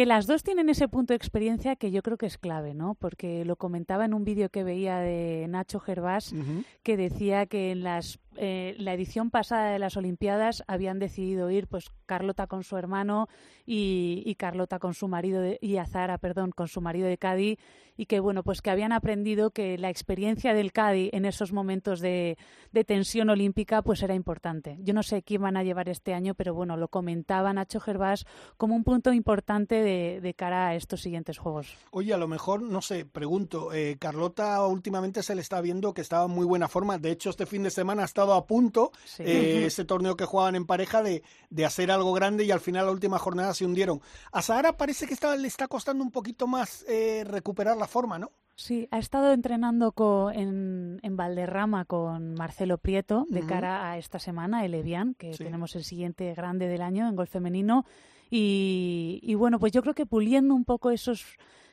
que 0.01 0.07
las 0.07 0.27
dos 0.27 0.43
tienen 0.43 0.71
ese 0.71 0.89
punto 0.89 1.13
de 1.13 1.17
experiencia 1.17 1.77
que 1.77 1.91
yo 1.91 2.01
creo 2.01 2.17
que 2.17 2.25
es 2.25 2.39
clave, 2.39 2.73
¿no? 2.73 2.95
Porque 2.95 3.45
lo 3.45 3.57
comentaba 3.57 4.07
en 4.07 4.15
un 4.15 4.25
vídeo 4.25 4.49
que 4.49 4.65
veía 4.65 4.97
de 4.97 5.45
Nacho 5.47 5.79
Gervás, 5.79 6.35
que 6.83 6.97
decía 6.97 7.45
que 7.45 7.71
en 7.71 7.83
las 7.83 8.19
eh, 8.37 8.75
la 8.79 8.95
edición 8.95 9.31
pasada 9.31 9.73
de 9.73 9.79
las 9.79 9.97
Olimpiadas 9.97 10.63
habían 10.67 10.99
decidido 10.99 11.51
ir 11.51 11.67
pues 11.67 11.91
Carlota 12.07 12.47
con 12.47 12.65
su 12.65 12.77
hermano 12.77 13.29
y, 13.67 14.23
y 14.27 14.35
Carlota 14.37 14.79
con 14.79 14.95
su 14.95 15.09
marido 15.09 15.41
de, 15.41 15.59
y 15.61 15.77
Azara, 15.77 16.19
perdón, 16.19 16.51
con 16.51 16.69
su 16.69 16.81
marido 16.81 17.09
de 17.09 17.19
Cádiz 17.19 17.59
y 18.01 18.07
que 18.07 18.19
bueno 18.19 18.43
pues 18.43 18.63
que 18.63 18.71
habían 18.71 18.93
aprendido 18.93 19.51
que 19.51 19.77
la 19.77 19.91
experiencia 19.91 20.55
del 20.55 20.73
Cádiz 20.73 21.11
en 21.13 21.27
esos 21.27 21.53
momentos 21.53 22.01
de, 22.01 22.39
tensión 22.87 23.29
olímpica 23.29 23.83
pues 23.83 24.03
era 24.03 24.15
importante. 24.15 24.79
Yo 24.81 24.95
no 24.95 25.03
sé 25.03 25.23
quién 25.23 25.43
van 25.43 25.59
a 25.59 25.63
llevar 25.63 25.91
este 25.91 26.15
año, 26.15 26.35
pero 26.35 26.55
bueno 26.55 26.79
lo 26.79 26.89
comentaba 26.89 27.53
Nacho 27.53 27.79
Gervás 27.79 28.25
como 28.57 28.75
un 28.75 28.85
punto 28.85 29.13
importante 29.13 29.83
de, 29.83 30.35
cara 30.35 30.69
a 30.69 30.75
estos 30.77 31.03
siguientes 31.03 31.37
juegos. 31.37 31.77
Oye, 31.91 32.15
a 32.15 32.17
lo 32.17 32.27
mejor, 32.27 32.63
no 32.63 32.81
sé, 32.81 33.05
pregunto, 33.05 33.75
eh, 33.75 33.97
Carlota 33.99 34.65
últimamente 34.67 35.23
se 35.23 35.35
le 35.35 35.43
está 35.43 35.61
viendo 35.61 35.93
que 35.93 36.01
estaba 36.01 36.25
en 36.25 36.31
muy 36.31 36.47
buena 36.47 36.69
forma. 36.69 36.97
De 36.97 37.11
hecho, 37.11 37.29
este 37.29 37.45
fin 37.45 37.65
de 37.65 37.71
semana 37.71 38.03
ha 38.03 38.07
estado 38.21 38.35
a 38.35 38.47
punto, 38.47 38.93
Sí. 39.05 39.23
eh, 39.25 39.67
ese 39.67 39.85
torneo 39.85 40.17
que 40.17 40.25
jugaban 40.25 40.55
en 40.55 40.67
pareja, 40.67 41.03
de, 41.03 41.23
de 41.51 41.65
hacer 41.65 41.91
algo 41.91 42.13
grande 42.13 42.45
y 42.45 42.51
al 42.51 42.61
final 42.61 42.87
la 42.87 42.93
última 42.93 43.19
jornada 43.19 43.55
se 43.55 43.65
hundieron. 43.65 44.01
A 44.33 44.43
Sahara 44.43 44.77
parece 44.77 45.07
que 45.07 45.15
está, 45.15 45.35
le 45.37 45.49
está 45.49 45.69
costando 45.69 46.05
un 46.05 46.11
poquito 46.11 46.47
más 46.47 46.85
eh, 46.89 47.25
recuperar 47.27 47.77
la 47.77 47.87
forma, 47.87 48.19
¿no? 48.19 48.31
Sí, 48.57 48.87
ha 48.91 48.99
estado 48.99 49.33
entrenando 49.33 49.93
co- 49.93 50.31
en, 50.31 51.01
en 51.03 51.17
Valderrama 51.17 51.87
con 51.87 52.35
Marcelo 52.35 52.77
Prieto 52.77 53.25
de 53.31 53.41
Ujú. 53.41 53.49
cara 53.49 53.91
a 53.91 53.97
esta 53.97 54.19
semana, 54.19 54.67
el 54.67 54.75
Evian, 54.75 55.15
que 55.15 55.33
Sí. 55.33 55.45
tenemos 55.45 55.75
el 55.77 55.85
siguiente 55.85 56.35
grande 56.35 56.67
del 56.69 56.83
año 56.83 57.09
en 57.09 57.17
golf 57.17 57.31
femenino. 57.31 57.87
Y, 58.29 59.19
y 59.23 59.35
bueno, 59.35 59.59
pues 59.59 59.73
yo 59.73 59.81
creo 59.83 59.95
que 59.95 60.07
puliendo 60.07 60.55
un 60.55 60.65
poco 60.65 60.91
esos 60.91 61.25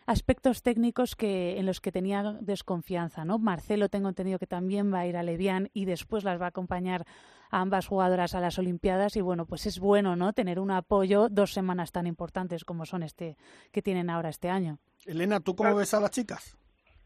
aspectos 0.07 0.63
técnicos 0.63 1.15
que 1.15 1.59
en 1.59 1.65
los 1.65 1.81
que 1.81 1.91
tenía 1.91 2.37
desconfianza, 2.41 3.25
¿no? 3.25 3.37
Marcelo 3.37 3.89
tengo 3.89 4.09
entendido 4.09 4.39
que 4.39 4.47
también 4.47 4.91
va 4.91 5.01
a 5.01 5.07
ir 5.07 5.17
al 5.17 5.29
Evian 5.29 5.69
y 5.73 5.85
después 5.85 6.23
las 6.23 6.41
va 6.41 6.45
a 6.45 6.49
acompañar 6.49 7.05
a 7.51 7.61
ambas 7.61 7.87
jugadoras 7.87 8.33
a 8.33 8.39
las 8.39 8.57
Olimpiadas 8.57 9.17
y 9.17 9.21
bueno, 9.21 9.45
pues 9.45 9.65
es 9.65 9.79
bueno, 9.79 10.15
¿no? 10.15 10.33
Tener 10.33 10.59
un 10.59 10.71
apoyo 10.71 11.27
dos 11.29 11.53
semanas 11.53 11.91
tan 11.91 12.07
importantes 12.07 12.63
como 12.63 12.85
son 12.85 13.03
este 13.03 13.37
que 13.71 13.81
tienen 13.81 14.09
ahora 14.09 14.29
este 14.29 14.49
año. 14.49 14.79
Elena, 15.05 15.41
¿tú 15.41 15.55
cómo 15.55 15.75
ves 15.75 15.93
a 15.93 15.99
las 15.99 16.11
chicas? 16.11 16.57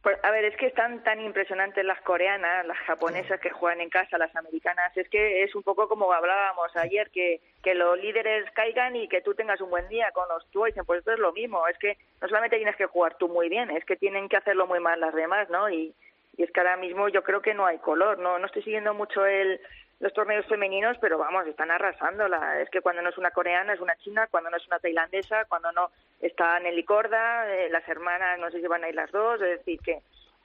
Pues, 0.02 0.18
a 0.24 0.32
ver, 0.32 0.46
es 0.46 0.58
que 0.58 0.66
están 0.66 1.04
tan 1.04 1.22
impresionantes 1.22 1.86
las 1.86 2.02
coreanas, 2.02 2.66
las 2.66 2.78
japonesas 2.80 3.40
que 3.40 3.52
juegan 3.52 3.82
en 3.82 3.90
casa, 3.90 4.18
las 4.18 4.36
americanas. 4.36 4.96
Es 4.98 5.08
que 5.10 5.44
es 5.44 5.54
un 5.54 5.62
poco 5.62 5.88
como 5.88 6.12
hablábamos 6.12 6.76
ayer, 6.76 7.12
que, 7.12 7.40
que 7.62 7.76
los 7.76 8.00
líderes 8.00 8.50
caigan 8.52 8.96
y 8.96 9.08
que 9.08 9.22
tú 9.22 9.36
tengas 9.36 9.62
un 9.62 9.70
buen 9.70 9.88
día 9.90 10.12
con 10.12 10.28
los 10.28 10.50
tuyos. 10.50 10.86
Pues 10.88 11.00
esto 11.00 11.12
es 11.12 11.20
lo 11.20 11.32
mismo. 11.34 11.68
Es 11.68 11.78
que 11.78 11.98
no 12.20 12.28
solamente 12.28 12.58
tienes 12.58 12.76
que 12.76 12.88
jugar 12.88 13.16
tú 13.20 13.28
muy 13.28 13.48
bien, 13.48 13.70
es 13.70 13.86
que 13.86 13.96
tienen 13.96 14.28
que 14.28 14.38
hacerlo 14.38 14.66
muy 14.66 14.80
mal 14.80 15.00
las 15.00 15.14
demás, 15.14 15.50
¿no? 15.52 15.70
Y, 15.70 15.94
y 16.36 16.44
es 16.44 16.52
que 16.52 16.60
ahora 16.62 16.78
mismo 16.78 17.08
yo 17.10 17.24
creo 17.24 17.44
que 17.44 17.54
no 17.54 17.68
hay 17.68 17.78
color. 17.78 18.18
No, 18.18 18.40
no 18.40 18.48
estoy 18.48 18.64
siguiendo 18.64 18.96
mucho 18.96 19.24
el, 19.28 19.62
los 20.02 20.14
torneos 20.14 20.46
femeninos, 20.48 20.98
pero 21.00 21.20
vamos, 21.20 21.46
están 21.46 21.70
arrasándola. 21.70 22.60
Es 22.60 22.70
que 22.72 22.82
cuando 22.82 23.04
no 23.04 23.10
es 23.10 23.18
una 23.20 23.30
coreana 23.30 23.74
es 23.74 23.80
una 23.80 23.96
china, 23.98 24.28
cuando 24.32 24.50
no 24.50 24.58
es 24.58 24.66
una 24.68 24.80
tailandesa, 24.80 25.46
cuando 25.46 25.72
no 25.72 25.92
está 26.20 26.60
Nelly 26.60 26.84
Corda, 26.84 27.48
eh, 27.54 27.70
las 27.70 27.88
hermanas, 27.88 28.40
no 28.40 28.50
sé 28.50 28.60
si 28.60 28.68
van 28.68 28.84
a 28.84 28.92
las 28.92 29.12
dos, 29.12 29.40
es 29.42 29.60
decir, 29.60 29.80
que, 29.80 30.00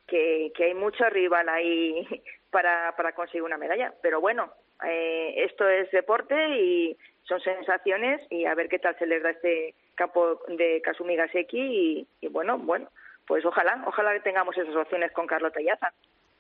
que, 0.07 0.53
que 0.55 0.65
hay 0.65 0.75
mucho 0.75 1.09
rival 1.09 1.49
ahí 1.49 2.07
para, 2.51 2.95
para 2.97 3.13
conseguir 3.13 3.45
una 3.45 3.57
medalla. 3.57 3.95
Pero 4.03 4.21
bueno, 4.21 4.53
eh, 4.85 5.33
esto 5.39 5.67
es 5.67 5.91
deporte 5.91 6.35
y 6.59 6.97
son 7.25 7.41
sensaciones 7.41 8.21
y 8.31 8.45
a 8.45 8.55
ver 8.55 8.69
qué 8.69 8.79
tal 8.79 8.97
se 8.99 9.07
les 9.07 9.23
da 9.23 9.31
este 9.31 9.75
campo 9.95 10.39
de 10.49 10.83
Kasumi 10.83 11.17
Gaseki 11.17 11.59
y, 11.59 12.09
y 12.21 12.29
bueno, 12.29 12.59
bueno, 12.59 12.91
pues 13.27 13.43
ojalá, 13.47 13.83
ojalá 13.87 14.13
que 14.13 14.21
tengamos 14.21 14.57
esas 14.59 14.77
opciones 14.77 15.13
con 15.13 15.27
Carlota 15.27 15.63
Yaza. 15.63 15.93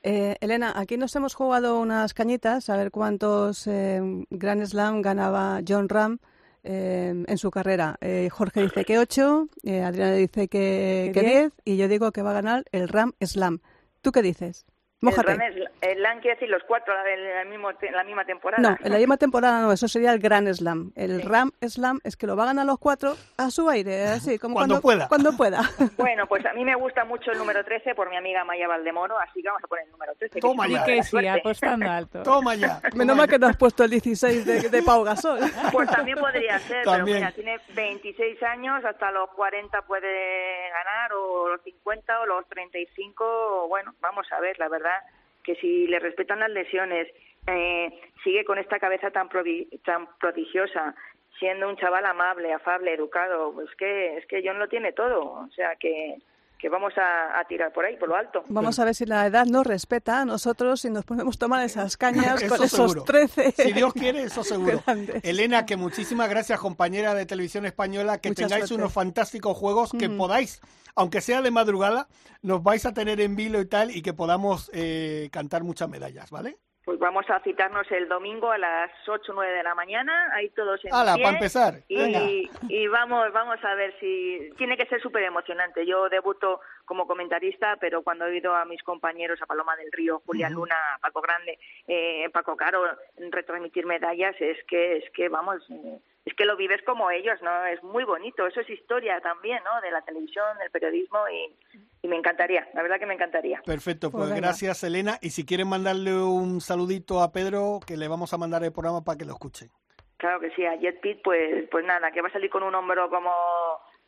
Eh, 0.08 0.36
Elena, 0.40 0.72
aquí 0.76 0.96
nos 0.96 1.16
hemos 1.16 1.34
jugado 1.34 1.80
unas 1.80 2.14
cañitas 2.14 2.70
a 2.70 2.76
ver 2.76 2.92
cuántos 2.92 3.66
eh, 3.66 4.00
Grand 4.30 4.64
Slam 4.64 5.02
ganaba 5.02 5.60
John 5.66 5.88
Ram 5.88 6.18
eh, 6.62 7.24
en 7.26 7.38
su 7.38 7.50
carrera. 7.50 7.96
Eh, 8.00 8.28
Jorge 8.30 8.62
dice 8.62 8.84
que 8.84 9.00
8, 9.00 9.48
eh, 9.64 9.82
Adriana 9.82 10.12
dice 10.14 10.46
que, 10.46 11.10
Que 11.12 11.20
que 11.20 11.20
10 11.26 11.32
diez. 11.32 11.52
y 11.64 11.76
yo 11.76 11.88
digo 11.88 12.12
que 12.12 12.22
va 12.22 12.30
a 12.30 12.34
ganar 12.34 12.64
el 12.70 12.88
Ram 12.88 13.14
Slam. 13.20 13.58
¿Tú 14.00 14.12
qué 14.12 14.22
dices? 14.22 14.64
Mójate. 15.00 15.32
El 15.32 15.38
Ram, 15.38 15.65
Sl- 15.92 15.96
Slam 15.98 16.20
quiere 16.20 16.34
decir 16.36 16.48
los 16.48 16.62
cuatro 16.64 16.94
en 17.06 17.24
la, 17.34 17.44
mismo, 17.44 17.70
en 17.80 17.92
la 17.92 18.04
misma 18.04 18.24
temporada. 18.24 18.62
No, 18.62 18.76
en 18.84 18.92
la 18.92 18.98
misma 18.98 19.16
temporada 19.16 19.60
no, 19.60 19.72
eso 19.72 19.88
sería 19.88 20.12
el 20.12 20.18
Grand 20.18 20.52
Slam. 20.52 20.92
El 20.94 21.22
Ram 21.22 21.50
Slam 21.60 22.00
es 22.04 22.16
que 22.16 22.26
lo 22.26 22.36
va 22.36 22.44
a 22.44 22.46
ganar 22.46 22.66
los 22.66 22.78
cuatro 22.78 23.14
a 23.36 23.50
su 23.50 23.68
aire, 23.68 24.04
así 24.04 24.38
como 24.38 24.54
Cuando 24.54 24.80
cuando, 24.80 25.06
pueda. 25.06 25.08
Cuando 25.08 25.36
pueda. 25.36 25.60
Bueno, 25.96 26.26
pues 26.26 26.44
a 26.46 26.52
mí 26.52 26.64
me 26.64 26.74
gusta 26.76 27.04
mucho 27.04 27.30
el 27.32 27.38
número 27.38 27.64
13 27.64 27.94
por 27.94 28.08
mi 28.10 28.16
amiga 28.16 28.44
Maya 28.44 28.68
Valdemoro, 28.68 29.18
así 29.18 29.42
que 29.42 29.48
vamos 29.48 29.62
a 29.64 29.66
poner 29.66 29.84
el 29.86 29.92
número 29.92 30.14
13. 30.14 30.34
que 30.34 30.40
Toma 30.40 30.66
es 30.66 30.72
ya. 30.72 30.78
el 30.80 30.84
Que 30.86 31.02
sí, 31.02 31.26
apostando 31.26 31.90
alto. 31.90 32.22
Toma 32.22 32.54
ya. 32.54 32.80
Menos 32.94 33.16
mal 33.16 33.28
que 33.28 33.38
no 33.38 33.46
has 33.48 33.56
puesto 33.56 33.84
el 33.84 33.90
16 33.90 34.44
de, 34.46 34.68
de 34.68 34.82
Pau 34.82 35.02
Gasol. 35.04 35.38
Pues 35.72 35.90
también 35.90 36.18
podría 36.18 36.58
ser, 36.60 36.84
También. 36.84 37.18
pero 37.20 37.32
mira, 37.32 37.32
tiene 37.32 37.58
26 37.74 38.42
años, 38.44 38.84
hasta 38.84 39.10
los 39.10 39.28
40 39.30 39.82
puede 39.82 40.70
ganar, 40.70 41.12
o 41.14 41.48
los 41.48 41.62
50 41.62 42.20
o 42.20 42.26
los 42.26 42.46
35, 42.48 43.24
o 43.24 43.68
bueno, 43.68 43.94
vamos 44.00 44.26
a 44.32 44.40
ver, 44.40 44.58
la 44.58 44.68
verdad, 44.68 44.98
que 45.46 45.54
si 45.56 45.86
le 45.86 45.98
respetan 46.00 46.40
las 46.40 46.50
lesiones, 46.50 47.08
eh, 47.46 47.88
sigue 48.24 48.44
con 48.44 48.58
esta 48.58 48.78
cabeza 48.80 49.10
tan, 49.12 49.28
provi- 49.30 49.68
tan 49.84 50.08
prodigiosa, 50.18 50.94
siendo 51.38 51.68
un 51.68 51.76
chaval 51.76 52.04
amable, 52.04 52.52
afable, 52.52 52.92
educado, 52.92 53.52
pues 53.54 53.74
que 53.76 54.16
es 54.16 54.26
que 54.26 54.42
John 54.44 54.58
lo 54.58 54.68
tiene 54.68 54.92
todo, 54.92 55.22
o 55.22 55.48
sea 55.54 55.76
que, 55.76 56.16
que 56.58 56.68
vamos 56.68 56.92
a, 56.96 57.38
a 57.38 57.44
tirar 57.44 57.72
por 57.72 57.84
ahí, 57.84 57.96
por 57.96 58.08
lo 58.08 58.16
alto. 58.16 58.42
Vamos 58.48 58.78
a 58.78 58.84
ver 58.84 58.94
si 58.94 59.04
la 59.04 59.26
edad 59.26 59.44
nos 59.46 59.66
respeta 59.66 60.20
a 60.20 60.24
nosotros 60.24 60.84
y 60.84 60.90
nos 60.90 61.04
podemos 61.04 61.38
tomar 61.38 61.64
esas 61.64 61.96
cañas 61.98 62.42
Eso 62.42 62.54
con 62.56 62.64
esos 62.64 62.92
seguro. 62.92 63.04
13. 63.04 63.52
Si 63.52 63.72
Dios 63.72 63.92
quiere, 63.92 64.22
eso 64.22 64.42
seguro. 64.44 64.82
Grandes. 64.86 65.22
Elena, 65.24 65.66
que 65.66 65.76
muchísimas 65.76 66.28
gracias, 66.30 66.58
compañera 66.58 67.14
de 67.14 67.26
Televisión 67.26 67.66
Española, 67.66 68.18
que 68.18 68.30
Mucha 68.30 68.42
tengáis 68.44 68.66
suerte. 68.68 68.82
unos 68.82 68.92
fantásticos 68.92 69.56
juegos, 69.56 69.92
que 69.98 70.08
podáis, 70.08 70.60
aunque 70.94 71.20
sea 71.20 71.42
de 71.42 71.50
madrugada, 71.50 72.08
nos 72.42 72.62
vais 72.62 72.86
a 72.86 72.92
tener 72.94 73.20
en 73.20 73.36
vilo 73.36 73.60
y 73.60 73.66
tal, 73.66 73.90
y 73.94 74.02
que 74.02 74.14
podamos 74.14 74.70
eh, 74.72 75.28
cantar 75.32 75.62
muchas 75.64 75.88
medallas, 75.88 76.30
¿vale? 76.30 76.56
Pues 76.86 77.00
vamos 77.00 77.28
a 77.28 77.40
citarnos 77.40 77.90
el 77.90 78.06
domingo 78.08 78.48
a 78.52 78.58
las 78.58 78.92
8 79.08 79.32
o 79.32 79.34
9 79.34 79.54
de 79.56 79.62
la 79.64 79.74
mañana, 79.74 80.30
ahí 80.32 80.50
todos 80.50 80.84
en 80.84 80.94
Hala, 80.94 81.16
pie. 81.16 81.24
pa' 81.24 81.30
empezar. 81.30 81.74
Y, 81.88 82.48
y 82.68 82.86
vamos, 82.86 83.32
vamos 83.32 83.58
a 83.64 83.74
ver 83.74 83.92
si... 83.98 84.50
Tiene 84.56 84.76
que 84.76 84.86
ser 84.86 85.02
súper 85.02 85.24
emocionante. 85.24 85.84
Yo 85.84 86.08
debuto 86.08 86.60
como 86.84 87.08
comentarista, 87.08 87.76
pero 87.80 88.04
cuando 88.04 88.26
he 88.26 88.30
oído 88.30 88.54
a 88.54 88.64
mis 88.66 88.84
compañeros, 88.84 89.42
a 89.42 89.46
Paloma 89.46 89.74
del 89.74 89.90
Río, 89.90 90.22
Julián 90.26 90.52
Luna, 90.52 90.76
Paco 91.02 91.20
Grande, 91.22 91.58
eh, 91.88 92.30
Paco 92.32 92.56
Caro, 92.56 92.84
retransmitir 93.16 93.84
medallas, 93.84 94.36
es 94.38 94.62
que, 94.68 94.98
es 94.98 95.10
que 95.10 95.28
vamos... 95.28 95.68
eh, 95.68 95.98
es 96.26 96.34
que 96.34 96.44
lo 96.44 96.56
vives 96.56 96.82
como 96.84 97.08
ellos, 97.12 97.40
¿no? 97.40 97.64
Es 97.66 97.80
muy 97.84 98.02
bonito. 98.02 98.46
Eso 98.48 98.60
es 98.60 98.68
historia 98.68 99.20
también, 99.20 99.60
¿no? 99.64 99.80
De 99.80 99.92
la 99.92 100.02
televisión, 100.02 100.58
del 100.58 100.72
periodismo 100.72 101.20
y, 101.28 101.54
y 102.02 102.08
me 102.08 102.16
encantaría. 102.16 102.68
La 102.74 102.82
verdad 102.82 102.98
que 102.98 103.06
me 103.06 103.14
encantaría. 103.14 103.62
Perfecto, 103.64 104.10
Pues 104.10 104.28
pues 104.28 104.40
gracias, 104.40 104.82
Elena. 104.82 105.18
Y 105.22 105.30
si 105.30 105.46
quieren 105.46 105.68
mandarle 105.68 106.12
un 106.14 106.60
saludito 106.60 107.22
a 107.22 107.30
Pedro, 107.30 107.78
que 107.86 107.96
le 107.96 108.08
vamos 108.08 108.32
a 108.34 108.38
mandar 108.38 108.64
el 108.64 108.72
programa 108.72 109.04
para 109.04 109.16
que 109.16 109.24
lo 109.24 109.34
escuche. 109.34 109.70
Claro 110.16 110.40
que 110.40 110.50
sí, 110.50 110.66
a 110.66 110.74
Jet 110.74 111.00
Pit, 111.00 111.20
pues, 111.22 111.68
pues 111.70 111.84
nada, 111.84 112.10
que 112.10 112.20
va 112.20 112.28
a 112.28 112.32
salir 112.32 112.50
con 112.50 112.64
un 112.64 112.74
hombro 112.74 113.08
como... 113.08 113.30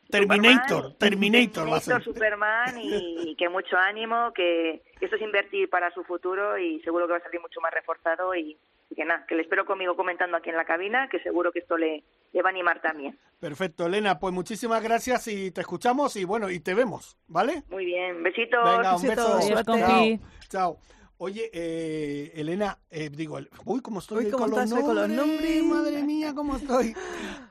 Terminator, 0.09 0.91
Superman, 0.91 0.97
Terminator 0.97 1.63
va 1.71 1.77
a 1.77 1.79
Terminator, 1.79 1.81
ser. 1.81 2.03
Superman 2.03 2.75
y, 2.81 3.35
que 3.37 3.47
mucho 3.47 3.77
ánimo, 3.77 4.33
que 4.33 4.81
esto 4.99 5.15
es 5.15 5.21
invertir 5.21 5.69
para 5.69 5.91
su 5.91 6.03
futuro 6.03 6.57
y 6.57 6.81
seguro 6.81 7.05
que 7.05 7.11
va 7.11 7.19
a 7.19 7.23
salir 7.23 7.39
mucho 7.39 7.61
más 7.61 7.71
reforzado 7.71 8.33
y, 8.33 8.57
y 8.89 8.95
que 8.95 9.05
nada, 9.05 9.25
que 9.27 9.35
le 9.35 9.43
espero 9.43 9.65
conmigo 9.65 9.95
comentando 9.95 10.37
aquí 10.37 10.49
en 10.49 10.55
la 10.57 10.65
cabina, 10.65 11.07
que 11.09 11.19
seguro 11.21 11.51
que 11.51 11.59
esto 11.59 11.77
le, 11.77 12.03
le 12.33 12.41
va 12.41 12.49
a 12.49 12.51
animar 12.51 12.81
también. 12.81 13.17
Perfecto, 13.39 13.85
Elena, 13.85 14.19
pues 14.19 14.33
muchísimas 14.33 14.81
gracias 14.83 15.27
y 15.27 15.51
te 15.51 15.61
escuchamos 15.61 16.15
y 16.15 16.25
bueno, 16.25 16.49
y 16.49 16.59
te 16.59 16.73
vemos, 16.73 17.17
¿vale? 17.27 17.63
Muy 17.69 17.85
bien, 17.85 18.23
besitos. 18.23 18.59
Venga, 18.63 18.95
un 18.95 19.01
Besitos, 19.01 19.35
beso. 19.37 19.41
Suerte. 19.47 19.63
compi. 19.71 20.19
Chao. 20.49 20.77
Oye, 21.21 21.49
eh, 21.53 22.31
Elena, 22.35 22.79
eh, 22.89 23.09
digo, 23.09 23.39
uy, 23.65 23.81
cómo 23.81 23.99
estoy 23.99 24.19
Uy, 24.19 24.25
hoy 24.25 24.31
cómo 24.31 24.43
con, 24.45 24.51
los 24.51 24.59
estás 24.63 24.79
hoy 24.79 24.85
con 24.85 24.95
los 24.95 25.09
nombres. 25.09 25.63
madre 25.63 26.01
mía, 26.03 26.33
cómo 26.33 26.55
estoy. 26.55 26.95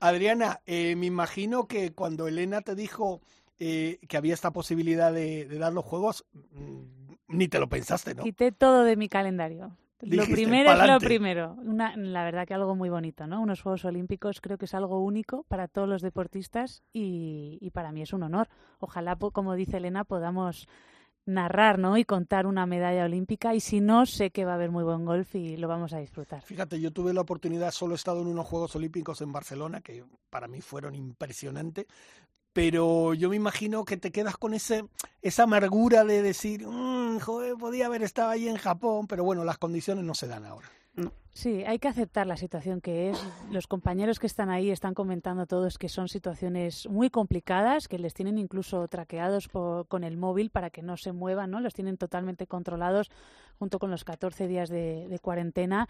Adriana, 0.00 0.60
eh, 0.64 0.96
me 0.96 1.04
imagino 1.06 1.66
que 1.68 1.92
cuando 1.92 2.26
Elena 2.28 2.62
te 2.62 2.74
dijo 2.74 3.20
eh, 3.58 3.98
que 4.08 4.16
había 4.16 4.32
esta 4.32 4.52
posibilidad 4.52 5.12
de, 5.12 5.44
de 5.46 5.58
dar 5.58 5.74
los 5.74 5.84
juegos, 5.84 6.24
mm, 6.52 6.82
ni 7.28 7.48
te 7.48 7.58
lo 7.60 7.68
pensaste, 7.68 8.14
¿no? 8.14 8.22
Quité 8.22 8.52
todo 8.52 8.84
de 8.84 8.96
mi 8.96 9.08
calendario. 9.10 9.76
Lo 10.00 10.24
primero 10.26 10.72
es 10.72 10.86
lo 10.86 10.98
primero. 11.00 11.56
Una, 11.64 11.96
la 11.96 12.24
verdad 12.24 12.46
que 12.46 12.54
algo 12.54 12.76
muy 12.76 12.88
bonito, 12.88 13.26
¿no? 13.26 13.40
Unos 13.40 13.62
Juegos 13.62 13.84
Olímpicos 13.84 14.40
creo 14.40 14.56
que 14.56 14.66
es 14.66 14.74
algo 14.74 15.00
único 15.00 15.44
para 15.48 15.66
todos 15.66 15.88
los 15.88 16.02
deportistas 16.02 16.82
y, 16.92 17.58
y 17.60 17.70
para 17.70 17.90
mí 17.90 18.02
es 18.02 18.12
un 18.12 18.22
honor. 18.22 18.48
Ojalá, 18.78 19.16
como 19.16 19.54
dice 19.54 19.78
Elena, 19.78 20.04
podamos 20.04 20.68
narrar, 21.28 21.78
¿no? 21.78 21.98
Y 21.98 22.04
contar 22.04 22.46
una 22.46 22.64
medalla 22.64 23.04
olímpica 23.04 23.54
y 23.54 23.60
si 23.60 23.80
no, 23.80 24.06
sé 24.06 24.30
que 24.30 24.44
va 24.44 24.52
a 24.52 24.54
haber 24.54 24.70
muy 24.70 24.82
buen 24.82 25.04
golf 25.04 25.34
y 25.34 25.56
lo 25.56 25.68
vamos 25.68 25.92
a 25.92 25.98
disfrutar. 25.98 26.42
Fíjate, 26.42 26.80
yo 26.80 26.90
tuve 26.90 27.12
la 27.12 27.20
oportunidad, 27.20 27.70
solo 27.70 27.92
he 27.92 27.96
estado 27.96 28.22
en 28.22 28.28
unos 28.28 28.46
Juegos 28.46 28.74
Olímpicos 28.76 29.20
en 29.20 29.30
Barcelona, 29.30 29.82
que 29.82 30.04
para 30.30 30.48
mí 30.48 30.62
fueron 30.62 30.94
impresionantes, 30.94 31.86
pero 32.58 33.14
yo 33.14 33.28
me 33.30 33.36
imagino 33.36 33.84
que 33.84 33.96
te 33.96 34.10
quedas 34.10 34.36
con 34.36 34.52
ese, 34.52 34.84
esa 35.22 35.44
amargura 35.44 36.02
de 36.04 36.22
decir, 36.22 36.66
"Mm, 36.66 37.20
joder, 37.20 37.54
podía 37.54 37.86
haber 37.86 38.02
estado 38.02 38.30
ahí 38.30 38.48
en 38.48 38.56
Japón, 38.56 39.06
pero 39.06 39.22
bueno, 39.22 39.44
las 39.44 39.58
condiciones 39.58 40.02
no 40.02 40.12
se 40.12 40.26
dan 40.26 40.44
ahora. 40.44 40.68
Sí, 41.32 41.62
hay 41.64 41.78
que 41.78 41.86
aceptar 41.86 42.26
la 42.26 42.36
situación 42.36 42.80
que 42.80 43.10
es. 43.10 43.24
Los 43.52 43.68
compañeros 43.68 44.18
que 44.18 44.26
están 44.26 44.50
ahí 44.50 44.70
están 44.72 44.92
comentando 44.94 45.46
todos 45.46 45.78
que 45.78 45.88
son 45.88 46.08
situaciones 46.08 46.88
muy 46.88 47.10
complicadas, 47.10 47.86
que 47.86 47.96
les 48.00 48.12
tienen 48.12 48.38
incluso 48.38 48.88
traqueados 48.88 49.46
po- 49.46 49.84
con 49.88 50.02
el 50.02 50.16
móvil 50.16 50.50
para 50.50 50.70
que 50.70 50.82
no 50.82 50.96
se 50.96 51.12
muevan, 51.12 51.52
¿no? 51.52 51.60
Los 51.60 51.74
tienen 51.74 51.96
totalmente 51.96 52.48
controlados 52.48 53.08
junto 53.60 53.78
con 53.78 53.92
los 53.92 54.02
14 54.02 54.48
días 54.48 54.68
de 54.68 55.16
cuarentena. 55.22 55.88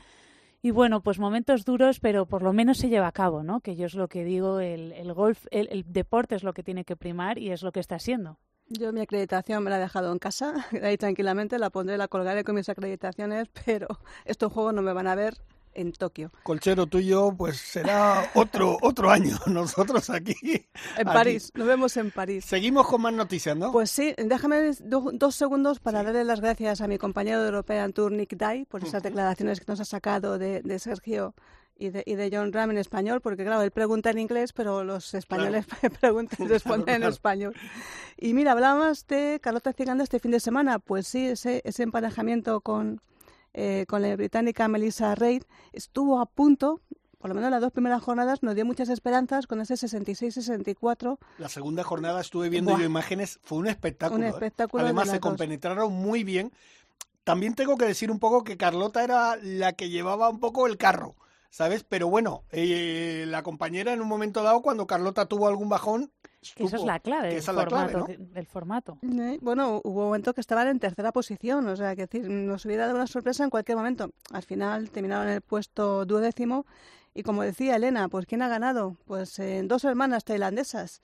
Y 0.60 0.72
bueno, 0.72 1.02
pues 1.02 1.18
momentos 1.18 1.64
duros, 1.64 2.00
pero 2.00 2.26
por 2.26 2.42
lo 2.42 2.52
menos 2.52 2.78
se 2.78 2.88
lleva 2.88 3.06
a 3.06 3.12
cabo, 3.12 3.44
¿no? 3.44 3.60
Que 3.60 3.76
yo 3.76 3.86
es 3.86 3.94
lo 3.94 4.08
que 4.08 4.24
digo, 4.24 4.58
el, 4.58 4.92
el 4.92 5.12
golf, 5.12 5.46
el, 5.50 5.84
deporte 5.86 6.34
es 6.34 6.42
lo 6.42 6.52
que 6.52 6.64
tiene 6.64 6.84
que 6.84 6.96
primar 6.96 7.38
y 7.38 7.50
es 7.50 7.62
lo 7.62 7.70
que 7.70 7.80
está 7.80 7.98
siendo. 7.98 8.38
Yo 8.66 8.92
mi 8.92 9.00
acreditación 9.00 9.62
me 9.62 9.70
la 9.70 9.78
he 9.78 9.80
dejado 9.80 10.12
en 10.12 10.18
casa, 10.18 10.66
ahí 10.82 10.96
tranquilamente, 10.96 11.58
la 11.58 11.70
pondré, 11.70 11.96
la 11.96 12.08
colgaré 12.08 12.42
con 12.42 12.56
mis 12.56 12.68
acreditaciones, 12.68 13.48
pero 13.64 13.86
estos 14.24 14.52
juegos 14.52 14.74
no 14.74 14.82
me 14.82 14.92
van 14.92 15.06
a 15.06 15.14
ver 15.14 15.34
en 15.80 15.92
Tokio. 15.92 16.30
Colchero 16.42 16.86
tuyo, 16.86 17.32
pues 17.36 17.56
será 17.58 18.30
otro, 18.34 18.76
otro 18.82 19.10
año. 19.10 19.36
Nosotros 19.46 20.10
aquí. 20.10 20.34
En 20.44 20.58
aquí. 20.96 21.04
París, 21.04 21.52
nos 21.54 21.66
vemos 21.66 21.96
en 21.96 22.10
París. 22.10 22.44
Seguimos 22.44 22.86
con 22.86 23.02
más 23.02 23.12
noticias, 23.12 23.56
¿no? 23.56 23.72
Pues 23.72 23.90
sí, 23.90 24.14
déjame 24.18 24.72
do- 24.80 25.10
dos 25.12 25.34
segundos 25.34 25.80
para 25.80 26.02
darle 26.02 26.24
las 26.24 26.40
gracias 26.40 26.80
a 26.80 26.88
mi 26.88 26.98
compañero 26.98 27.40
de 27.42 27.48
European 27.48 27.92
Tour, 27.92 28.12
Nick 28.12 28.36
Day, 28.36 28.64
por 28.64 28.82
esas 28.84 29.02
declaraciones 29.02 29.60
que 29.60 29.66
nos 29.68 29.80
ha 29.80 29.84
sacado 29.84 30.38
de, 30.38 30.62
de 30.62 30.78
Sergio 30.78 31.34
y 31.80 31.90
de, 31.90 32.02
y 32.06 32.16
de 32.16 32.28
John 32.32 32.52
Ram 32.52 32.72
en 32.72 32.78
español, 32.78 33.20
porque 33.20 33.44
claro, 33.44 33.62
él 33.62 33.70
pregunta 33.70 34.10
en 34.10 34.18
inglés, 34.18 34.52
pero 34.52 34.82
los 34.82 35.14
españoles 35.14 35.64
preguntan 36.00 36.44
y 36.44 36.48
responden 36.48 36.84
Claro, 36.86 36.96
en 36.96 37.00
claro. 37.02 37.12
español. 37.14 37.54
Y 38.16 38.34
mira, 38.34 38.50
hablábamos 38.52 39.06
de 39.06 39.38
Carlota 39.40 39.72
Ciganda 39.72 40.02
este 40.02 40.18
fin 40.18 40.32
de 40.32 40.40
semana, 40.40 40.80
pues 40.80 41.06
sí, 41.06 41.26
ese, 41.28 41.62
ese 41.64 41.84
emparejamiento 41.84 42.60
con, 42.62 43.00
eh, 43.54 43.86
con 43.88 44.02
la 44.02 44.14
británica 44.16 44.68
Melissa 44.68 45.14
Reid 45.14 45.42
estuvo 45.72 46.20
a 46.20 46.26
punto, 46.26 46.80
por 47.18 47.28
lo 47.30 47.34
menos 47.34 47.50
las 47.50 47.60
dos 47.60 47.72
primeras 47.72 48.02
jornadas 48.02 48.42
nos 48.42 48.54
dio 48.54 48.64
muchas 48.64 48.88
esperanzas 48.88 49.46
con 49.46 49.60
ese 49.60 49.74
66-64 49.74 51.18
La 51.38 51.48
segunda 51.48 51.82
jornada 51.82 52.20
estuve 52.20 52.48
viendo 52.48 52.72
Buah. 52.72 52.80
yo 52.80 52.86
imágenes, 52.86 53.40
fue 53.42 53.58
un 53.58 53.66
espectáculo. 53.66 54.20
Un 54.20 54.26
¿eh? 54.26 54.28
espectáculo 54.28 54.82
de 54.82 54.88
Además, 54.88 55.08
se 55.08 55.14
dos. 55.14 55.20
compenetraron 55.20 55.92
muy 55.92 56.24
bien. 56.24 56.52
También 57.24 57.54
tengo 57.54 57.76
que 57.76 57.84
decir 57.84 58.10
un 58.10 58.18
poco 58.18 58.44
que 58.44 58.56
Carlota 58.56 59.04
era 59.04 59.36
la 59.42 59.72
que 59.74 59.90
llevaba 59.90 60.28
un 60.30 60.40
poco 60.40 60.66
el 60.66 60.78
carro, 60.78 61.16
¿sabes? 61.50 61.84
Pero 61.84 62.08
bueno, 62.08 62.44
eh, 62.50 63.24
la 63.28 63.42
compañera 63.42 63.92
en 63.92 64.00
un 64.00 64.08
momento 64.08 64.42
dado, 64.42 64.62
cuando 64.62 64.86
Carlota 64.86 65.26
tuvo 65.26 65.48
algún 65.48 65.68
bajón. 65.68 66.10
Que 66.54 66.64
Eso 66.64 66.76
es 66.76 66.80
supo 66.82 66.86
la 66.92 67.00
clave 67.00 67.22
que 67.28 67.34
del 67.34 67.38
esa 67.38 67.50
es 67.52 67.56
la 67.56 67.66
clave. 67.66 67.92
¿no? 67.92 68.06
del 68.06 68.46
formato. 68.46 68.98
Eh, 69.02 69.38
Bueno, 69.40 69.80
hubo 69.84 70.06
momentos 70.06 70.34
que 70.34 70.40
estaban 70.40 70.68
en 70.68 70.78
tercera 70.78 71.12
posición, 71.12 71.66
o 71.68 71.76
sea, 71.76 71.94
que 71.96 72.02
decir, 72.06 72.28
nos 72.28 72.64
hubiera 72.64 72.86
dado 72.86 72.96
una 72.96 73.06
sorpresa 73.06 73.44
en 73.44 73.50
cualquier 73.50 73.76
momento. 73.76 74.10
Al 74.32 74.42
final 74.42 74.90
terminaron 74.90 75.28
en 75.28 75.34
el 75.34 75.40
puesto 75.42 76.04
duodécimo 76.04 76.66
y 77.14 77.22
como 77.22 77.42
decía 77.42 77.76
Elena, 77.76 78.08
pues 78.08 78.26
¿quién 78.26 78.42
ha 78.42 78.48
ganado? 78.48 78.96
Pues 79.06 79.38
eh, 79.38 79.62
dos 79.64 79.84
hermanas 79.84 80.24
tailandesas. 80.24 81.00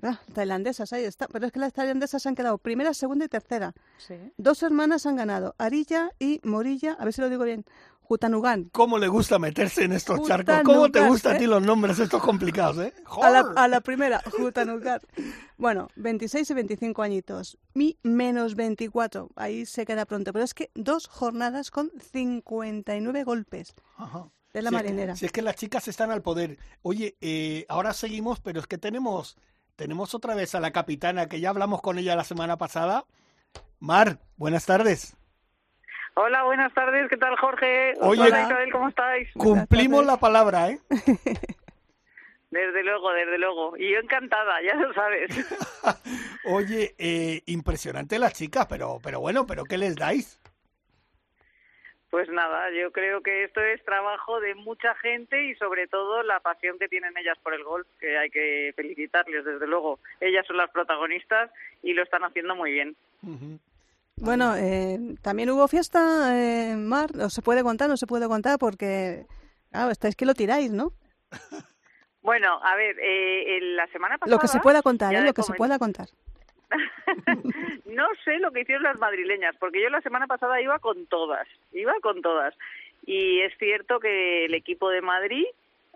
Claro, 0.00 0.18
tailandesas, 0.32 0.92
ahí 0.92 1.02
está. 1.04 1.26
Pero 1.26 1.46
es 1.46 1.52
que 1.52 1.58
las 1.58 1.72
tailandesas 1.72 2.24
han 2.24 2.36
quedado 2.36 2.58
primera, 2.58 2.94
segunda 2.94 3.24
y 3.24 3.28
tercera. 3.28 3.72
Sí. 3.98 4.14
Dos 4.36 4.62
hermanas 4.62 5.04
han 5.04 5.16
ganado, 5.16 5.56
Arilla 5.58 6.10
y 6.20 6.40
Morilla, 6.44 6.92
a 6.92 7.04
ver 7.04 7.12
si 7.12 7.20
lo 7.20 7.28
digo 7.28 7.42
bien, 7.42 7.64
Jutanugan. 8.10 8.64
¿Cómo 8.72 8.98
le 8.98 9.06
gusta 9.06 9.38
meterse 9.38 9.84
en 9.84 9.92
estos 9.92 10.26
charcos? 10.26 10.62
¿Cómo 10.64 10.90
te 10.90 10.98
gustan 11.06 11.34
a 11.34 11.36
¿eh? 11.36 11.38
ti 11.38 11.46
los 11.46 11.62
nombres 11.62 11.96
estos 12.00 12.20
complicados, 12.20 12.78
eh? 12.84 12.92
A 13.22 13.30
la, 13.30 13.52
a 13.54 13.68
la 13.68 13.80
primera, 13.80 14.20
Jutanugan. 14.32 14.98
Bueno, 15.56 15.86
26 15.94 16.50
y 16.50 16.54
25 16.54 17.02
añitos. 17.02 17.56
Mi 17.72 17.96
menos 18.02 18.56
24. 18.56 19.28
Ahí 19.36 19.64
se 19.64 19.86
queda 19.86 20.06
pronto. 20.06 20.32
Pero 20.32 20.44
es 20.44 20.54
que 20.54 20.72
dos 20.74 21.06
jornadas 21.06 21.70
con 21.70 21.92
59 22.12 23.22
golpes 23.22 23.74
Ajá. 23.96 24.26
de 24.54 24.62
la 24.62 24.70
Si 24.70 24.74
es 24.74 24.80
que- 24.82 24.84
marinera. 24.88 25.14
si 25.14 25.26
es 25.26 25.30
que 25.32 25.42
las 25.42 25.54
chicas 25.54 25.86
están 25.86 26.10
al 26.10 26.22
poder. 26.22 26.58
Oye, 26.82 27.16
eh, 27.20 27.64
ahora 27.68 27.92
seguimos, 27.92 28.40
pero 28.40 28.58
es 28.58 28.66
que 28.66 28.76
tenemos, 28.76 29.36
tenemos 29.76 30.16
otra 30.16 30.34
vez 30.34 30.56
a 30.56 30.60
la 30.60 30.72
capitana, 30.72 31.28
que 31.28 31.38
ya 31.38 31.50
hablamos 31.50 31.80
con 31.80 31.96
ella 31.96 32.16
la 32.16 32.24
semana 32.24 32.58
pasada. 32.58 33.04
Mar, 33.78 34.18
buenas 34.36 34.66
tardes. 34.66 35.16
Hola, 36.22 36.42
buenas 36.42 36.74
tardes. 36.74 37.08
¿Qué 37.08 37.16
tal, 37.16 37.34
Jorge? 37.36 37.94
Oye, 38.00 38.20
Hola, 38.20 38.42
Isabel, 38.42 38.70
¿cómo 38.70 38.88
estáis? 38.90 39.26
Cumplimos 39.32 40.04
la 40.04 40.18
palabra, 40.18 40.68
¿eh? 40.68 40.78
Desde 42.50 42.82
luego, 42.82 43.12
desde 43.12 43.38
luego. 43.38 43.76
Y 43.78 43.92
yo 43.92 44.00
encantada, 44.00 44.60
ya 44.60 44.74
lo 44.74 44.92
sabes. 44.92 45.30
Oye, 46.44 46.94
eh, 46.98 47.40
impresionante 47.46 48.18
las 48.18 48.34
chicas, 48.34 48.66
pero, 48.68 48.98
pero 49.02 49.20
bueno, 49.20 49.46
¿pero 49.46 49.64
qué 49.64 49.78
les 49.78 49.96
dais? 49.96 50.38
Pues 52.10 52.28
nada, 52.28 52.70
yo 52.72 52.90
creo 52.90 53.22
que 53.22 53.44
esto 53.44 53.60
es 53.62 53.82
trabajo 53.84 54.40
de 54.40 54.56
mucha 54.56 54.96
gente 54.96 55.46
y 55.46 55.54
sobre 55.54 55.86
todo 55.86 56.24
la 56.24 56.40
pasión 56.40 56.78
que 56.78 56.88
tienen 56.88 57.16
ellas 57.16 57.38
por 57.40 57.54
el 57.54 57.62
golf, 57.62 57.86
que 58.00 58.18
hay 58.18 58.28
que 58.30 58.72
felicitarles, 58.74 59.44
desde 59.44 59.66
luego. 59.68 60.00
Ellas 60.20 60.44
son 60.46 60.56
las 60.56 60.70
protagonistas 60.70 61.50
y 61.84 61.94
lo 61.94 62.02
están 62.02 62.24
haciendo 62.24 62.56
muy 62.56 62.72
bien. 62.72 62.96
Bueno, 64.20 64.54
eh, 64.54 64.98
también 65.22 65.50
hubo 65.50 65.66
fiesta, 65.66 66.38
eh, 66.38 66.76
Mar, 66.76 67.10
¿o 67.18 67.30
se 67.30 67.40
puede 67.40 67.62
contar? 67.62 67.88
No 67.88 67.96
se 67.96 68.06
puede 68.06 68.28
contar 68.28 68.58
porque, 68.58 69.24
claro, 69.70 69.90
estáis 69.90 70.14
que 70.14 70.26
lo 70.26 70.34
tiráis, 70.34 70.70
¿no? 70.72 70.92
Bueno, 72.22 72.60
a 72.62 72.76
ver, 72.76 72.98
eh, 72.98 73.56
en 73.56 73.76
la 73.76 73.86
semana 73.86 74.18
pasada... 74.18 74.36
Lo 74.36 74.38
que 74.38 74.46
se 74.46 74.60
pueda 74.60 74.82
contar, 74.82 75.14
¿eh? 75.14 75.22
Lo 75.22 75.32
que 75.32 75.42
se 75.42 75.54
pueda 75.54 75.78
contar. 75.78 76.08
no 77.86 78.06
sé 78.22 78.38
lo 78.40 78.52
que 78.52 78.60
hicieron 78.60 78.82
las 78.82 78.98
madrileñas, 78.98 79.56
porque 79.56 79.80
yo 79.82 79.88
la 79.88 80.02
semana 80.02 80.26
pasada 80.26 80.60
iba 80.60 80.78
con 80.80 81.06
todas, 81.06 81.48
iba 81.72 81.94
con 82.02 82.20
todas. 82.20 82.54
Y 83.06 83.40
es 83.40 83.56
cierto 83.58 84.00
que 84.00 84.44
el 84.44 84.52
equipo 84.52 84.90
de 84.90 85.00
Madrid 85.00 85.46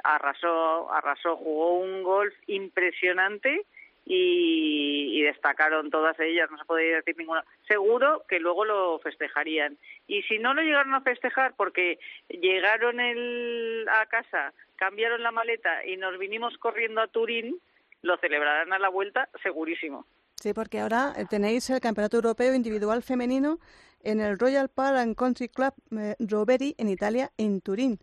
arrasó, 0.03 0.91
arrasó, 0.91 1.37
jugó 1.37 1.79
un 1.79 2.03
golf 2.03 2.35
impresionante 2.47 3.67
y, 4.05 5.23
destacaron 5.23 5.91
todas 5.91 6.19
ellas, 6.21 6.51
no 6.51 6.59
se 6.59 6.65
puede 6.67 6.97
decir 6.97 7.17
ninguna. 7.17 7.45
Seguro 7.67 8.25
que 8.29 8.39
luego 8.39 8.67
lo 8.67 8.99
festejarían. 8.99 9.79
Y 10.07 10.23
si 10.25 10.39
no 10.39 10.53
lo 10.53 10.61
llegaron 10.61 10.93
a 10.95 11.01
festejar 11.01 11.55
porque 11.57 11.99
llegaron 12.29 13.01
el, 13.01 13.87
a 13.91 14.05
casa, 14.07 14.53
cambiaron 14.77 15.23
la 15.23 15.33
maleta 15.33 15.85
y 15.87 15.97
nos 15.97 16.19
vinimos 16.19 16.59
corriendo 16.59 17.01
a 17.01 17.09
Turín, 17.09 17.59
lo 18.03 18.19
celebrarán 18.19 18.73
a 18.75 18.79
la 18.79 18.91
vuelta 18.91 19.31
segurísimo. 19.43 20.07
Sí, 20.35 20.53
porque 20.53 20.81
ahora 20.81 21.15
tenéis 21.31 21.71
el 21.71 21.81
Campeonato 21.81 22.19
Europeo 22.19 22.55
Individual 22.55 23.03
Femenino 23.03 23.59
en 24.03 24.21
el 24.21 24.39
Royal 24.39 24.69
Park 24.69 24.99
and 24.99 25.17
Country 25.17 25.49
Club 25.49 25.73
eh, 25.99 26.17
Roveri 26.19 26.75
en 26.77 26.91
Italia, 26.91 27.31
en 27.39 27.63
Turín. 27.63 27.99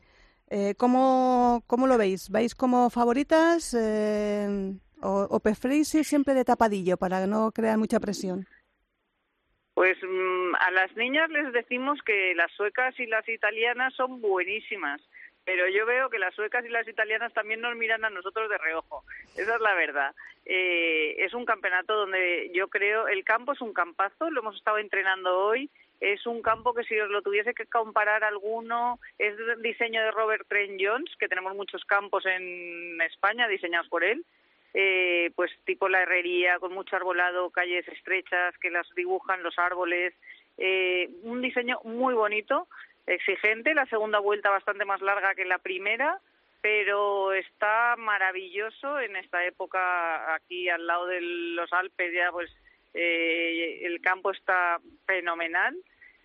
Eh, 0.50 0.74
¿cómo, 0.76 1.64
¿Cómo 1.68 1.86
lo 1.86 1.98
veis? 1.98 2.30
¿Vais 2.30 2.56
como 2.56 2.90
favoritas 2.90 3.74
eh, 3.74 4.74
o, 5.02 5.28
o 5.30 5.54
siempre 6.04 6.34
de 6.34 6.46
tapadillo 6.46 6.98
para 6.98 7.28
no 7.28 7.52
crear 7.52 7.78
mucha 7.78 8.00
presión? 8.00 8.46
Pues 9.74 9.98
mm, 10.04 10.56
a 10.60 10.72
las 10.72 10.96
niñas 10.96 11.30
les 11.30 11.52
decimos 11.54 12.00
que 12.06 12.36
las 12.36 12.52
suecas 12.52 13.00
y 13.00 13.06
las 13.06 13.28
italianas 13.28 13.94
son 13.96 14.22
buenísimas, 14.22 15.02
pero 15.46 15.68
yo 15.70 15.86
veo 15.86 16.10
que 16.10 16.20
las 16.20 16.36
suecas 16.36 16.66
y 16.66 16.70
las 16.70 16.88
italianas 16.88 17.34
también 17.34 17.62
nos 17.62 17.76
miran 17.76 18.06
a 18.06 18.10
nosotros 18.10 18.50
de 18.50 18.58
reojo. 18.58 19.04
Esa 19.36 19.56
es 19.56 19.62
la 19.62 19.74
verdad. 19.74 20.14
Eh, 20.46 21.16
es 21.20 21.34
un 21.34 21.46
campeonato 21.46 21.96
donde 21.96 22.52
yo 22.54 22.68
creo 22.68 23.08
el 23.08 23.24
campo 23.24 23.54
es 23.54 23.62
un 23.62 23.74
campazo, 23.74 24.30
lo 24.30 24.42
hemos 24.42 24.56
estado 24.56 24.78
entrenando 24.78 25.38
hoy. 25.38 25.70
Es 26.00 26.26
un 26.26 26.42
campo 26.42 26.74
que 26.74 26.84
si 26.84 27.00
os 27.00 27.10
lo 27.10 27.22
tuviese 27.22 27.54
que 27.54 27.68
comparar 27.68 28.24
alguno, 28.24 29.00
es 29.20 29.36
diseño 29.62 30.02
de 30.02 30.12
Robert 30.12 30.48
Trent 30.48 30.82
Jones, 30.84 31.16
que 31.20 31.28
tenemos 31.28 31.56
muchos 31.56 31.86
campos 31.86 32.26
en 32.26 33.00
España 33.02 33.48
diseñados 33.48 33.88
por 33.88 34.04
él 34.04 34.26
eh, 34.74 35.32
pues 35.36 35.52
tipo 35.66 35.90
la 35.90 36.02
herrería 36.02 36.60
con 36.60 36.74
mucho 36.74 36.96
arbolado, 36.96 37.50
calles 37.50 37.88
estrechas 37.88 38.58
que 38.60 38.70
las 38.70 38.88
dibujan 38.96 39.44
los 39.44 39.58
árboles, 39.60 40.14
eh, 40.58 41.10
un 41.24 41.42
diseño 41.42 41.80
muy 41.84 42.14
bonito, 42.14 42.68
exigente, 43.08 43.74
la 43.74 43.86
segunda 43.88 44.20
vuelta 44.20 44.50
bastante 44.50 44.86
más 44.86 45.02
larga 45.02 45.36
que 45.36 45.46
la 45.46 45.58
primera, 45.58 46.20
pero 46.62 47.34
está 47.34 47.96
maravilloso 47.98 49.00
en 49.00 49.16
esta 49.16 49.44
época 49.46 50.36
aquí 50.36 50.70
al 50.70 50.86
lado 50.86 51.08
de 51.08 51.20
los 51.22 51.72
Alpes 51.74 52.14
ya 52.14 52.32
pues 52.32 52.52
eh, 52.94 53.80
el 53.84 54.00
campo 54.02 54.32
está 54.32 54.80
fenomenal 55.06 55.76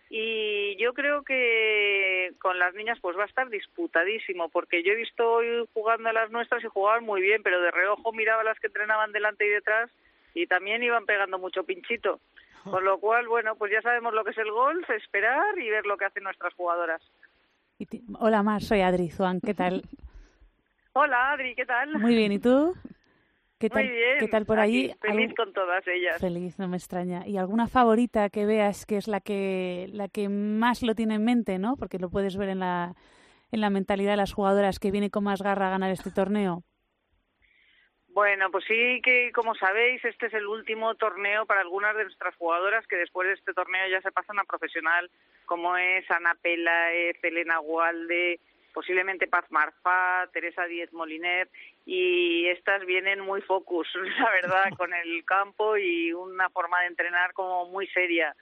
y 0.08 0.76
yo 0.76 0.94
creo 0.94 1.24
que 1.24 2.32
con 2.40 2.58
las 2.58 2.74
niñas 2.74 2.98
pues 3.00 3.18
va 3.18 3.24
a 3.24 3.26
estar 3.26 3.48
disputadísimo 3.48 4.48
porque 4.48 4.82
yo 4.84 4.92
he 4.92 4.96
visto 4.96 5.28
hoy 5.28 5.68
jugando 5.74 6.08
a 6.08 6.12
las 6.12 6.30
nuestras 6.30 6.62
y 6.62 6.68
jugaban 6.68 7.04
muy 7.04 7.20
bien 7.20 7.42
pero 7.42 7.60
de 7.60 7.70
reojo 7.70 8.12
miraba 8.12 8.42
a 8.42 8.44
las 8.44 8.58
que 8.60 8.68
entrenaban 8.68 9.12
delante 9.12 9.46
y 9.46 9.50
detrás 9.50 9.90
y 10.34 10.46
también 10.46 10.82
iban 10.82 11.06
pegando 11.06 11.38
mucho 11.38 11.64
pinchito 11.64 12.20
con 12.64 12.84
lo 12.84 12.98
cual 12.98 13.26
bueno 13.26 13.56
pues 13.56 13.72
ya 13.72 13.82
sabemos 13.82 14.14
lo 14.14 14.24
que 14.24 14.30
es 14.30 14.38
el 14.38 14.50
golf 14.50 14.88
esperar 14.90 15.58
y 15.58 15.70
ver 15.70 15.86
lo 15.86 15.96
que 15.96 16.04
hacen 16.04 16.24
nuestras 16.24 16.54
jugadoras 16.54 17.02
Hola, 18.18 18.42
Mar, 18.42 18.62
soy 18.62 18.80
Adri 18.80 19.10
Zuan, 19.10 19.40
¿qué 19.40 19.52
tal? 19.52 19.82
hola 20.92 21.32
Adri 21.32 21.54
qué 21.54 21.66
tal 21.66 21.98
Muy 21.98 22.14
bien, 22.14 22.32
¿y 22.32 22.38
tú? 22.38 22.74
¿Qué 23.58 23.70
tal, 23.70 23.84
muy 23.84 23.92
bien 23.94 24.18
¿qué 24.18 24.28
tal 24.28 24.44
por 24.44 24.58
Aquí, 24.60 24.90
allí? 24.90 24.94
feliz 25.00 25.18
¿Algún- 25.20 25.34
con 25.34 25.52
todas 25.54 25.86
ellas 25.86 26.20
Feliz, 26.20 26.58
no 26.58 26.68
me 26.68 26.76
extraña. 26.76 27.26
¿Y 27.26 27.38
alguna 27.38 27.68
favorita 27.68 28.28
que 28.28 28.44
veas 28.44 28.84
que 28.84 28.96
es 28.98 29.08
la 29.08 29.20
que, 29.20 29.86
la 29.92 30.08
que 30.08 30.28
más 30.28 30.82
lo 30.82 30.94
tiene 30.94 31.14
en 31.14 31.24
mente, 31.24 31.58
¿no? 31.58 31.76
Porque 31.76 31.98
lo 31.98 32.10
puedes 32.10 32.36
ver 32.36 32.50
en 32.50 32.58
la, 32.60 32.94
en 33.52 33.60
la 33.62 33.70
mentalidad 33.70 34.10
de 34.12 34.16
las 34.18 34.32
jugadoras 34.34 34.78
que 34.78 34.90
viene 34.90 35.10
con 35.10 35.24
más 35.24 35.40
garra 35.40 35.68
a 35.68 35.70
ganar 35.70 35.90
este 35.90 36.10
torneo. 36.10 36.64
Bueno, 38.08 38.50
pues 38.50 38.64
sí 38.66 39.00
que, 39.02 39.30
como 39.34 39.54
sabéis, 39.54 40.02
este 40.04 40.26
es 40.26 40.34
el 40.34 40.46
último 40.46 40.94
torneo 40.94 41.44
para 41.44 41.60
algunas 41.60 41.94
de 41.96 42.04
nuestras 42.04 42.34
jugadoras 42.36 42.86
que 42.86 42.96
después 42.96 43.28
de 43.28 43.34
este 43.34 43.52
torneo 43.52 43.86
ya 43.90 44.00
se 44.00 44.10
pasan 44.10 44.38
a 44.38 44.44
profesional, 44.44 45.10
como 45.44 45.76
es 45.76 46.10
Ana 46.10 46.34
Pelaez, 46.40 47.16
Elena 47.22 47.58
Gualde, 47.58 48.40
posiblemente 48.76 49.26
Paz 49.26 49.46
Marfá, 49.48 50.28
Teresa 50.34 50.66
Díez 50.66 50.92
Moliner, 50.92 51.48
y 51.86 52.46
estas 52.48 52.84
vienen 52.84 53.20
muy 53.20 53.40
focus, 53.40 53.88
la 54.20 54.30
verdad, 54.32 54.64
con 54.76 54.92
el 54.92 55.24
campo 55.24 55.78
y 55.78 56.12
una 56.12 56.50
forma 56.50 56.82
de 56.82 56.88
entrenar 56.88 57.32
como 57.32 57.70
muy 57.70 57.86
seria. 57.86 58.36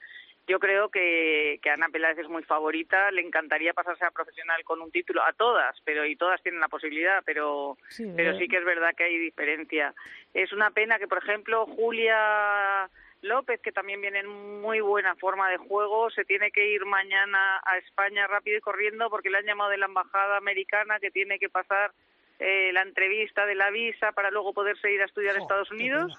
Yo 0.49 0.59
creo 0.59 0.89
que, 0.89 1.61
que 1.63 1.71
Ana 1.71 1.89
Peláez 1.89 2.19
es 2.19 2.29
muy 2.29 2.43
favorita, 2.43 3.13
le 3.13 3.23
encantaría 3.23 3.75
pasarse 3.75 4.05
a 4.05 4.11
profesional 4.11 4.65
con 4.65 4.83
un 4.83 4.91
título, 4.91 5.23
a 5.23 5.33
todas, 5.35 5.81
pero 5.85 6.05
y 6.05 6.17
todas 6.17 6.43
tienen 6.43 6.61
la 6.61 6.69
posibilidad, 6.69 7.23
pero 7.25 7.79
Sí, 7.87 8.03
pero 8.17 8.31
¿verdad? 8.31 8.41
sí 8.41 8.49
que 8.49 8.57
es 8.57 8.65
verdad 8.65 8.95
que 8.97 9.05
hay 9.05 9.17
diferencia. 9.17 9.95
Es 10.35 10.53
una 10.53 10.71
pena 10.73 10.99
que, 10.99 11.07
por 11.07 11.19
ejemplo, 11.19 11.65
Julia 11.67 12.91
López, 13.25 13.61
que 13.61 13.73
también 13.73 14.01
viene 14.01 14.21
en 14.21 14.61
muy 14.61 14.81
buena 14.81 15.17
forma 15.17 15.49
de 15.51 15.57
juego, 15.57 16.11
se 16.11 16.25
tiene 16.25 16.51
que 16.51 16.67
ir 16.71 16.85
mañana 16.85 17.61
a 17.65 17.79
España 17.79 18.27
rápido 18.27 18.59
y 18.59 18.61
corriendo 18.61 19.11
porque 19.11 19.31
le 19.31 19.39
han 19.39 19.47
llamado 19.47 19.71
de 19.71 19.79
la 19.79 19.87
embajada 19.87 20.37
americana 20.37 21.01
que 21.01 21.11
tiene 21.11 21.39
que 21.39 21.49
pasar 21.49 21.93
eh, 22.39 22.71
la 22.73 22.83
entrevista 22.83 23.47
de 23.47 23.55
la 23.55 23.71
visa 23.71 24.13
para 24.13 24.31
luego 24.31 24.53
poderse 24.53 24.93
ir 24.93 25.01
a 25.01 25.07
estudiar 25.07 25.37
a 25.37 25.41
Estados 25.41 25.71
Unidos. 25.71 26.13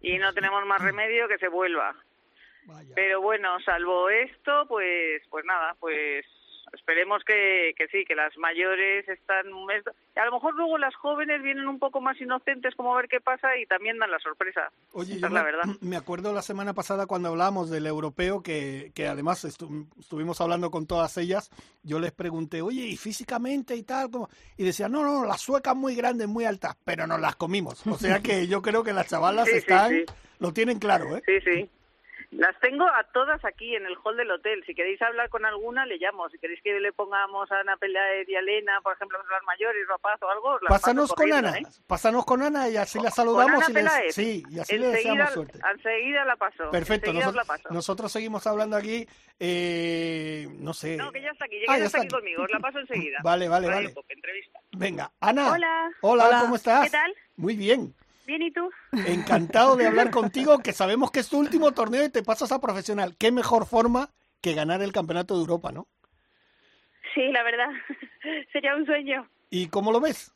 y 0.00 0.16
no 0.18 0.32
tenemos 0.32 0.64
más 0.66 0.80
remedio 0.80 1.28
que 1.28 1.38
se 1.38 1.48
vuelva. 1.48 1.94
Pero 2.94 3.20
bueno, 3.20 3.58
salvo 3.60 4.10
esto, 4.10 4.66
pues 4.68 5.22
pues 5.30 5.44
nada, 5.44 5.74
pues 5.80 6.24
esperemos 6.72 7.22
que, 7.24 7.72
que 7.76 7.88
sí, 7.88 8.04
que 8.04 8.14
las 8.14 8.36
mayores 8.38 9.08
están... 9.08 9.46
es- 9.76 9.86
A 10.16 10.24
lo 10.26 10.32
mejor 10.32 10.54
luego 10.54 10.78
las 10.78 10.94
jóvenes 10.96 11.42
vienen 11.42 11.68
un 11.68 11.78
poco 11.78 12.00
más 12.00 12.20
inocentes 12.20 12.74
como 12.74 12.92
a 12.94 12.96
ver 13.00 13.08
qué 13.08 13.20
pasa 13.20 13.56
y 13.56 13.66
también 13.66 13.98
dan 13.98 14.10
la 14.10 14.18
sorpresa. 14.18 14.70
Oye, 14.92 15.12
Esa 15.12 15.20
yo 15.20 15.26
es 15.28 15.32
la 15.32 15.40
me, 15.42 15.46
verdad. 15.52 15.64
me 15.80 15.96
acuerdo 15.96 16.32
la 16.32 16.42
semana 16.42 16.74
pasada 16.74 17.06
cuando 17.06 17.28
hablábamos 17.28 17.70
del 17.70 17.86
europeo, 17.86 18.42
que, 18.42 18.92
que 18.94 19.06
además 19.06 19.44
estu- 19.44 19.86
estuvimos 19.98 20.40
hablando 20.40 20.70
con 20.70 20.86
todas 20.86 21.16
ellas, 21.18 21.50
yo 21.82 21.98
les 22.00 22.12
pregunté, 22.12 22.62
oye, 22.62 22.82
¿y 22.86 22.96
físicamente 22.96 23.74
y 23.76 23.82
tal? 23.82 24.10
¿Cómo? 24.10 24.28
Y 24.56 24.64
decían, 24.64 24.92
no, 24.92 25.02
no, 25.02 25.24
las 25.24 25.40
suecas 25.40 25.74
muy 25.76 25.94
grandes, 25.94 26.28
muy 26.28 26.44
altas, 26.44 26.76
pero 26.84 27.06
nos 27.06 27.20
las 27.20 27.36
comimos. 27.36 27.86
O 27.86 27.96
sea 27.96 28.20
que 28.20 28.46
yo 28.46 28.62
creo 28.62 28.82
que 28.84 28.92
las 28.92 29.08
chavalas 29.08 29.46
Sí, 29.48 29.52
sí, 29.52 29.58
están, 29.58 29.90
sí. 29.92 30.04
lo 30.38 30.52
tienen 30.52 30.78
claro, 30.78 31.16
¿eh? 31.16 31.22
Sí, 31.26 31.40
sí. 31.44 31.70
Las 32.30 32.60
tengo 32.60 32.84
a 32.84 33.04
todas 33.14 33.42
aquí 33.46 33.74
en 33.74 33.86
el 33.86 33.96
hall 34.04 34.14
del 34.18 34.30
hotel. 34.30 34.62
Si 34.66 34.74
queréis 34.74 35.00
hablar 35.00 35.30
con 35.30 35.46
alguna, 35.46 35.86
le 35.86 35.96
llamo. 35.96 36.28
Si 36.28 36.38
queréis 36.38 36.60
que 36.62 36.78
le 36.78 36.92
pongamos 36.92 37.50
a 37.50 37.60
Ana 37.60 37.78
Peláez 37.78 38.28
y 38.28 38.34
a 38.34 38.40
Elena, 38.40 38.80
por 38.82 38.92
ejemplo, 38.94 39.18
las 39.30 39.42
mayores, 39.44 39.88
Rapaz 39.88 40.20
o 40.22 40.28
algo, 40.30 40.58
las 40.60 40.68
Pásanos 40.68 41.14
con 41.14 41.32
Ana, 41.32 41.56
¿eh? 41.56 41.62
pásanos 41.86 42.26
con 42.26 42.42
Ana 42.42 42.68
y 42.68 42.76
así 42.76 42.98
la 42.98 43.04
Con 43.04 43.12
saludamos 43.12 43.66
Ana 43.68 43.80
y 43.80 43.82
les, 44.04 44.14
sí, 44.14 44.42
y 44.50 44.58
así 44.58 44.76
le 44.76 44.88
enseguida, 44.90 45.10
deseamos 45.14 45.32
suerte. 45.32 45.58
enseguida 45.74 46.24
la 46.26 46.36
paso. 46.36 46.70
Perfecto, 46.70 47.06
enseguida 47.10 47.28
os 47.30 47.34
la 47.34 47.40
nosotros, 47.44 47.62
paso. 47.62 47.74
nosotros 47.74 48.12
seguimos 48.12 48.46
hablando 48.46 48.76
aquí, 48.76 49.08
eh, 49.40 50.46
no 50.58 50.74
sé. 50.74 50.96
No, 50.98 51.10
que 51.10 51.22
ya 51.22 51.30
está 51.30 51.46
aquí, 51.46 51.56
Ah, 51.66 51.72
ya, 51.72 51.78
ya 51.78 51.84
está 51.86 51.86
está 51.86 51.98
aquí 51.98 52.06
aquí. 52.08 52.14
conmigo, 52.14 52.42
os 52.42 52.50
la 52.50 52.60
paso 52.60 52.78
enseguida. 52.80 53.18
Vale, 53.22 53.48
vale, 53.48 53.68
Radio 53.68 53.80
vale. 53.84 53.94
Pop, 53.94 54.04
entrevista. 54.10 54.60
Venga, 54.72 55.10
Ana. 55.20 55.52
Hola. 55.52 55.90
Hola, 56.02 56.26
Hola. 56.28 56.40
¿cómo 56.42 56.56
estás? 56.56 56.84
¿Qué 56.84 56.90
tal? 56.90 57.14
Muy 57.36 57.56
bien. 57.56 57.94
Bien, 58.28 58.42
¿y 58.42 58.50
tú? 58.52 58.70
Encantado 59.06 59.74
de 59.74 59.86
hablar 59.86 60.10
contigo, 60.10 60.58
que 60.58 60.74
sabemos 60.74 61.10
que 61.10 61.20
es 61.20 61.30
tu 61.30 61.38
último 61.38 61.72
torneo 61.72 62.04
y 62.04 62.10
te 62.10 62.22
pasas 62.22 62.52
a 62.52 62.60
profesional. 62.60 63.16
Qué 63.18 63.32
mejor 63.32 63.64
forma 63.64 64.10
que 64.42 64.52
ganar 64.52 64.82
el 64.82 64.92
Campeonato 64.92 65.32
de 65.34 65.40
Europa, 65.40 65.72
¿no? 65.72 65.88
Sí, 67.14 67.22
la 67.32 67.42
verdad, 67.42 67.68
sería 68.52 68.76
un 68.76 68.84
sueño. 68.84 69.26
¿Y 69.48 69.68
cómo 69.68 69.92
lo 69.92 70.00
ves? 70.00 70.30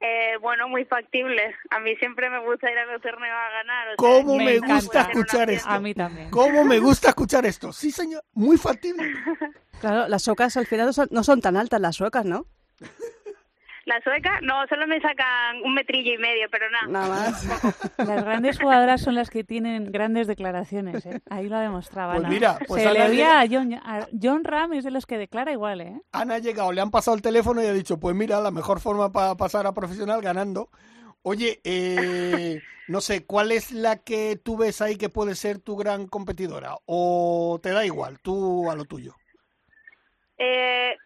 Eh, 0.00 0.38
bueno, 0.40 0.66
muy 0.66 0.84
factible. 0.86 1.54
A 1.70 1.78
mí 1.78 1.94
siempre 1.96 2.28
me 2.28 2.40
gusta 2.44 2.68
ir 2.68 2.78
a 2.78 2.86
los 2.86 3.00
torneos 3.00 3.32
a 3.32 3.50
ganar. 3.52 3.86
o 3.86 3.90
sea, 3.90 3.96
¿Cómo 3.96 4.36
me 4.36 4.54
esta 4.56 4.74
gusta 4.74 4.90
puede 4.90 4.90
ser 4.90 5.00
una 5.04 5.10
escuchar 5.22 5.48
fiesta. 5.50 5.76
esto? 5.76 6.30
¿Cómo 6.32 6.64
me 6.64 6.78
gusta 6.80 7.08
escuchar 7.10 7.46
esto? 7.46 7.72
Sí, 7.72 7.92
señor, 7.92 8.24
muy 8.34 8.56
factible. 8.56 9.04
Claro, 9.80 10.08
las 10.08 10.22
suecas 10.24 10.58
al 10.58 10.66
final 10.66 10.84
no 10.88 10.92
son, 10.92 11.08
no 11.10 11.24
son 11.24 11.40
tan 11.40 11.56
altas 11.56 11.80
las 11.80 11.96
suecas, 11.96 12.26
¿no? 12.26 12.44
La 13.86 13.98
sueca, 14.02 14.40
no, 14.42 14.66
solo 14.68 14.86
me 14.86 15.00
sacan 15.00 15.62
un 15.64 15.72
metrillo 15.74 16.12
y 16.12 16.18
medio, 16.18 16.48
pero 16.50 16.66
nada. 16.70 16.86
Nada 16.86 17.08
más. 17.08 17.44
Las 17.98 18.24
grandes 18.24 18.58
jugadoras 18.60 19.00
son 19.00 19.14
las 19.14 19.30
que 19.30 19.42
tienen 19.42 19.90
grandes 19.90 20.26
declaraciones, 20.26 21.04
¿eh? 21.06 21.20
Ahí 21.30 21.48
lo 21.48 21.58
demostraba 21.58 22.12
Pues 22.14 22.24
Ana. 22.24 22.32
mira, 22.34 22.58
pues 22.68 22.82
Se 22.82 22.92
le 22.92 23.02
oía 23.02 23.40
a 23.40 23.44
llega- 23.46 23.58
John, 23.60 23.74
a 23.74 24.06
John 24.20 24.44
Ram 24.44 24.74
es 24.74 24.84
de 24.84 24.90
los 24.90 25.06
que 25.06 25.16
declara 25.18 25.52
igual, 25.52 25.80
¿eh? 25.80 26.00
Ana 26.12 26.34
ha 26.34 26.38
llegado, 26.38 26.72
le 26.72 26.80
han 26.82 26.90
pasado 26.90 27.16
el 27.16 27.22
teléfono 27.22 27.62
y 27.62 27.66
ha 27.66 27.72
dicho, 27.72 27.98
pues 27.98 28.14
mira, 28.14 28.40
la 28.40 28.50
mejor 28.50 28.80
forma 28.80 29.10
para 29.12 29.34
pasar 29.34 29.66
a 29.66 29.72
profesional 29.72 30.20
ganando. 30.20 30.68
Oye, 31.22 31.60
eh, 31.64 32.60
no 32.88 33.00
sé, 33.00 33.24
¿cuál 33.24 33.50
es 33.50 33.72
la 33.72 33.96
que 33.96 34.36
tú 34.36 34.58
ves 34.58 34.82
ahí 34.82 34.96
que 34.96 35.08
puede 35.08 35.34
ser 35.34 35.58
tu 35.58 35.76
gran 35.76 36.06
competidora? 36.06 36.74
¿O 36.84 37.58
te 37.62 37.70
da 37.70 37.84
igual, 37.86 38.20
tú 38.20 38.70
a 38.70 38.76
lo 38.76 38.84
tuyo? 38.84 39.14
Eh, 40.38 40.96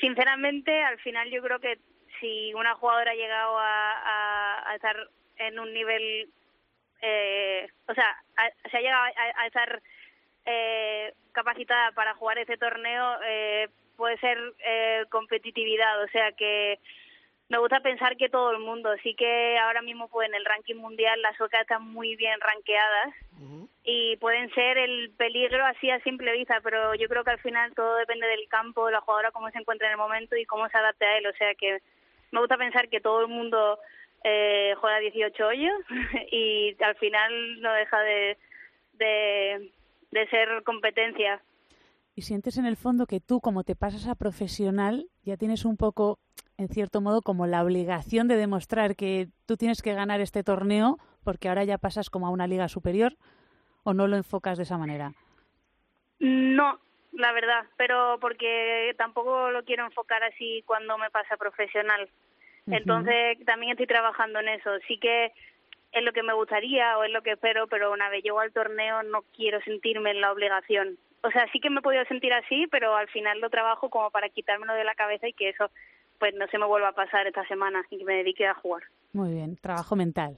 sinceramente, 0.00 0.82
al 0.82 0.98
final 0.98 1.28
yo 1.30 1.42
creo 1.42 1.58
que 1.60 1.78
si 2.20 2.52
una 2.54 2.74
jugadora 2.74 3.12
ha 3.12 3.14
llegado 3.14 3.58
a, 3.58 3.92
a- 3.92 4.70
a 4.70 4.74
estar 4.74 4.96
en 5.36 5.58
un 5.58 5.72
nivel, 5.72 6.28
eh, 7.02 7.68
o 7.86 7.94
sea, 7.94 8.16
a- 8.36 8.68
se 8.70 8.76
ha 8.76 8.80
llegado 8.80 9.04
a, 9.04 9.42
a 9.42 9.46
estar 9.46 9.82
eh, 10.46 11.12
capacitada 11.32 11.92
para 11.92 12.14
jugar 12.14 12.38
ese 12.38 12.56
torneo, 12.56 13.18
eh, 13.24 13.68
puede 13.96 14.16
ser 14.18 14.38
eh, 14.64 15.04
competitividad, 15.10 16.02
o 16.02 16.08
sea 16.08 16.32
que 16.32 16.78
me 17.48 17.58
gusta 17.58 17.80
pensar 17.80 18.16
que 18.16 18.28
todo 18.28 18.50
el 18.52 18.58
mundo, 18.58 18.94
sí 19.02 19.14
que 19.14 19.58
ahora 19.58 19.80
mismo 19.82 20.08
pues 20.08 20.28
en 20.28 20.34
el 20.34 20.44
ranking 20.44 20.74
mundial 20.76 21.20
las 21.22 21.36
suecas 21.36 21.62
están 21.62 21.82
muy 21.82 22.14
bien 22.16 22.38
rankeadas 22.40 23.14
y 23.84 24.16
pueden 24.18 24.50
ser 24.54 24.76
el 24.78 25.10
peligro 25.16 25.64
así 25.64 25.90
a 25.90 26.00
simple 26.00 26.32
vista, 26.32 26.60
pero 26.62 26.94
yo 26.94 27.08
creo 27.08 27.24
que 27.24 27.30
al 27.30 27.38
final 27.40 27.74
todo 27.74 27.96
depende 27.96 28.26
del 28.26 28.46
campo, 28.48 28.86
de 28.86 28.92
la 28.92 29.00
jugadora, 29.00 29.30
cómo 29.30 29.50
se 29.50 29.58
encuentra 29.58 29.86
en 29.86 29.92
el 29.92 29.98
momento 29.98 30.36
y 30.36 30.44
cómo 30.44 30.68
se 30.68 30.76
adapte 30.76 31.06
a 31.06 31.16
él. 31.18 31.26
O 31.26 31.32
sea 31.34 31.54
que 31.54 31.78
me 32.30 32.40
gusta 32.40 32.56
pensar 32.56 32.88
que 32.88 33.00
todo 33.00 33.20
el 33.22 33.28
mundo 33.28 33.78
eh, 34.24 34.74
juega 34.80 34.98
18 34.98 35.46
hoyos 35.46 35.74
y 36.32 36.76
al 36.82 36.96
final 36.96 37.60
no 37.60 37.72
deja 37.72 38.00
de, 38.00 38.38
de, 38.94 39.72
de 40.10 40.28
ser 40.28 40.62
competencia. 40.64 41.42
Y 42.14 42.22
sientes 42.22 42.58
en 42.58 42.66
el 42.66 42.76
fondo 42.76 43.06
que 43.06 43.20
tú, 43.20 43.40
como 43.40 43.62
te 43.62 43.76
pasas 43.76 44.08
a 44.08 44.16
profesional, 44.16 45.06
ya 45.22 45.36
tienes 45.36 45.64
un 45.64 45.76
poco, 45.76 46.18
en 46.56 46.68
cierto 46.68 47.00
modo, 47.00 47.22
como 47.22 47.46
la 47.46 47.62
obligación 47.62 48.26
de 48.26 48.36
demostrar 48.36 48.96
que 48.96 49.28
tú 49.46 49.56
tienes 49.56 49.82
que 49.82 49.94
ganar 49.94 50.20
este 50.20 50.42
torneo 50.42 50.98
porque 51.22 51.48
ahora 51.48 51.64
ya 51.64 51.78
pasas 51.78 52.10
como 52.10 52.26
a 52.26 52.30
una 52.30 52.46
liga 52.46 52.68
superior 52.68 53.16
o 53.84 53.94
no 53.94 54.08
lo 54.08 54.16
enfocas 54.16 54.56
de 54.56 54.64
esa 54.64 54.78
manera. 54.78 55.12
No, 56.18 56.80
la 57.12 57.32
verdad, 57.32 57.64
pero 57.76 58.18
porque 58.20 58.94
tampoco 58.96 59.50
lo 59.50 59.64
quiero 59.64 59.84
enfocar 59.84 60.22
así 60.24 60.62
cuando 60.66 60.98
me 60.98 61.10
pasa 61.10 61.36
profesional. 61.36 62.08
Entonces 62.66 63.38
también 63.46 63.72
estoy 63.72 63.86
trabajando 63.86 64.40
en 64.40 64.48
eso. 64.48 64.70
Sí 64.86 64.98
que 64.98 65.32
es 65.92 66.02
lo 66.02 66.12
que 66.12 66.22
me 66.22 66.34
gustaría 66.34 66.98
o 66.98 67.04
es 67.04 67.10
lo 67.10 67.22
que 67.22 67.32
espero, 67.32 67.66
pero 67.66 67.92
una 67.92 68.10
vez 68.10 68.22
llego 68.22 68.40
al 68.40 68.52
torneo 68.52 69.02
no 69.04 69.22
quiero 69.34 69.60
sentirme 69.62 70.10
en 70.10 70.20
la 70.20 70.32
obligación. 70.32 70.98
O 71.22 71.30
sea, 71.30 71.50
sí 71.50 71.60
que 71.60 71.70
me 71.70 71.80
he 71.80 71.82
podido 71.82 72.04
sentir 72.04 72.32
así, 72.32 72.66
pero 72.70 72.94
al 72.94 73.08
final 73.08 73.40
lo 73.40 73.50
trabajo 73.50 73.88
como 73.90 74.10
para 74.10 74.28
quitármelo 74.28 74.74
de 74.74 74.84
la 74.84 74.94
cabeza 74.94 75.26
y 75.26 75.32
que 75.32 75.48
eso 75.48 75.70
pues 76.18 76.34
no 76.34 76.46
se 76.48 76.58
me 76.58 76.66
vuelva 76.66 76.88
a 76.88 76.94
pasar 76.94 77.26
esta 77.26 77.46
semana 77.46 77.84
y 77.90 77.98
que 77.98 78.04
me 78.04 78.16
dedique 78.16 78.46
a 78.46 78.54
jugar. 78.54 78.82
Muy 79.12 79.32
bien, 79.32 79.56
trabajo 79.56 79.96
mental. 79.96 80.36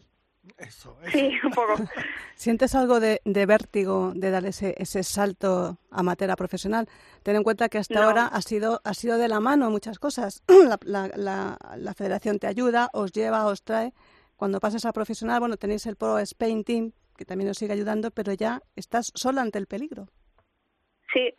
Eso, 0.56 0.96
Sí, 1.12 1.32
un 1.44 1.50
poco. 1.50 1.74
¿Sientes 2.34 2.74
algo 2.74 2.98
de, 3.00 3.20
de 3.24 3.46
vértigo 3.46 4.12
de 4.14 4.30
dar 4.30 4.46
ese, 4.46 4.74
ese 4.78 5.02
salto 5.02 5.78
amateur 5.90 6.30
a 6.30 6.36
profesional? 6.36 6.88
Ten 7.22 7.36
en 7.36 7.42
cuenta 7.42 7.68
que 7.68 7.78
hasta 7.78 7.94
No. 8.00 8.02
ahora 8.06 8.26
ha 8.26 8.40
sido, 8.42 8.80
ha 8.84 8.94
sido 8.94 9.18
de 9.18 9.28
la 9.28 9.40
mano 9.40 9.70
muchas 9.70 9.98
cosas. 9.98 10.42
La, 10.48 10.78
la- 10.82 11.10
la- 11.16 11.58
la 11.76 11.94
federación 11.94 12.38
te 12.38 12.46
ayuda, 12.46 12.88
os 12.92 13.12
lleva, 13.12 13.44
os 13.46 13.62
trae. 13.62 13.92
Cuando 14.36 14.60
pasas 14.60 14.86
a 14.86 14.92
profesional, 14.92 15.40
bueno, 15.40 15.56
tenéis 15.58 15.84
el 15.86 15.96
Pro 15.96 16.18
Spain 16.18 16.64
Team, 16.64 16.92
que 17.16 17.26
también 17.26 17.50
os 17.50 17.58
sigue 17.58 17.74
ayudando, 17.74 18.10
pero 18.10 18.32
ya 18.32 18.62
estás 18.76 19.12
sola 19.14 19.42
ante 19.42 19.58
el 19.58 19.66
peligro. 19.66 20.08
Sí, 21.12 21.34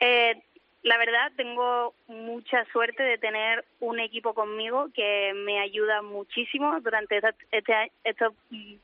eh, 0.00 0.42
la 0.82 0.96
verdad 0.96 1.30
tengo 1.36 1.94
mucha 2.06 2.64
suerte 2.72 3.02
de 3.02 3.18
tener 3.18 3.64
un 3.80 4.00
equipo 4.00 4.32
conmigo 4.34 4.88
que 4.94 5.32
me 5.34 5.60
ayuda 5.60 6.02
muchísimo 6.02 6.80
durante 6.80 7.16
esta- 7.16 7.34
este, 7.50 7.92
estos, 8.04 8.32
mm, 8.50 8.74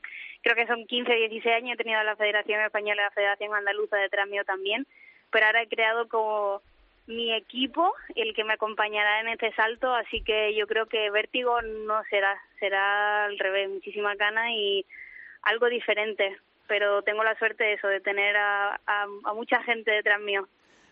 creo 0.43 0.55
que 0.55 0.67
son 0.67 0.85
15, 0.85 1.11
16 1.13 1.55
años, 1.55 1.73
he 1.73 1.77
tenido 1.83 1.99
a 1.99 2.03
la 2.03 2.15
Federación 2.15 2.61
Española 2.61 3.01
y 3.01 3.05
la 3.05 3.11
Federación 3.11 3.55
Andaluza 3.55 3.97
detrás 3.97 4.27
mío 4.27 4.43
también, 4.45 4.85
pero 5.31 5.47
ahora 5.47 5.63
he 5.63 5.67
creado 5.67 6.07
como 6.07 6.61
mi 7.07 7.33
equipo 7.33 7.93
el 8.15 8.35
que 8.35 8.43
me 8.43 8.53
acompañará 8.53 9.21
en 9.21 9.29
este 9.29 9.51
salto, 9.53 9.93
así 9.93 10.21
que 10.23 10.53
yo 10.53 10.67
creo 10.67 10.85
que 10.87 11.09
vértigo 11.09 11.61
no 11.61 12.03
será, 12.09 12.39
será 12.59 13.25
al 13.25 13.39
revés, 13.39 13.69
muchísima 13.69 14.13
gana 14.15 14.51
y 14.53 14.85
algo 15.41 15.67
diferente, 15.67 16.37
pero 16.67 17.01
tengo 17.01 17.23
la 17.23 17.35
suerte 17.39 17.63
de 17.63 17.73
eso, 17.73 17.87
de 17.87 18.01
tener 18.01 18.35
a, 18.35 18.75
a, 18.85 19.03
a 19.23 19.33
mucha 19.33 19.63
gente 19.63 19.89
detrás 19.91 20.19
mío. 20.19 20.47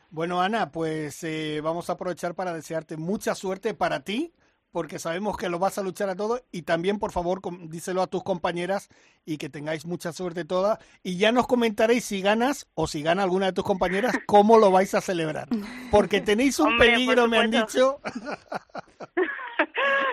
Bueno, 0.10 0.42
Ana, 0.42 0.72
pues 0.72 1.24
eh, 1.24 1.62
vamos 1.64 1.90
a 1.90 1.94
aprovechar 1.94 2.36
para 2.36 2.54
desearte 2.54 2.98
mucha 2.98 3.36
suerte 3.36 3.74
para 3.74 4.02
ti, 4.02 4.34
porque 4.72 5.00
sabemos 5.00 5.38
que 5.38 5.48
lo 5.50 5.58
vas 5.58 5.78
a 5.78 5.84
luchar 5.84 6.10
a 6.10 6.16
todo 6.16 6.42
y 6.52 6.64
también, 6.64 7.00
por 7.00 7.12
favor, 7.12 7.40
díselo 7.70 8.02
a 8.02 8.08
tus 8.08 8.24
compañeras 8.24 8.90
y 9.26 9.38
que 9.38 9.48
tengáis 9.50 9.86
mucha 9.86 10.12
suerte 10.12 10.44
toda. 10.44 10.80
Y 11.02 11.18
ya 11.18 11.32
nos 11.32 11.48
comentaréis 11.48 12.04
si 12.06 12.22
ganas 12.22 12.68
o 12.74 12.86
si 12.86 13.02
gana 13.02 13.24
alguna 13.24 13.46
de 13.48 13.54
tus 13.54 13.64
compañeras, 13.64 14.14
cómo 14.26 14.58
lo 14.58 14.72
vais 14.72 14.94
a 14.94 15.02
celebrar. 15.02 15.48
Porque 15.92 16.20
tenéis 16.22 16.60
un 16.60 16.74
Hombre, 16.74 16.92
peligro, 16.92 17.28
me 17.28 17.38
han 17.38 17.52
dicho. 17.52 18.02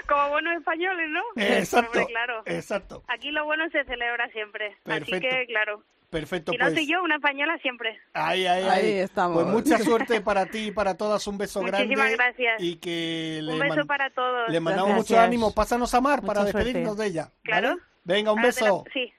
Como 0.08 0.28
buenos 0.30 0.56
españoles, 0.58 1.08
¿no? 1.10 1.22
Exacto, 1.36 1.98
Hombre, 1.98 2.06
claro. 2.06 2.42
exacto. 2.46 3.02
Aquí 3.08 3.30
lo 3.30 3.44
bueno 3.44 3.64
se 3.70 3.84
celebra 3.84 4.28
siempre. 4.30 4.76
Perfecto. 4.84 5.16
Así 5.16 5.20
que, 5.20 5.46
claro. 5.46 5.82
Perfecto, 6.12 6.52
Si 6.52 6.58
no 6.58 6.66
pues. 6.66 6.74
soy 6.74 6.86
yo, 6.86 7.02
una 7.02 7.14
española 7.16 7.56
siempre. 7.62 7.98
Ahí, 8.12 8.46
ahí, 8.46 8.64
Ahí 8.64 8.86
ahí. 8.86 8.98
estamos. 8.98 9.42
Pues 9.42 9.46
mucha 9.54 9.78
suerte 9.82 10.20
para 10.20 10.44
ti 10.44 10.66
y 10.66 10.70
para 10.70 10.94
todas. 10.94 11.26
Un 11.26 11.38
beso 11.38 11.62
Muchísimas 11.62 11.88
grande. 11.96 12.16
gracias. 12.16 12.62
Y 12.62 12.76
que 12.76 13.40
le, 13.42 13.54
Un 13.54 13.58
beso 13.60 13.86
para 13.86 14.10
todos. 14.10 14.50
le 14.50 14.60
mandamos 14.60 14.90
mucho 14.90 15.14
Gracias. 15.14 15.24
ánimo. 15.26 15.54
Pásanos 15.54 15.94
a 15.94 16.00
Mar 16.02 16.20
para 16.20 16.40
Mucha 16.40 16.52
suerte. 16.52 16.66
despedirnos 16.68 16.98
de 16.98 17.06
ella. 17.06 17.30
Claro. 17.42 17.68
¿vale? 17.70 17.80
Venga, 18.04 18.32
un 18.32 18.40
Ahora 18.40 18.42
la- 18.42 18.46
beso. 18.48 18.84
Sí. 18.92 19.10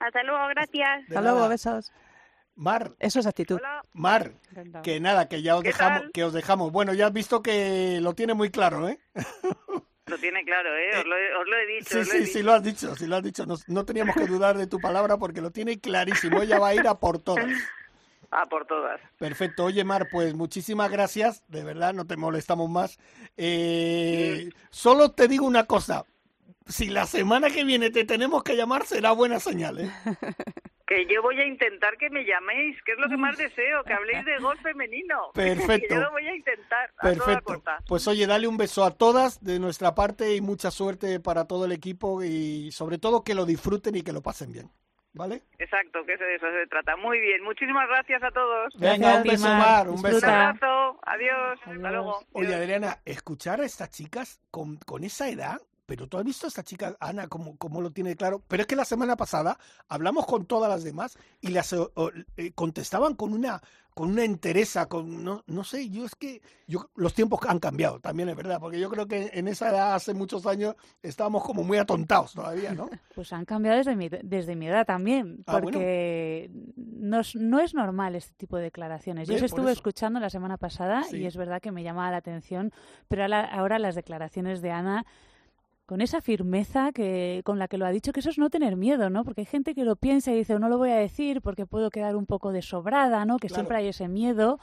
Hasta 0.00 0.22
luego, 0.24 0.48
gracias. 0.48 0.98
De 1.08 1.14
Hasta 1.16 1.20
luego, 1.22 1.36
nada. 1.38 1.48
besos. 1.48 1.92
Mar, 2.56 2.90
Eso 2.98 3.20
es 3.20 3.26
actitud. 3.26 3.56
Hola. 3.60 3.80
Mar, 3.92 4.32
que 4.82 4.98
nada, 4.98 5.28
que 5.28 5.42
ya 5.42 5.54
os 5.56 5.62
¿Qué 5.62 5.68
dejamos, 5.68 6.00
tal? 6.02 6.10
que 6.12 6.24
os 6.24 6.32
dejamos. 6.32 6.72
Bueno, 6.72 6.92
ya 6.92 7.06
has 7.06 7.12
visto 7.12 7.40
que 7.40 7.98
lo 8.02 8.14
tiene 8.14 8.34
muy 8.34 8.50
claro, 8.50 8.88
¿eh? 8.88 8.98
Lo 10.06 10.18
tiene 10.18 10.44
claro, 10.44 10.76
¿eh? 10.76 10.90
Os 10.98 11.06
lo, 11.06 11.16
he- 11.16 11.34
os 11.34 11.46
lo 11.48 11.56
he 11.56 11.66
dicho. 11.66 11.90
Sí, 11.90 11.98
os 12.00 12.06
lo 12.08 12.12
he 12.12 12.16
sí, 12.18 12.24
dicho. 12.24 12.32
sí, 12.38 12.42
lo 12.42 12.52
has 12.52 12.62
dicho, 12.62 12.96
sí 12.96 13.06
lo 13.06 13.16
has 13.16 13.22
dicho. 13.22 13.46
No, 13.46 13.56
no 13.68 13.84
teníamos 13.84 14.16
que 14.16 14.26
dudar 14.26 14.58
de 14.58 14.66
tu 14.66 14.80
palabra 14.80 15.16
porque 15.16 15.40
lo 15.40 15.50
tiene 15.50 15.78
clarísimo. 15.80 16.42
Ella 16.42 16.58
va 16.58 16.68
a 16.68 16.74
ir 16.74 16.86
a 16.86 16.94
por 16.98 17.18
todas. 17.18 17.46
Ah, 18.34 18.46
por 18.48 18.64
todas. 18.64 18.98
Perfecto. 19.18 19.62
Oye, 19.64 19.84
Mar, 19.84 20.08
pues 20.10 20.32
muchísimas 20.32 20.90
gracias. 20.90 21.42
De 21.48 21.64
verdad, 21.64 21.92
no 21.92 22.06
te 22.06 22.16
molestamos 22.16 22.70
más. 22.70 22.98
Eh, 23.36 24.48
solo 24.70 25.10
te 25.12 25.28
digo 25.28 25.44
una 25.44 25.66
cosa. 25.66 26.06
Si 26.66 26.86
la 26.86 27.06
semana 27.06 27.50
que 27.50 27.62
viene 27.64 27.90
te 27.90 28.06
tenemos 28.06 28.42
que 28.42 28.56
llamar, 28.56 28.86
será 28.86 29.12
buena 29.12 29.38
señal, 29.38 29.80
¿eh? 29.80 29.90
Que 30.92 31.06
yo 31.06 31.22
voy 31.22 31.40
a 31.40 31.46
intentar 31.46 31.96
que 31.96 32.10
me 32.10 32.22
llaméis, 32.24 32.76
que 32.84 32.92
es 32.92 32.98
lo 32.98 33.08
que 33.08 33.16
más 33.16 33.38
deseo, 33.38 33.82
que 33.84 33.94
habléis 33.94 34.24
de 34.26 34.36
golf 34.38 34.60
femenino. 34.60 35.30
Perfecto. 35.34 35.88
Que 35.88 35.94
yo 35.94 36.00
lo 36.00 36.10
voy 36.10 36.26
a 36.26 36.34
intentar 36.34 36.90
a 36.98 37.00
toda 37.02 37.14
Perfecto. 37.14 37.44
costa. 37.54 37.78
Pues 37.88 38.06
oye, 38.08 38.26
dale 38.26 38.46
un 38.46 38.58
beso 38.58 38.84
a 38.84 38.90
todas 38.90 39.42
de 39.42 39.58
nuestra 39.58 39.94
parte 39.94 40.34
y 40.36 40.40
mucha 40.42 40.70
suerte 40.70 41.18
para 41.20 41.46
todo 41.46 41.64
el 41.64 41.72
equipo 41.72 42.22
y 42.22 42.70
sobre 42.72 42.98
todo 42.98 43.24
que 43.24 43.34
lo 43.34 43.46
disfruten 43.46 43.96
y 43.96 44.02
que 44.02 44.12
lo 44.12 44.20
pasen 44.22 44.52
bien. 44.52 44.70
¿Vale? 45.14 45.42
Exacto, 45.58 45.98
que 46.06 46.16
de 46.16 46.36
eso 46.36 46.46
se 46.58 46.66
trata. 46.68 46.96
Muy 46.96 47.20
bien, 47.20 47.42
muchísimas 47.44 47.86
gracias 47.86 48.22
a 48.22 48.30
todos. 48.30 48.72
Venga, 48.78 49.16
un 49.16 49.22
beso, 49.24 49.46
Mar. 49.46 49.86
Un 49.88 49.96
Un 49.96 50.02
beso. 50.02 50.16
Disfruta. 50.16 50.48
abrazo, 50.48 51.00
adiós, 51.04 51.58
hasta 51.58 51.70
Adiós. 51.70 51.92
luego. 51.92 52.20
Oye. 52.32 52.54
Adriana, 52.54 52.98
escuchar 53.04 53.60
a 53.60 53.64
estas 53.66 53.90
chicas 53.90 54.40
con, 54.50 54.76
con 54.78 55.04
esa 55.04 55.28
edad, 55.28 55.58
pero 55.96 56.08
tú 56.08 56.16
has 56.16 56.24
visto 56.24 56.46
a 56.46 56.48
esta 56.48 56.62
chica, 56.62 56.96
Ana, 57.00 57.28
cómo, 57.28 57.58
cómo 57.58 57.82
lo 57.82 57.90
tiene 57.90 58.16
claro. 58.16 58.42
Pero 58.48 58.62
es 58.62 58.66
que 58.66 58.76
la 58.76 58.86
semana 58.86 59.14
pasada 59.14 59.58
hablamos 59.88 60.24
con 60.24 60.46
todas 60.46 60.70
las 60.70 60.84
demás 60.84 61.18
y 61.42 61.48
las 61.48 61.70
eh, 61.74 61.76
o- 61.94 62.10
eh, 62.38 62.52
contestaban 62.54 63.14
con 63.14 63.34
una 63.34 63.60
con 63.94 64.08
una 64.08 64.24
entereza, 64.24 64.86
con 64.86 65.22
no, 65.22 65.44
no 65.46 65.64
sé, 65.64 65.90
yo 65.90 66.06
es 66.06 66.14
que 66.14 66.40
yo 66.66 66.88
los 66.94 67.12
tiempos 67.12 67.40
han 67.46 67.58
cambiado, 67.58 68.00
también 68.00 68.30
es 68.30 68.36
verdad, 68.36 68.58
porque 68.58 68.80
yo 68.80 68.88
creo 68.88 69.06
que 69.06 69.28
en 69.34 69.48
esa 69.48 69.68
edad 69.68 69.94
hace 69.94 70.14
muchos 70.14 70.46
años 70.46 70.76
estábamos 71.02 71.44
como 71.44 71.62
muy 71.62 71.76
atontados 71.76 72.32
todavía, 72.32 72.72
¿no? 72.72 72.88
Pues 73.14 73.30
han 73.34 73.44
cambiado 73.44 73.76
desde 73.76 73.94
mi, 73.94 74.08
desde 74.08 74.56
mi 74.56 74.68
edad 74.68 74.86
también, 74.86 75.44
Ah, 75.46 75.52
bueno. 75.60 75.64
porque 75.66 76.50
no, 76.74 77.20
es, 77.20 77.36
no 77.36 77.60
es 77.60 77.74
normal 77.74 78.14
este 78.14 78.32
tipo 78.34 78.56
de 78.56 78.62
declaraciones. 78.62 79.28
Yo 79.28 79.34
estuve 79.36 79.64
eso. 79.64 79.72
escuchando 79.72 80.20
la 80.20 80.30
semana 80.30 80.56
pasada 80.56 81.02
Sí. 81.02 81.18
y 81.18 81.26
es 81.26 81.36
verdad 81.36 81.60
que 81.60 81.70
me 81.70 81.82
llamaba 81.82 82.10
la 82.12 82.16
atención, 82.16 82.72
pero 83.08 83.24
ahora, 83.24 83.44
ahora 83.44 83.78
las 83.78 83.94
declaraciones 83.94 84.62
de 84.62 84.70
Ana 84.70 85.04
con 85.92 86.00
esa 86.00 86.22
firmeza 86.22 86.90
que 86.90 87.42
con 87.44 87.58
la 87.58 87.68
que 87.68 87.76
lo 87.76 87.84
ha 87.84 87.90
dicho, 87.90 88.14
que 88.14 88.20
eso 88.20 88.30
es 88.30 88.38
no 88.38 88.48
tener 88.48 88.76
miedo, 88.76 89.10
¿no? 89.10 89.24
Porque 89.24 89.42
hay 89.42 89.44
gente 89.44 89.74
que 89.74 89.84
lo 89.84 89.94
piensa 89.94 90.32
y 90.32 90.36
dice, 90.36 90.58
no 90.58 90.70
lo 90.70 90.78
voy 90.78 90.88
a 90.88 90.96
decir 90.96 91.42
porque 91.42 91.66
puedo 91.66 91.90
quedar 91.90 92.16
un 92.16 92.24
poco 92.24 92.50
desobrada, 92.50 93.26
¿no? 93.26 93.36
Que 93.36 93.50
siempre 93.50 93.76
hay 93.76 93.88
ese 93.88 94.08
miedo 94.08 94.58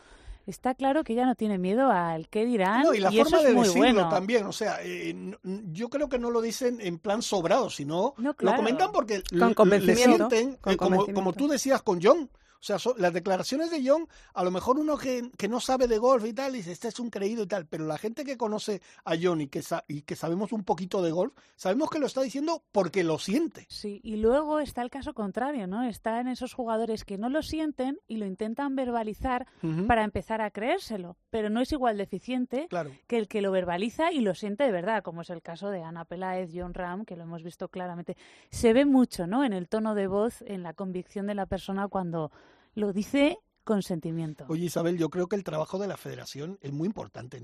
está 0.47 0.73
claro 0.73 1.03
que 1.03 1.13
ella 1.13 1.27
no 1.27 1.35
tiene 1.35 1.59
miedo 1.59 1.91
al 1.91 2.27
qué 2.29 2.45
dirán 2.45 2.81
no, 2.81 2.95
y 2.95 2.99
la 2.99 3.11
forma 3.11 3.27
eso 3.27 3.37
es 3.37 3.43
de 3.43 3.53
muy 3.53 3.67
decirlo 3.67 3.93
bueno. 3.93 4.09
también 4.09 4.45
o 4.47 4.51
sea 4.51 4.79
eh, 4.81 5.35
yo 5.43 5.89
creo 5.89 6.09
que 6.09 6.17
no 6.17 6.31
lo 6.31 6.41
dicen 6.41 6.79
en 6.81 6.97
plan 6.97 7.21
sobrado 7.21 7.69
sino 7.69 8.15
no, 8.17 8.35
lo 8.39 8.55
comentan 8.55 8.91
porque 8.91 9.21
con 9.37 9.69
le 9.69 9.95
sienten 9.95 10.55
con 10.55 10.73
eh, 10.73 10.77
como, 10.77 11.05
como 11.13 11.33
tú 11.33 11.47
decías 11.47 11.83
con 11.83 11.99
John 12.01 12.31
o 12.61 12.63
sea, 12.63 12.77
las 12.97 13.13
declaraciones 13.13 13.71
de 13.71 13.81
John, 13.87 14.07
a 14.33 14.43
lo 14.43 14.51
mejor 14.51 14.79
uno 14.79 14.97
que, 14.97 15.31
que, 15.37 15.47
no 15.47 15.61
sabe 15.61 15.87
de 15.87 15.97
golf 15.97 16.25
y 16.25 16.33
tal, 16.33 16.53
dice, 16.53 16.73
este 16.73 16.89
es 16.89 16.99
un 16.99 17.09
creído 17.09 17.43
y 17.43 17.47
tal, 17.47 17.65
pero 17.65 17.85
la 17.85 17.97
gente 17.97 18.25
que 18.25 18.37
conoce 18.37 18.81
a 19.05 19.13
John 19.19 19.39
y 19.39 19.47
que, 19.47 19.63
y 19.87 20.01
que 20.01 20.15
sabemos 20.15 20.51
un 20.51 20.63
poquito 20.65 21.01
de 21.01 21.11
golf, 21.11 21.33
sabemos 21.55 21.89
que 21.89 21.99
lo 21.99 22.05
está 22.05 22.21
diciendo 22.21 22.63
porque 22.71 23.03
lo 23.05 23.17
siente. 23.17 23.65
Sí, 23.69 24.01
y 24.03 24.17
luego 24.17 24.59
está 24.59 24.81
el 24.81 24.89
caso 24.89 25.13
contrario, 25.13 25.67
¿no? 25.67 25.83
Está 25.83 26.19
en 26.19 26.27
esos 26.27 26.53
jugadores 26.53 27.05
que 27.05 27.17
no 27.17 27.29
lo 27.29 27.41
sienten 27.43 27.99
y 28.07 28.17
lo 28.17 28.25
intentan 28.25 28.75
verbalizar 28.75 29.47
para 29.87 30.03
empezar 30.03 30.41
a 30.41 30.51
creérselo, 30.51 31.17
pero 31.29 31.49
no 31.49 31.61
es 31.61 31.71
igual 31.71 31.97
de 31.97 32.03
eficiente 32.03 32.67
que 33.07 33.17
el 33.17 33.27
que 33.27 33.41
lo 33.41 33.51
verbaliza 33.51 34.11
y 34.11 34.19
lo 34.19 34.35
siente 34.35 34.65
de 34.65 34.71
verdad, 34.71 35.01
como 35.01 35.21
es 35.21 35.29
el 35.29 35.41
caso 35.41 35.69
de 35.69 35.81
Ana 35.81 36.03
Peláez, 36.05 36.51
John 36.53 36.73
Ram, 36.73 37.05
que 37.05 37.15
lo 37.15 37.23
hemos 37.23 37.43
visto 37.43 37.69
claramente. 37.69 38.17
Se 38.51 38.73
ve 38.73 38.85
mucho, 38.85 39.27
¿no? 39.27 39.45
En 39.45 39.53
el 39.53 39.69
tono 39.69 39.95
de 39.95 40.07
voz, 40.07 40.41
en 40.41 40.63
la 40.63 40.73
convicción 40.73 41.27
de 41.27 41.35
la 41.35 41.45
persona 41.45 41.87
cuando 41.87 42.31
lo 42.75 42.93
dice 42.93 43.37
con 43.63 43.83
sentimiento. 43.83 44.45
Oye, 44.47 44.65
Isabel, 44.65 44.97
yo 44.97 45.09
creo 45.09 45.27
que 45.27 45.35
el 45.35 45.43
trabajo 45.43 45.77
de 45.77 45.87
la 45.87 45.95
federación 45.95 46.57
es 46.61 46.71
muy 46.71 46.87
importante, 46.87 47.39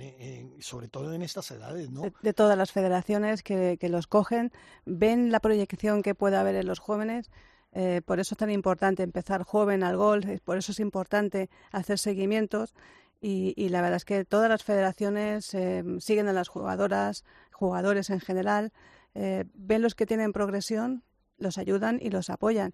sobre 0.59 0.87
todo 0.87 1.13
en 1.13 1.21
estas 1.21 1.51
edades, 1.51 1.91
¿no? 1.91 2.01
De, 2.23 2.33
todas 2.33 2.57
las 2.57 2.71
federaciones 2.71 3.43
que, 3.43 3.77
los 3.89 4.07
cogen, 4.07 4.51
ven 4.85 5.31
la 5.31 5.39
proyección 5.39 6.01
que 6.01 6.15
puede 6.15 6.37
haber 6.37 6.55
en 6.55 6.65
los 6.65 6.79
jóvenes. 6.79 7.29
Eh, 7.73 8.01
por 8.03 8.19
eso 8.19 8.33
es 8.33 8.39
tan 8.39 8.49
importante 8.49 9.03
empezar 9.03 9.43
joven 9.43 9.83
al 9.83 9.97
golf, 9.97 10.25
por 10.43 10.57
eso 10.57 10.71
es 10.71 10.79
importante 10.79 11.49
hacer 11.71 11.99
seguimientos. 11.99 12.73
Y, 13.21 13.69
la 13.69 13.81
verdad 13.81 13.97
es 13.97 14.05
que 14.05 14.25
todas 14.25 14.49
las 14.49 14.63
federaciones 14.63 15.53
eh, 15.53 15.83
siguen 15.99 16.27
a 16.27 16.33
las 16.33 16.47
jugadoras, 16.47 17.23
jugadores 17.51 18.09
en 18.09 18.19
general, 18.19 18.71
eh, 19.13 19.45
ven 19.53 19.81
los 19.81 19.95
que 19.95 20.05
tienen 20.05 20.33
progresión, 20.33 21.03
los 21.37 21.57
ayudan 21.57 21.99
y 22.01 22.09
los 22.09 22.29
apoyan. 22.29 22.73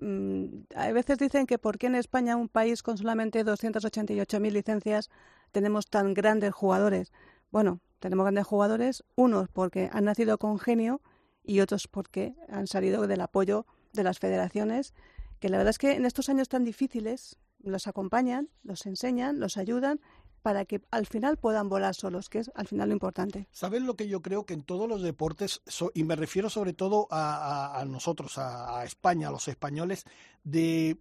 Mm, 0.00 0.64
a 0.74 0.92
veces 0.92 1.18
dicen 1.18 1.46
que 1.46 1.58
por 1.58 1.78
qué 1.78 1.86
en 1.86 1.94
España, 1.94 2.36
un 2.36 2.48
país 2.48 2.82
con 2.82 2.98
solamente 2.98 3.44
288.000 3.44 4.52
licencias, 4.52 5.10
tenemos 5.52 5.86
tan 5.88 6.14
grandes 6.14 6.52
jugadores. 6.52 7.12
Bueno, 7.50 7.80
tenemos 8.00 8.24
grandes 8.24 8.46
jugadores, 8.46 9.04
unos 9.14 9.48
porque 9.48 9.88
han 9.92 10.04
nacido 10.04 10.38
con 10.38 10.58
genio 10.58 11.00
y 11.42 11.60
otros 11.60 11.88
porque 11.88 12.34
han 12.48 12.66
salido 12.66 13.06
del 13.06 13.20
apoyo 13.20 13.66
de 13.92 14.04
las 14.04 14.18
federaciones, 14.18 14.94
que 15.40 15.48
la 15.48 15.56
verdad 15.58 15.70
es 15.70 15.78
que 15.78 15.92
en 15.92 16.04
estos 16.04 16.28
años 16.28 16.48
tan 16.48 16.64
difíciles 16.64 17.38
los 17.60 17.86
acompañan, 17.86 18.48
los 18.62 18.86
enseñan, 18.86 19.40
los 19.40 19.56
ayudan 19.56 20.00
para 20.46 20.64
que 20.64 20.80
al 20.92 21.06
final 21.06 21.38
puedan 21.38 21.68
volar 21.68 21.96
solos, 21.96 22.28
que 22.28 22.38
es 22.38 22.52
al 22.54 22.68
final 22.68 22.90
lo 22.90 22.92
importante. 22.92 23.48
¿Sabes 23.50 23.82
lo 23.82 23.96
que 23.96 24.06
yo 24.06 24.22
creo 24.22 24.46
que 24.46 24.54
en 24.54 24.62
todos 24.62 24.88
los 24.88 25.02
deportes, 25.02 25.60
y 25.92 26.04
me 26.04 26.14
refiero 26.14 26.48
sobre 26.50 26.72
todo 26.72 27.08
a, 27.10 27.84
nosotros, 27.88 28.38
a, 28.38 28.84
España, 28.84 29.26
a 29.26 29.32
los 29.32 29.48
españoles, 29.48 30.04
de 30.44 30.98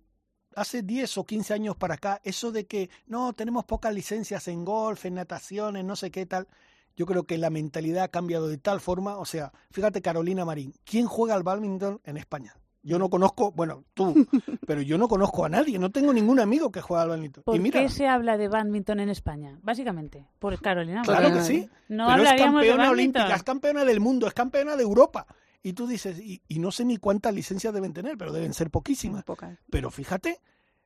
hace 0.56 0.82
10 0.82 1.20
o 1.20 1.26
15 1.28 1.54
años 1.54 1.78
para 1.78 1.94
acá, 1.94 2.22
eso 2.24 2.52
de 2.52 2.66
que 2.66 2.90
no, 3.06 3.34
tenemos 3.34 3.66
pocas 3.66 3.94
licencias 3.94 4.48
en 4.48 4.66
golf, 4.66 5.06
en 5.06 5.14
natación, 5.14 5.78
en 5.78 5.86
no 5.86 5.96
sé 5.96 6.10
qué 6.10 6.26
tal, 6.26 6.48
yo 6.96 7.06
creo 7.06 7.26
que 7.26 7.38
la 7.38 7.52
mentalidad 7.52 8.06
ha 8.06 8.08
cambiado 8.08 8.48
de 8.48 8.58
tal 8.58 8.82
forma, 8.82 9.20
o 9.20 9.26
sea, 9.26 9.54
fíjate 9.70 10.02
Carolina 10.02 10.44
Marín, 10.44 10.74
¿quién 10.86 11.06
juega 11.06 11.36
al 11.36 11.44
badminton 11.44 12.02
en 12.04 12.18
España? 12.18 12.56
Yo 12.86 13.00
no 13.00 13.10
conozco, 13.10 13.52
bueno, 13.52 13.84
tú, 13.96 14.14
pero 14.68 14.80
yo 14.80 15.00
no 15.00 15.08
conozco 15.08 15.44
a 15.44 15.50
nadie, 15.50 15.80
no 15.80 15.90
tengo 15.90 16.14
ningún 16.14 16.40
amigo 16.40 16.72
que 16.72 16.82
juegue 16.82 17.02
al 17.02 17.10
badminton. 17.10 17.44
¿Por 17.44 17.56
y 17.56 17.60
mira, 17.60 17.82
qué 17.82 17.90
se 17.90 18.08
habla 18.08 18.38
de 18.38 18.48
badminton 18.48 19.00
en 19.00 19.10
España? 19.10 19.58
Básicamente, 19.64 20.28
por 20.38 20.62
Carolina. 20.62 21.02
Claro 21.02 21.34
que 21.34 21.42
sí. 21.42 21.68
No 21.90 22.06
pero 22.08 22.24
es 22.24 22.34
campeona 22.40 22.92
olímpica, 22.92 23.36
es 23.36 23.42
campeona 23.42 23.86
del 23.86 24.00
mundo, 24.00 24.28
es 24.28 24.36
campeona 24.36 24.76
de 24.76 24.84
Europa. 24.84 25.26
Y 25.64 25.74
tú 25.74 25.88
dices, 25.88 26.20
y, 26.20 26.42
no 26.60 26.70
sé 26.70 26.86
ni 26.86 26.98
cuántas 26.98 27.34
licencias 27.34 27.74
deben 27.74 27.92
tener, 27.92 28.20
pero 28.20 28.32
deben 28.32 28.54
ser 28.54 28.70
poquísimas. 28.70 29.26
Pero 29.72 29.90
fíjate, 29.90 30.40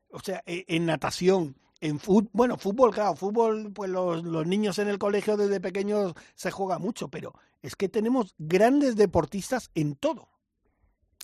o 0.09 0.21
sea, 0.21 0.41
e, 0.45 0.63
en, 0.69 0.85
natación, 0.85 1.57
en 1.81 1.99
fútbol, 1.99 2.29
bueno, 2.31 2.57
fútbol, 2.57 2.93
claro, 2.93 3.17
fútbol, 3.17 3.73
pues 3.73 3.89
los, 3.89 4.23
los 4.23 4.47
niños 4.47 4.79
en 4.79 4.87
el 4.87 4.99
colegio 4.99 5.35
desde 5.35 5.59
pequeños 5.59 6.13
se 6.33 6.49
juega 6.49 6.79
mucho, 6.79 7.09
pero 7.09 7.33
es 7.61 7.75
que 7.75 7.89
tenemos 7.89 8.35
grandes 8.37 8.95
deportistas 8.95 9.69
en 9.75 9.95
todo. 9.95 10.29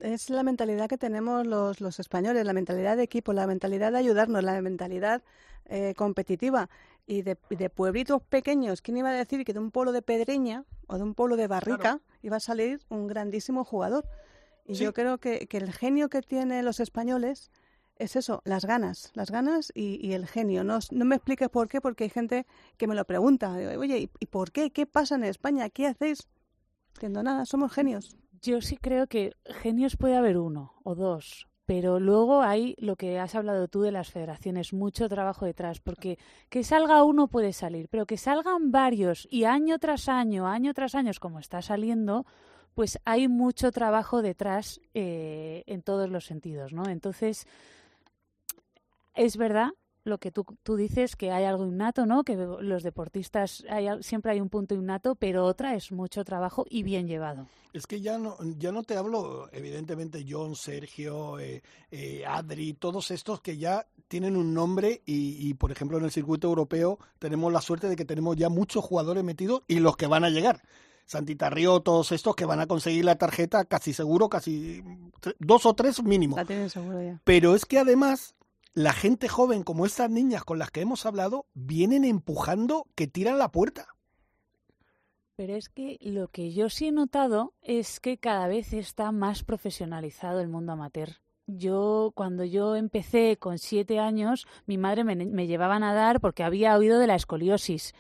Es 0.02 0.30
la 0.30 0.44
mentalidad 0.44 0.90
que 0.90 0.98
tenemos 0.98 1.48
los, 1.48 1.80
los 1.80 2.00
españoles, 2.00 2.46
la 2.46 2.54
mentalidad 2.54 2.98
de 2.98 3.04
equipo, 3.04 3.32
la 3.32 3.48
mentalidad 3.48 3.94
de 3.94 4.00
ayudarnos, 4.00 4.44
la 4.44 4.62
mentalidad 4.62 5.24
eh, 5.66 5.94
competitiva 5.96 6.70
y 7.08 7.22
de, 7.22 7.38
de, 7.50 7.70
pueblitos 7.70 8.22
pequeños. 8.22 8.82
¿Quién 8.82 8.98
iba 8.98 9.10
a 9.10 9.14
decir 9.14 9.46
que 9.46 9.54
de 9.54 9.60
un 9.60 9.72
pueblo 9.72 9.94
de 9.94 10.02
Pedreña 10.02 10.66
o 10.88 10.98
de 10.98 11.04
un 11.04 11.14
pueblo 11.14 11.38
de 11.38 11.48
Barrica 11.48 12.02
iba 12.22 12.38
a 12.38 12.42
salir 12.42 12.82
un 12.90 13.08
grandísimo 13.08 13.64
jugador? 13.64 14.06
Y 14.68 14.74
yo 14.74 14.94
creo 14.94 15.20
que, 15.20 15.48
que, 15.48 15.58
el 15.58 15.72
genio 15.72 16.10
que 16.10 16.22
tienen 16.22 16.66
los 16.66 16.80
españoles 16.80 17.52
es 17.98 18.16
eso, 18.16 18.42
las 18.46 18.66
ganas, 18.66 19.12
las 19.14 19.32
ganas 19.32 19.72
y, 19.76 20.06
y 20.06 20.14
el 20.14 20.28
genio. 20.28 20.64
No, 20.64 20.80
no, 20.92 21.06
me 21.06 21.16
expliques 21.16 21.50
por 21.50 21.70
qué, 21.70 21.80
porque 21.80 22.06
hay 22.06 22.10
gente 22.10 22.46
que 22.78 22.88
me 22.88 22.96
lo 22.96 23.06
pregunta. 23.06 23.54
Oye, 23.54 24.00
¿y, 24.00 24.12
¿y 24.20 24.26
por 24.26 24.52
qué? 24.52 24.72
¿Qué 24.72 24.86
pasa 24.86 25.16
en 25.16 25.24
España? 25.24 25.70
¿Qué 25.70 25.88
hacéis? 25.88 26.28
Entiendo 26.96 27.24
nada, 27.24 27.46
somos 27.46 27.72
genios. 27.72 28.18
Yo 28.46 28.62
sí 28.62 28.78
creo 28.78 29.08
que 29.08 29.34
genios 29.64 29.98
puede 29.98 30.16
haber 30.16 30.38
uno 30.38 30.74
o 30.84 30.94
dos, 30.94 31.48
pero 31.66 32.00
luego 32.00 32.44
hay 32.44 32.76
lo 32.78 32.96
que 32.96 33.18
has 33.18 33.34
hablado 33.34 33.68
tú 33.68 33.82
de 33.82 33.92
las 33.92 34.12
federaciones, 34.12 34.72
mucho 34.72 35.10
trabajo 35.10 35.46
detrás, 35.46 35.80
porque 35.80 36.20
que 36.50 36.64
salga 36.64 37.04
uno 37.04 37.28
puede 37.28 37.54
salir, 37.54 37.88
pero 37.90 38.06
que 38.06 38.18
salgan 38.18 38.70
varios 38.70 39.28
y 39.32 39.46
año 39.46 39.80
tras 39.80 40.10
año, 40.10 40.46
año 40.48 40.76
tras 40.76 40.94
año, 40.94 41.10
como 41.20 41.40
está 41.40 41.64
saliendo, 41.64 42.28
pues 42.76 43.00
hay 43.04 43.28
mucho 43.28 43.72
trabajo 43.72 44.22
detrás 44.22 44.80
eh, 44.94 45.64
en 45.66 45.82
todos 45.82 46.08
los 46.12 46.26
sentidos, 46.26 46.72
¿no? 46.72 46.88
Entonces, 46.88 47.48
es 49.16 49.38
verdad 49.38 49.72
lo 50.06 50.20
que 50.20 50.32
tú, 50.32 50.46
tú, 50.64 50.76
dices, 50.76 51.16
que 51.16 51.32
hay 51.32 51.44
algo 51.44 51.66
innato, 51.66 52.06
¿no? 52.06 52.24
Que 52.24 52.36
los 52.36 52.84
deportistas 52.84 53.66
hay, 53.70 53.88
siempre 54.02 54.32
hay 54.32 54.40
un 54.40 54.50
punto 54.50 54.76
innato, 54.76 55.16
pero 55.16 55.46
otra 55.46 55.76
es 55.76 55.92
mucho 55.92 56.24
trabajo 56.24 56.66
y 56.70 56.84
bien 56.84 57.08
llevado. 57.08 57.48
Es 57.74 57.88
que 57.88 58.00
ya 58.00 58.18
no, 58.18 58.38
ya 58.58 58.72
no 58.72 58.84
te 58.84 58.96
hablo, 58.96 59.50
evidentemente, 59.52 60.26
John, 60.28 60.56
Sergio, 60.56 61.40
eh, 61.40 61.62
eh, 61.92 62.24
Adri, 62.26 62.74
todos 62.74 63.12
estos 63.12 63.42
que 63.42 63.58
ya 63.58 63.86
tienen 64.08 64.38
un 64.38 64.54
nombre 64.54 65.02
y, 65.06 65.50
y, 65.50 65.56
por 65.56 65.72
ejemplo, 65.72 65.98
en 65.98 66.06
el 66.06 66.12
circuito 66.12 66.48
europeo 66.48 67.00
tenemos 67.20 67.52
la 67.52 67.60
suerte 67.60 67.90
de 67.90 67.96
que 67.96 68.06
tenemos 68.06 68.38
ya 68.38 68.48
muchos 68.48 68.86
jugadores 68.86 69.24
metidos 69.24 69.64
y 69.68 69.80
los 69.80 69.98
que 69.98 70.08
van 70.08 70.24
a 70.24 70.30
llegar. 70.30 70.62
Santita 71.06 71.50
Río, 71.50 71.82
todos 71.82 72.12
estos 72.12 72.36
que 72.36 72.46
van 72.46 72.60
a 72.60 72.68
conseguir 72.68 73.06
la 73.06 73.16
tarjeta 73.16 73.66
casi 73.66 73.94
seguro, 73.94 74.28
casi 74.28 74.84
dos 75.40 75.66
o 75.66 75.74
tres 75.74 76.04
mínimo. 76.04 76.36
La 76.36 76.46
tienen 76.46 76.70
seguro 76.70 77.02
ya. 77.02 77.22
Pero 77.24 77.56
es 77.56 77.66
que 77.66 77.80
además 77.80 78.35
la 78.76 78.92
gente 78.92 79.30
joven 79.30 79.64
como 79.64 79.86
estas 79.86 80.12
niñas 80.12 80.44
con 80.44 80.60
las 80.60 80.70
que 80.70 80.82
hemos 80.82 81.06
hablado 81.06 81.46
vienen 81.54 82.04
empujando 82.04 82.86
que 82.94 83.08
tiran 83.08 83.40
la 83.40 83.50
puerta. 83.50 83.88
Pero 85.38 85.56
es 85.56 85.70
que 85.70 85.98
lo 86.02 86.28
que 86.28 86.54
yo 86.54 86.70
sí 86.70 86.88
he 86.88 86.92
notado 86.92 87.54
es 87.62 88.00
que 88.00 88.18
cada 88.18 88.48
vez 88.48 88.74
está 88.74 89.12
más 89.12 89.44
profesionalizado 89.44 90.42
el 90.42 90.50
mundo 90.50 90.74
amateur. 90.74 91.10
Yo, 91.48 92.12
cuando 92.16 92.44
yo 92.44 92.76
empecé 92.76 93.38
con 93.38 93.60
siete 93.60 94.00
años, 94.00 94.46
mi 94.66 94.78
madre 94.78 95.04
me, 95.04 95.48
llevaba 95.48 95.76
a 95.76 95.80
nadar 95.80 96.20
porque 96.20 96.44
había 96.44 96.78
oído 96.78 97.00
de 97.00 97.08
la 97.08 97.16
escoliosis. 97.16 97.94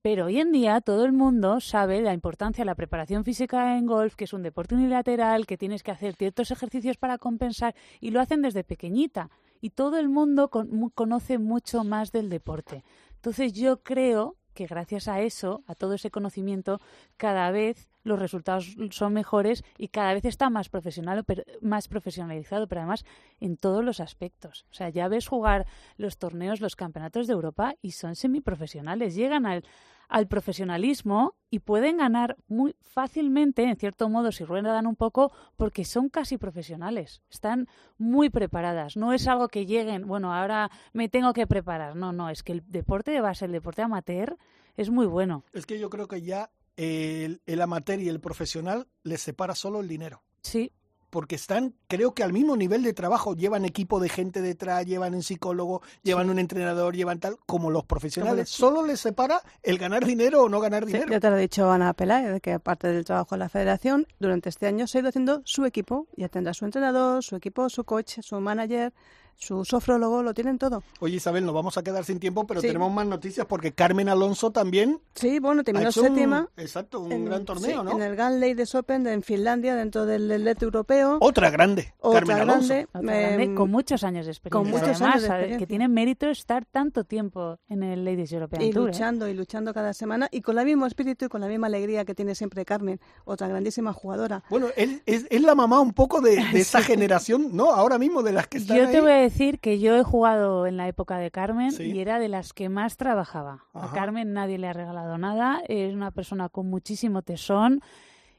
Pero 0.00 0.26
hoy 0.26 0.38
en 0.38 0.52
día 0.52 0.80
todo 0.80 1.04
el 1.04 1.12
mundo 1.12 1.60
sabe 1.60 2.00
la 2.00 2.14
importancia 2.14 2.62
de 2.62 2.66
la 2.66 2.74
preparación 2.74 3.24
física 3.24 3.76
en 3.76 3.86
golf, 3.86 4.14
que 4.14 4.24
es 4.24 4.32
un 4.32 4.42
deporte 4.42 4.76
unilateral, 4.76 5.46
que 5.46 5.58
tienes 5.58 5.82
que 5.82 5.90
hacer 5.90 6.14
ciertos 6.14 6.50
ejercicios 6.50 6.96
para 6.96 7.18
compensar, 7.18 7.74
y 8.00 8.12
lo 8.12 8.20
hacen 8.20 8.40
desde 8.40 8.64
pequeñita 8.64 9.30
y 9.60 9.70
todo 9.70 9.98
el 9.98 10.08
mundo 10.08 10.50
conoce 10.50 11.38
mucho 11.38 11.84
más 11.84 12.12
del 12.12 12.28
deporte. 12.28 12.84
Entonces 13.16 13.52
yo 13.52 13.82
creo 13.82 14.36
que 14.54 14.66
gracias 14.66 15.08
a 15.08 15.20
eso, 15.20 15.62
a 15.66 15.74
todo 15.74 15.94
ese 15.94 16.10
conocimiento, 16.10 16.80
cada 17.16 17.50
vez 17.50 17.88
los 18.06 18.18
resultados 18.18 18.76
son 18.90 19.12
mejores 19.12 19.64
y 19.76 19.88
cada 19.88 20.14
vez 20.14 20.24
está 20.24 20.48
más 20.48 20.68
profesional, 20.68 21.24
pero, 21.24 21.42
más 21.60 21.88
profesionalizado, 21.88 22.68
pero 22.68 22.82
además 22.82 23.04
en 23.40 23.56
todos 23.56 23.84
los 23.84 24.00
aspectos. 24.00 24.64
O 24.70 24.74
sea, 24.74 24.88
ya 24.90 25.08
ves 25.08 25.26
jugar 25.26 25.66
los 25.96 26.16
torneos, 26.16 26.60
los 26.60 26.76
campeonatos 26.76 27.26
de 27.26 27.32
Europa 27.32 27.74
y 27.82 27.90
son 27.90 28.14
semiprofesionales, 28.14 29.16
llegan 29.16 29.44
al, 29.44 29.64
al 30.08 30.28
profesionalismo 30.28 31.34
y 31.50 31.58
pueden 31.58 31.96
ganar 31.96 32.36
muy 32.46 32.76
fácilmente, 32.80 33.64
en 33.64 33.76
cierto 33.76 34.08
modo, 34.08 34.30
si 34.30 34.44
ruedan 34.44 34.86
un 34.86 34.94
poco, 34.94 35.32
porque 35.56 35.84
son 35.84 36.08
casi 36.08 36.38
profesionales, 36.38 37.22
están 37.28 37.66
muy 37.98 38.30
preparadas. 38.30 38.96
No 38.96 39.12
es 39.12 39.26
algo 39.26 39.48
que 39.48 39.66
lleguen, 39.66 40.06
bueno, 40.06 40.32
ahora 40.32 40.70
me 40.92 41.08
tengo 41.08 41.32
que 41.32 41.48
preparar. 41.48 41.96
No, 41.96 42.12
no, 42.12 42.30
es 42.30 42.44
que 42.44 42.52
el 42.52 42.62
deporte 42.70 43.10
de 43.10 43.20
base, 43.20 43.46
el 43.46 43.52
deporte 43.52 43.82
amateur, 43.82 44.36
es 44.76 44.90
muy 44.90 45.06
bueno. 45.06 45.44
Es 45.52 45.66
que 45.66 45.78
yo 45.80 45.90
creo 45.90 46.06
que 46.06 46.22
ya 46.22 46.50
el, 46.76 47.40
el 47.46 47.62
amateur 47.62 48.00
y 48.00 48.08
el 48.08 48.20
profesional 48.20 48.86
les 49.02 49.20
separa 49.22 49.54
solo 49.54 49.80
el 49.80 49.88
dinero. 49.88 50.22
Sí, 50.42 50.72
porque 51.08 51.36
están, 51.36 51.74
creo 51.88 52.12
que 52.14 52.22
al 52.24 52.32
mismo 52.32 52.56
nivel 52.56 52.82
de 52.82 52.92
trabajo, 52.92 53.34
llevan 53.34 53.64
equipo 53.64 54.00
de 54.00 54.08
gente 54.10 54.42
detrás, 54.42 54.84
llevan 54.84 55.14
un 55.14 55.22
psicólogo, 55.22 55.80
llevan 56.02 56.28
un 56.28 56.38
entrenador, 56.38 56.94
llevan 56.94 57.20
tal, 57.20 57.38
como 57.46 57.70
los 57.70 57.84
profesionales. 57.84 58.50
Solo 58.50 58.84
les 58.84 59.00
separa 59.00 59.40
el 59.62 59.78
ganar 59.78 60.04
dinero 60.04 60.42
o 60.42 60.48
no 60.50 60.60
ganar 60.60 60.84
Sí, 60.84 60.92
dinero. 60.92 61.10
ya 61.10 61.20
te 61.20 61.30
lo 61.30 61.36
ha 61.36 61.38
dicho 61.38 61.70
Ana 61.70 61.94
Peláez, 61.94 62.42
que 62.42 62.52
aparte 62.52 62.88
del 62.88 63.04
trabajo 63.04 63.34
de 63.34 63.38
la 63.38 63.48
federación, 63.48 64.06
durante 64.18 64.50
este 64.50 64.66
año 64.66 64.86
se 64.86 64.98
ha 64.98 65.00
ido 65.00 65.08
haciendo 65.08 65.40
su 65.44 65.64
equipo. 65.64 66.06
Ya 66.16 66.28
tendrá 66.28 66.52
su 66.52 66.64
entrenador, 66.66 67.22
su 67.22 67.36
equipo, 67.36 67.70
su 67.70 67.84
coach, 67.84 68.18
su 68.20 68.38
manager, 68.40 68.92
su 69.38 69.64
sofrólogo, 69.64 70.22
lo 70.22 70.32
tienen 70.34 70.58
todo. 70.58 70.82
Oye 71.00 71.16
Isabel, 71.16 71.44
nos 71.44 71.54
vamos 71.54 71.76
a 71.78 71.82
quedar 71.82 72.04
sin 72.04 72.18
tiempo, 72.18 72.46
pero 72.46 72.60
Sí. 72.60 72.66
tenemos 72.68 72.92
más 72.92 73.06
noticias 73.06 73.46
porque 73.46 73.72
Carmen 73.72 74.08
Alonso 74.08 74.50
también 74.50 75.00
Sí, 75.14 75.38
bueno, 75.38 75.62
terminó 75.62 75.92
séptima. 75.92 76.48
exacto, 76.56 77.00
un 77.00 77.12
en- 77.12 77.24
gran 77.26 77.44
torneo, 77.44 77.80
sí, 77.80 77.84
¿no? 77.84 77.92
En 77.92 78.02
el 78.02 78.16
Gun 78.16 78.40
Ladies 78.40 78.74
Open 78.74 79.04
de- 79.04 79.12
en 79.12 79.22
Finlandia, 79.22 79.74
dentro 79.76 80.06
del 80.06 80.28
LED 80.28 80.56
europeo. 80.62 81.18
Otra 81.20 81.50
grande, 81.50 81.92
Otra 82.00 82.20
Carmen 82.20 82.40
Alonso. 82.40 82.68
grande, 82.68 82.88
Otra 82.92 83.00
grande, 83.02 83.44
em, 83.44 83.54
con 83.54 83.70
muchos 83.70 84.02
años 84.04 84.26
de 84.26 84.32
experiencia. 84.32 84.58
con 84.62 84.70
muchos 84.70 84.96
Además, 85.00 85.02
años 85.14 85.22
de 85.22 85.28
sabe- 85.28 85.38
experiencia. 85.40 85.58
que 85.58 85.66
tiene 85.68 85.88
mérito 85.88 86.26
estar 86.28 86.64
tanto 86.64 87.04
tiempo 87.04 87.58
en 87.68 87.82
el 87.82 88.04
Ladies 88.04 88.32
European 88.32 88.62
y 88.62 88.70
Tour. 88.70 88.88
¿eh? 88.88 88.92
luchando 88.92 89.28
y 89.28 89.34
luchando 89.34 89.74
cada 89.74 89.92
semana 89.92 90.28
y 90.30 90.40
con 90.40 90.58
el 90.58 90.64
mismo 90.64 90.86
espíritu 90.86 91.26
y 91.26 91.28
con 91.28 91.40
la 91.40 91.48
misma 91.48 91.66
alegría 91.66 92.04
que 92.04 92.14
tiene 92.14 92.34
siempre 92.34 92.64
Carmen, 92.64 92.98
otra 93.24 93.48
grandísima 93.48 93.92
jugadora. 93.92 94.42
Bueno, 94.48 94.68
él, 94.76 95.02
es, 95.06 95.26
es 95.28 95.42
la 95.42 95.54
mamá 95.54 95.80
un 95.80 95.92
poco 95.92 96.20
de, 96.20 96.36
de 96.52 96.60
esa 96.60 96.80
generación, 96.82 97.50
¿no? 97.52 97.72
Ahora 97.72 97.98
mismo 97.98 98.22
de 98.22 98.32
las 98.32 98.46
que 98.46 98.58
están 98.58 98.76
Yo 98.76 98.88
te 98.90 98.96
ahí. 98.96 99.02
voy 99.02 99.10
a 99.12 99.25
decir 99.28 99.58
que 99.60 99.78
yo 99.78 99.96
he 99.96 100.02
jugado 100.02 100.66
en 100.66 100.76
la 100.76 100.88
época 100.88 101.18
de 101.18 101.30
Carmen 101.30 101.70
Sí. 101.72 101.84
y 101.84 102.00
era 102.00 102.18
de 102.18 102.28
las 102.28 102.52
que 102.52 102.68
más 102.68 102.96
trabajaba. 102.96 103.64
A. 103.74 103.92
Carmen 103.92 104.32
nadie 104.32 104.58
le 104.58 104.68
ha 104.68 104.72
regalado 104.72 105.18
nada, 105.18 105.62
es 105.68 105.94
una 105.94 106.10
persona 106.10 106.48
con 106.48 106.68
muchísimo 106.68 107.22
tesón 107.22 107.80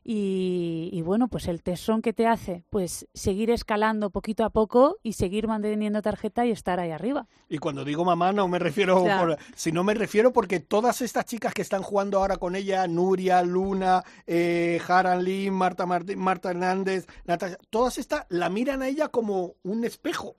y, 0.10 0.90
y 0.94 1.02
bueno, 1.02 1.28
pues 1.28 1.50
el 1.50 1.62
tesón 1.62 2.02
que 2.02 2.14
te 2.14 2.28
hace, 2.28 2.64
pues 2.70 3.08
seguir 3.14 3.52
escalando 3.52 4.10
poquito 4.10 4.46
a 4.46 4.50
poco 4.52 4.96
y 5.04 5.14
seguir 5.14 5.50
manteniendo 5.50 6.02
tarjeta 6.02 6.46
y 6.46 6.52
estar 6.52 6.80
ahí 6.80 6.92
arriba. 6.92 7.28
Y 7.50 7.58
cuando 7.58 7.84
digo 7.84 8.06
mamá 8.06 8.32
no 8.32 8.48
me 8.48 8.58
refiero, 8.58 9.04
por, 9.04 9.38
sino 9.54 9.84
me 9.84 9.94
refiero 9.96 10.32
porque 10.32 10.62
todas 10.62 11.02
estas 11.02 11.26
chicas 11.26 11.54
que 11.54 11.62
están 11.62 11.82
jugando 11.84 12.20
ahora 12.20 12.38
con 12.38 12.56
ella, 12.56 12.88
Nuria, 12.88 13.44
Luna, 13.44 14.02
eh, 14.26 14.80
Haran 14.88 15.26
Lee, 15.26 15.52
Marta, 15.52 15.86
Martín, 15.86 16.20
Marta 16.20 16.52
Hernández, 16.52 17.06
Natasha, 17.26 17.58
todas 17.70 17.98
estas 17.98 18.26
la 18.30 18.48
miran 18.50 18.82
a 18.84 18.88
ella 18.88 19.10
como 19.10 19.56
un 19.64 19.84
espejo. 19.84 20.38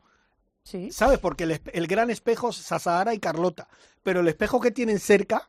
Sí. 0.69 0.91
¿Sabes? 0.93 1.19
Porque 1.19 1.45
el, 1.45 1.61
el 1.73 1.87
gran 1.87 2.11
espejo 2.11 2.51
es 2.51 2.57
Sasahara 2.57 3.15
y 3.15 3.19
Carlota, 3.19 3.69
pero 4.03 4.21
el 4.21 4.29
espejo 4.29 4.61
que 4.61 4.71
tienen 4.71 4.99
cerca 4.99 5.49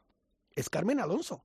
es 0.56 0.70
Carmen 0.70 1.00
Alonso. 1.02 1.44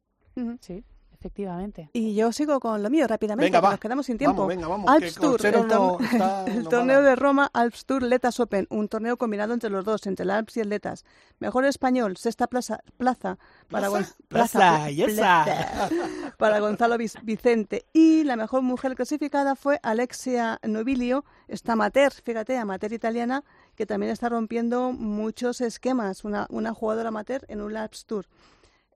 Sí, 0.60 0.84
efectivamente. 1.12 1.90
Y 1.92 2.14
yo 2.14 2.30
sigo 2.32 2.60
con 2.60 2.82
lo 2.82 2.90
mío 2.90 3.06
rápidamente, 3.08 3.46
Venga, 3.46 3.58
que 3.60 3.64
va. 3.64 3.70
nos 3.72 3.80
quedamos 3.80 4.06
sin 4.06 4.18
tiempo. 4.18 4.42
Vamos, 4.42 4.48
venga, 4.48 4.68
vamos, 4.68 4.90
Alps 4.90 5.14
Tour, 5.14 5.44
el, 5.46 5.52
no- 5.54 5.98
torne- 5.98 6.04
está- 6.12 6.44
el 6.46 6.62
no 6.64 6.68
torneo 6.68 7.02
de 7.02 7.16
Roma, 7.16 7.50
Alps 7.52 7.84
Tour 7.86 8.02
Letas 8.02 8.38
Open, 8.40 8.66
un 8.70 8.88
torneo 8.88 9.16
combinado 9.16 9.54
entre 9.54 9.70
los 9.70 9.84
dos, 9.84 10.06
entre 10.06 10.24
el 10.24 10.30
Alps 10.30 10.56
y 10.56 10.60
el 10.60 10.68
Letas. 10.68 11.04
Mejor 11.40 11.64
español, 11.64 12.16
sexta 12.16 12.46
plaza, 12.46 12.80
plaza 12.96 13.38
para, 13.68 13.88
Plaza, 13.90 14.14
plaza, 14.28 14.86
para 16.38 16.58
Gonzalo 16.60 16.96
Vic- 16.98 17.20
Vicente. 17.22 17.86
Y 17.92 18.24
la 18.24 18.36
mejor 18.36 18.62
mujer 18.62 18.94
clasificada 18.94 19.56
fue 19.56 19.80
Alexia 19.82 20.58
Novilio, 20.62 21.24
esta 21.48 21.72
amateur, 21.72 22.12
fíjate, 22.12 22.56
amateur 22.58 22.92
italiana, 22.92 23.44
que 23.74 23.86
también 23.86 24.12
está 24.12 24.28
rompiendo 24.28 24.92
muchos 24.92 25.60
esquemas, 25.60 26.24
una, 26.24 26.46
una 26.50 26.72
jugadora 26.72 27.08
amateur 27.08 27.44
en 27.48 27.60
un 27.60 27.76
Alps 27.76 28.04
Tour. 28.06 28.26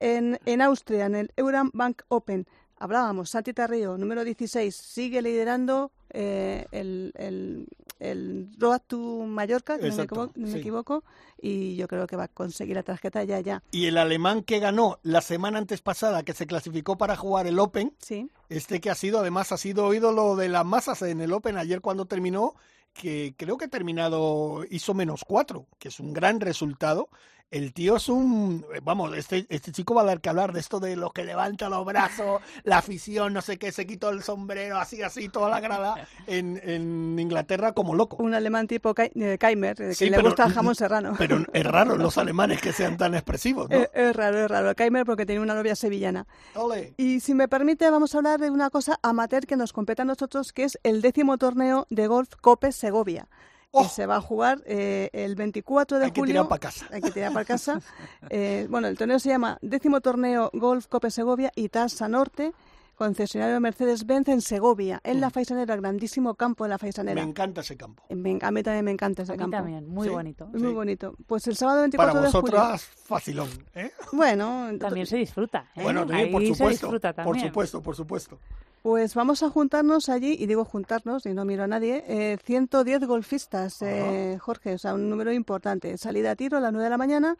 En, 0.01 0.39
en 0.47 0.63
Austria, 0.63 1.07
en 1.07 1.15
el 1.17 1.33
Euram 1.37 1.71
Bank 1.75 2.03
Open, 2.09 2.47
hablábamos, 2.79 3.31
Santi 3.31 3.53
Tarrio, 3.53 3.99
número 3.99 4.25
16, 4.25 4.75
sigue 4.75 5.23
liderando 5.23 5.91
eh, 6.11 6.67
el, 6.71 7.13
el, 7.17 7.67
el 7.99 8.49
Road 8.59 8.81
to 8.87 8.99
Mallorca, 9.27 9.79
que 9.79 9.89
no 9.91 10.31
me, 10.37 10.59
equivoco, 10.59 11.03
y 11.41 11.75
yo 11.77 11.89
creo 11.89 12.07
que 12.07 12.17
va 12.17 12.25
a 12.25 12.29
conseguir 12.29 12.77
la 12.77 12.83
tarjeta 12.85 13.25
ya, 13.25 13.41
ya. 13.41 13.63
Y 13.73 13.87
el 13.87 13.99
alemán 13.99 14.43
que 14.43 14.61
ganó 14.61 14.99
la 15.03 15.21
semana 15.21 15.59
antes 15.59 15.81
pasada, 15.83 16.23
que 16.23 16.33
se 16.33 16.47
clasificó 16.47 16.97
para 16.97 17.17
jugar 17.17 17.47
el 17.47 17.59
Open, 17.59 17.93
Sí. 17.99 18.31
este 18.49 18.81
que 18.81 18.91
ha 18.91 18.95
sido, 18.95 19.19
además, 19.19 19.51
ha 19.53 19.57
sido 19.57 19.93
ídolo 19.93 20.37
de 20.37 20.49
las 20.49 20.65
masas 20.65 21.03
en 21.03 21.21
el 21.21 21.33
Open 21.33 21.59
ayer 21.59 21.81
cuando 21.81 22.07
terminó, 22.07 22.55
que 22.99 23.35
creo 23.37 23.57
que 23.57 23.67
ha 23.67 23.69
terminado, 23.69 24.65
hizo 24.69 24.93
menos 24.93 25.25
cuatro, 25.25 25.67
que 25.79 25.89
es 25.89 26.01
un 26.01 26.13
gran 26.13 26.41
resultado. 26.41 27.09
El 27.51 27.73
tío 27.73 27.97
es 27.97 28.11
un, 28.11 28.67
vamos, 28.83 29.17
este, 29.17 29.47
este 29.49 29.73
chico 29.73 29.95
va 29.95 30.03
a 30.03 30.05
dar 30.05 30.21
que 30.21 30.29
hablar 30.29 30.53
de 30.53 30.61
esto 30.61 30.81
de 30.81 30.97
los 30.97 31.15
que 31.15 31.25
levanta 31.25 31.71
los 31.71 31.83
brazos, 31.87 32.43
la 32.63 32.77
afición, 32.77 33.33
no 33.33 33.41
sé 33.41 33.57
qué, 33.59 33.73
se 33.73 33.87
quitó 33.87 34.11
el 34.11 34.23
sombrero, 34.23 34.77
así, 34.77 35.01
así, 35.03 35.31
toda 35.31 35.49
la 35.49 35.61
grada 35.61 35.95
en, 36.27 36.61
en 36.63 37.19
Inglaterra 37.19 37.73
como 37.73 37.95
loco. 37.95 38.23
Un 38.23 38.35
alemán 38.35 38.67
tipo 38.67 38.93
Kai- 38.95 39.13
eh, 39.15 39.39
Keimer, 39.41 39.81
eh, 39.81 39.89
que 39.89 39.95
Sí, 39.95 40.11
le 40.11 40.17
pero- 40.17 40.29
gusta 40.29 40.45
el 40.45 40.53
jamón 40.53 40.75
serrano. 40.75 41.15
Pero 41.17 41.39
es 41.55 41.65
raro 41.65 41.97
los 41.97 42.19
alemanes 42.19 42.61
que 42.61 42.75
sean 42.75 42.99
tan 42.99 43.15
expresivos, 43.15 43.71
¿no? 43.71 43.77
Es, 43.79 43.89
es 43.95 44.15
raro, 44.15 44.39
es 44.45 44.49
raro. 44.51 44.75
Keimer 44.75 45.07
porque 45.07 45.25
tiene 45.25 45.41
una 45.41 45.55
novia 45.55 45.75
sevillana. 45.75 46.27
Ole. 46.55 46.93
Y 46.99 47.21
si 47.21 47.33
me 47.33 47.49
permite, 47.49 47.89
vamos 47.91 48.15
a 48.15 48.19
hablar 48.19 48.41
de 48.41 48.51
una 48.51 48.69
cosa 48.69 48.99
amateur 49.03 49.47
que 49.47 49.57
nos 49.57 49.73
compete 49.73 50.03
a 50.03 50.05
nosotros, 50.05 50.53
que 50.53 50.65
es 50.65 50.79
el 50.83 51.01
décimo 51.01 51.39
torneo 51.39 51.87
de 51.89 52.09
golf 52.09 52.29
Cope 52.43 52.73
Segovia. 52.73 53.27
Que 53.73 53.85
se 53.89 54.07
va 54.07 54.17
a 54.17 54.21
jugar 54.21 54.63
eh, 54.67 55.11
el 55.13 55.35
24 55.35 55.99
de 55.99 56.05
Oh. 56.05 56.07
Hay 56.07 56.13
que 56.13 56.21
julio. 56.21 56.33
tirar 56.35 56.49
pa' 56.49 56.59
casa. 56.59 56.87
Hay 56.91 57.01
que 57.03 57.11
tirar 57.11 57.33
para 57.33 57.45
casa. 57.45 57.81
Eh, 58.31 58.67
bueno, 58.71 58.89
el 58.89 58.97
torneo 58.99 59.19
se 59.19 59.29
llama 59.31 59.59
Décimo 59.63 60.01
Torneo 60.01 60.51
Golf 60.55 60.87
Cope 60.89 61.11
Segovia 61.11 61.51
y 61.55 61.69
Tasa 61.69 62.09
Norte, 62.09 62.53
concesionario 62.97 63.61
Mercedes-Benz 63.61 64.29
en 64.29 64.41
Segovia, 64.41 65.01
en 65.05 65.21
la 65.21 65.31
Faisanera, 65.31 65.75
el 65.75 65.81
grandísimo 65.81 66.35
campo 66.35 66.65
de 66.65 66.71
la 66.71 66.75
Mm. 66.77 66.79
Me 66.79 66.81
Faisanera. 66.81 67.23
encanta 67.23 67.61
ese 67.61 67.77
campo. 67.77 68.03
Me- 68.11 68.39
a 68.43 68.51
mí 68.51 68.63
también 68.63 68.85
me 68.85 68.91
encanta 68.91 69.23
ese 69.23 69.33
A 69.33 69.35
mí 69.37 69.39
campo. 69.41 69.57
también, 69.59 69.89
muy 69.89 70.09
Sí. 70.09 70.15
bonito. 70.15 70.47
Muy 70.49 70.73
bonito. 70.73 71.15
Pues 71.27 71.47
el 71.47 71.57
sábado 71.57 71.81
24 71.83 72.13
Para 72.15 72.27
de 72.27 72.33
julio. 72.33 72.43
vosotras, 72.59 72.83
facilón, 73.05 73.49
¿eh? 73.75 73.93
Bueno, 74.13 74.71
También 74.81 75.07
se 75.07 75.17
disfruta. 75.17 75.67
¿eh? 75.77 75.83
Bueno, 75.83 76.05
sí, 76.09 76.15
Ahí 76.15 76.33
por 76.33 76.43
se 76.43 76.49
supuesto, 76.49 76.87
disfruta 76.87 77.13
por 77.15 77.25
también. 77.25 77.47
supuesto, 77.47 77.83
por 77.83 77.95
supuesto. 77.97 78.39
Pues 78.83 79.15
vamos 79.15 79.43
a 79.43 79.51
juntarnos 79.51 80.09
allí, 80.09 80.37
y 80.39 80.47
digo 80.47 80.65
juntarnos, 80.65 81.27
y 81.27 81.35
no 81.35 81.45
miro 81.45 81.65
a 81.65 81.67
nadie, 81.67 82.05
eh, 82.07 82.39
110 82.45 83.07
golfistas, 83.07 83.83
eh, 83.83 84.39
Jorge, 84.41 84.75
o 84.75 84.79
sea, 84.79 84.95
un 84.95 85.11
número 85.11 85.33
importante. 85.33 85.99
Salida 85.99 86.31
a 86.31 86.37
tiro 86.37 86.59
a 86.59 86.61
las 86.61 86.73
9 86.73 86.85
de 86.85 86.91
la 86.91 86.99
mañana 86.99 87.37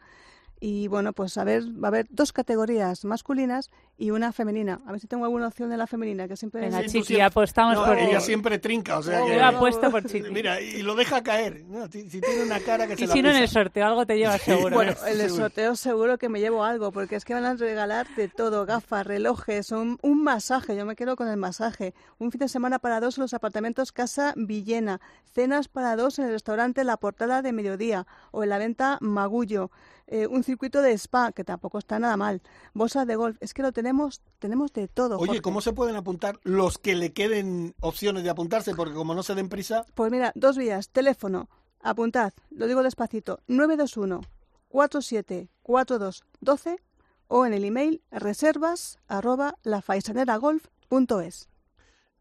y 0.61 0.87
bueno, 0.87 1.13
pues 1.13 1.37
a 1.37 1.43
ver, 1.43 1.63
va 1.81 1.87
a 1.87 1.89
haber 1.89 2.07
dos 2.09 2.33
categorías 2.33 3.05
masculinas 3.05 3.69
y 3.97 4.11
una 4.11 4.31
femenina. 4.33 4.81
A 4.85 4.91
ver 4.91 4.99
si 4.99 5.07
tengo 5.07 5.25
alguna 5.25 5.47
opción 5.47 5.69
de 5.69 5.77
la 5.77 5.87
femenina, 5.87 6.27
que 6.27 6.35
siempre... 6.35 6.61
Venga, 6.61 6.79
Sí, 6.81 6.87
Chiqui, 6.87 7.03
siempre- 7.05 7.23
apostamos 7.23 7.75
No, 7.75 7.85
por 7.85 7.97
ella 7.97 8.19
siempre 8.19 8.59
trinca, 8.59 8.97
o 8.97 9.03
sea 9.03 9.23
que... 9.25 9.35
Yo 9.35 9.45
apuesto 9.45 9.89
por 9.91 10.03
Chiqui. 10.05 10.29
Mira, 10.31 10.59
y 10.61 10.81
lo 10.81 10.95
deja 10.95 11.23
caer. 11.23 11.63
¿no? 11.67 11.87
Si, 11.87 12.09
si 12.09 12.19
tiene 12.21 12.43
una 12.43 12.59
cara 12.59 12.87
que 12.87 12.95
se 12.97 13.03
Y 13.03 13.07
la 13.07 13.13
si 13.13 13.21
no 13.21 13.29
en 13.29 13.37
el 13.37 13.47
sorteo 13.47 13.85
algo 13.85 14.05
te 14.05 14.17
llevas 14.17 14.41
seguro. 14.41 14.75
Bueno, 14.75 14.91
¿eh? 14.91 14.95
el 15.11 15.17
Seguro. 15.19 15.43
sorteo 15.43 15.75
seguro 15.75 16.17
que 16.17 16.29
me 16.29 16.39
llevo 16.39 16.63
algo, 16.63 16.91
porque 16.91 17.15
es 17.15 17.25
que 17.25 17.33
van 17.33 17.45
a 17.45 17.53
regalar 17.55 18.07
de 18.15 18.27
todo, 18.27 18.65
gafas, 18.65 19.07
relojes, 19.07 19.71
un, 19.71 19.97
un 20.01 20.23
masaje, 20.23 20.75
yo 20.75 20.85
me 20.85 20.95
quedo 20.95 21.15
con 21.15 21.27
el 21.29 21.37
masaje, 21.37 21.93
un 22.17 22.31
fin 22.31 22.39
de 22.39 22.47
semana 22.49 22.79
para 22.79 22.99
dos 22.99 23.17
en 23.17 23.21
los 23.23 23.33
apartamentos 23.33 23.91
Casa 23.91 24.33
Villena, 24.35 24.99
cenas 25.33 25.67
para 25.67 25.95
dos 25.95 26.19
en 26.19 26.25
el 26.25 26.31
restaurante 26.31 26.83
La 26.83 26.97
Portada 26.97 27.41
de 27.41 27.53
Mediodía 27.53 28.07
o 28.31 28.43
en 28.43 28.49
la 28.49 28.57
venta 28.57 28.97
Magullo, 29.01 29.71
eh, 30.11 30.27
un 30.27 30.43
circuito 30.43 30.81
de 30.81 30.91
spa, 30.93 31.31
que 31.31 31.43
tampoco 31.43 31.77
está 31.77 31.99
nada 31.99 32.17
mal, 32.17 32.41
bolsas 32.73 33.05
de 33.05 33.15
golf, 33.15 33.37
es 33.39 33.53
que 33.53 33.61
lo 33.61 33.71
tenemos, 33.71 34.21
tenemos 34.39 34.73
de 34.73 34.87
todo. 34.87 35.17
Oye, 35.17 35.27
Jorge. 35.27 35.41
¿cómo 35.41 35.61
se 35.61 35.71
pueden 35.71 35.95
apuntar 35.95 36.39
los 36.43 36.79
que 36.79 36.95
le 36.95 37.13
queden 37.13 37.75
opciones 37.79 38.23
de 38.23 38.31
apuntarse? 38.31 38.73
Porque 38.73 38.95
como 38.95 39.13
no 39.13 39.21
se 39.21 39.35
den 39.35 39.49
prisa, 39.49 39.85
Pues 39.93 40.11
mira, 40.11 40.31
dos 40.35 40.57
vías, 40.57 40.89
teléfono, 40.89 41.47
apuntad, 41.81 42.33
lo 42.49 42.67
digo 42.67 42.81
despacito, 42.81 43.39
921 43.47 44.21
47 44.69 45.49
42 45.61 46.23
12 46.41 46.79
o 47.27 47.45
en 47.45 47.53
el 47.53 47.63
email 47.63 48.01
reservas 48.11 48.97
arroba 49.07 49.55
lafaisaneragolf.es. 49.63 51.49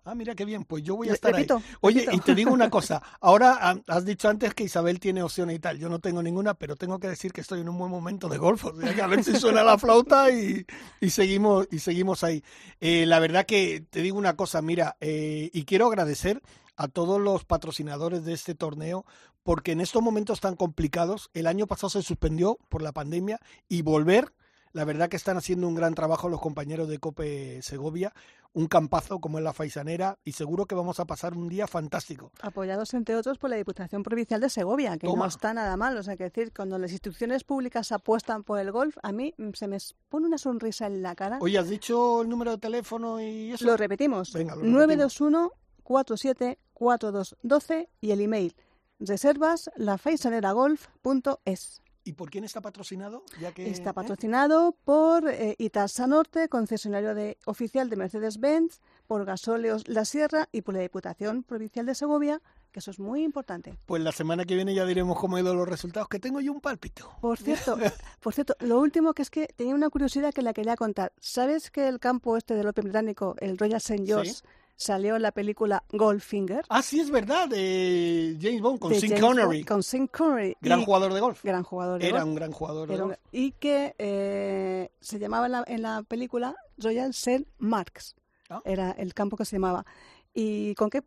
Ah, 0.08 0.14
mira 0.14 0.34
qué 0.34 0.44
bien, 0.44 0.64
pues 0.64 0.82
yo 0.82 0.96
voy 0.96 1.10
a 1.10 1.12
estar 1.12 1.32
repito, 1.32 1.56
ahí. 1.56 1.62
Oye, 1.82 2.00
repito. 2.00 2.16
y 2.16 2.20
te 2.20 2.34
digo 2.34 2.52
una 2.52 2.70
cosa, 2.70 3.02
ahora 3.20 3.58
ah, 3.60 3.76
has 3.88 4.04
dicho 4.04 4.28
antes 4.28 4.54
que 4.54 4.64
Isabel 4.64 5.00
tiene 5.00 5.22
opciones 5.22 5.56
y 5.56 5.58
tal, 5.58 5.78
yo 5.78 5.88
no 5.88 5.98
tengo 5.98 6.22
ninguna, 6.22 6.54
pero 6.54 6.76
tengo 6.76 6.98
que 6.98 7.08
decir 7.08 7.32
que 7.32 7.42
estoy 7.42 7.60
en 7.60 7.68
un 7.68 7.78
buen 7.78 7.90
momento 7.90 8.28
de 8.28 8.38
golf, 8.38 8.64
o 8.64 8.80
sea 8.80 8.94
que 8.94 9.02
a 9.02 9.06
ver 9.06 9.22
si 9.22 9.36
suena 9.36 9.62
la 9.62 9.76
flauta 9.76 10.30
y, 10.30 10.64
y 11.00 11.10
seguimos 11.10 11.68
y 11.70 11.78
seguimos 11.80 12.24
ahí. 12.24 12.42
Eh, 12.80 13.04
la 13.06 13.18
verdad 13.20 13.44
que 13.44 13.84
te 13.90 14.00
digo 14.00 14.16
una 14.16 14.34
cosa, 14.36 14.62
mira, 14.62 14.96
eh, 15.00 15.50
y 15.52 15.64
quiero 15.64 15.86
agradecer 15.86 16.40
a 16.76 16.88
todos 16.88 17.20
los 17.20 17.44
patrocinadores 17.44 18.24
de 18.24 18.32
este 18.32 18.54
torneo, 18.54 19.04
porque 19.42 19.72
en 19.72 19.80
estos 19.80 20.00
momentos 20.00 20.40
tan 20.40 20.56
complicados, 20.56 21.28
el 21.34 21.46
año 21.46 21.66
pasado 21.66 21.90
se 21.90 22.02
suspendió 22.02 22.58
por 22.68 22.82
la 22.82 22.92
pandemia 22.92 23.40
y 23.68 23.82
volver 23.82 24.32
La 24.72 24.84
verdad 24.84 25.08
que 25.08 25.16
están 25.16 25.38
haciendo 25.38 25.66
un 25.66 25.74
gran 25.74 25.94
trabajo 25.94 26.28
los 26.28 26.40
compañeros 26.40 26.88
de 26.88 26.98
Cope 26.98 27.62
Segovia, 27.62 28.12
un 28.52 28.66
campazo 28.66 29.20
como 29.20 29.38
es 29.38 29.44
la 29.44 29.52
Faisanera 29.52 30.18
y 30.24 30.32
seguro 30.32 30.66
que 30.66 30.74
vamos 30.74 31.00
a 31.00 31.06
pasar 31.06 31.34
un 31.34 31.48
día 31.48 31.66
fantástico. 31.66 32.32
Apoyados, 32.40 32.94
entre 32.94 33.16
otros, 33.16 33.38
por 33.38 33.50
la 33.50 33.56
Diputación 33.56 34.02
Provincial 34.02 34.40
de 34.40 34.50
Segovia, 34.50 34.96
que 34.98 35.06
Toma. 35.06 35.24
no 35.24 35.28
está 35.28 35.54
nada 35.54 35.76
mal. 35.76 35.96
O 35.96 36.02
sea, 36.02 36.16
que 36.16 36.24
decir, 36.24 36.52
cuando 36.54 36.78
las 36.78 36.90
instituciones 36.90 37.44
públicas 37.44 37.92
apuestan 37.92 38.44
por 38.44 38.58
el 38.58 38.72
golf, 38.72 38.96
a 39.02 39.12
mí 39.12 39.34
mm, 39.36 39.50
se 39.54 39.68
me 39.68 39.78
pone 40.08 40.26
una 40.26 40.38
sonrisa 40.38 40.86
en 40.86 41.02
la 41.02 41.14
cara. 41.14 41.38
Oye, 41.40 41.58
¿has 41.58 41.68
dicho 41.68 42.22
el 42.22 42.28
número 42.28 42.52
de 42.52 42.58
teléfono 42.58 43.20
y 43.20 43.52
eso? 43.52 43.64
Lo 43.64 43.76
repetimos. 43.76 44.32
Venga, 44.32 44.54
lo 44.54 44.62
repetimos. 44.62 45.20
921 45.20 45.52
47 45.82 46.58
4212 46.74 47.88
y 48.00 48.10
el 48.10 48.20
email 48.20 48.54
reservas 49.00 49.70
lafaisaneragolf.es. 49.76 51.82
¿Y 52.08 52.14
por 52.14 52.30
quién 52.30 52.42
está 52.42 52.62
patrocinado? 52.62 53.22
Ya 53.38 53.52
que, 53.52 53.68
Está 53.68 53.90
¿eh? 53.90 53.92
patrocinado 53.92 54.74
por 54.82 55.28
eh, 55.28 55.56
Italsa 55.58 56.06
Norte, 56.06 56.48
concesionario 56.48 57.14
de, 57.14 57.36
oficial 57.44 57.90
de 57.90 57.96
Mercedes-Benz, 57.96 58.80
por 59.06 59.26
Gasóleos 59.26 59.86
La 59.88 60.06
Sierra 60.06 60.48
y 60.50 60.62
por 60.62 60.72
la 60.72 60.80
Diputación 60.80 61.42
Provincial 61.42 61.84
de 61.84 61.94
Segovia, 61.94 62.40
que 62.72 62.78
eso 62.78 62.90
es 62.90 62.98
muy 62.98 63.22
importante. 63.22 63.78
Pues 63.84 64.00
la 64.02 64.12
semana 64.12 64.46
que 64.46 64.54
viene 64.54 64.74
ya 64.74 64.86
diremos 64.86 65.18
cómo 65.18 65.36
han 65.36 65.42
ido 65.42 65.54
los 65.54 65.68
resultados, 65.68 66.08
que 66.08 66.18
tengo 66.18 66.40
yo 66.40 66.50
un 66.50 66.62
pálpito. 66.62 67.10
Por 67.20 67.36
cierto, 67.36 67.76
por 68.20 68.32
cierto, 68.32 68.56
lo 68.60 68.80
último 68.80 69.12
que 69.12 69.20
es 69.20 69.28
que 69.28 69.46
tenía 69.48 69.74
una 69.74 69.90
curiosidad 69.90 70.32
que 70.32 70.40
la 70.40 70.54
quería 70.54 70.76
contar. 70.76 71.12
¿Sabes 71.20 71.70
que 71.70 71.88
el 71.88 72.00
campo 72.00 72.38
este 72.38 72.54
del 72.54 72.68
Open 72.68 72.84
británico, 72.84 73.36
el 73.40 73.58
Royal 73.58 73.82
St. 73.82 74.06
George, 74.06 74.32
Sí. 74.32 74.42
Salió 74.78 75.16
en 75.16 75.22
la 75.22 75.32
película 75.32 75.82
Goldfinger? 75.90 76.64
Ah, 76.70 76.80
sí, 76.82 77.00
es 77.00 77.10
verdad, 77.10 77.48
de 77.48 78.38
James 78.40 78.62
Bond 78.62 78.78
con 78.78 78.94
Sean 78.94 79.20
Connery. 79.20 79.64
Con 79.64 79.82
Sean 79.82 80.06
Connery. 80.06 80.56
Gran 80.60 80.80
Y- 80.80 80.84
jugador 80.86 81.12
de 81.12 81.20
golf. 81.20 81.44
Gran 81.44 81.64
jugador 81.64 82.00
de 82.00 82.08
Era 82.08 82.18
golf. 82.20 82.28
un 82.28 82.34
gran 82.36 82.52
jugador 82.52 82.88
de 82.88 82.94
Era 82.94 83.02
un- 83.04 83.10
golf. 83.10 83.20
y 83.32 83.52
que 83.52 83.94
eh, 83.98 84.90
se 85.00 85.18
llamaba 85.18 85.46
en 85.46 85.52
la, 85.52 85.64
en 85.66 85.82
la 85.82 86.02
película 86.04 86.54
Royal 86.78 87.10
St. 87.10 87.44
Marks. 87.58 88.14
Ah. 88.48 88.62
Era 88.64 88.92
el 88.92 89.12
campo 89.12 89.36
que 89.36 89.44
se 89.44 89.56
llamaba. 89.56 89.84
¿Y 90.32 90.74
con 90.76 90.88
qué, 90.90 91.02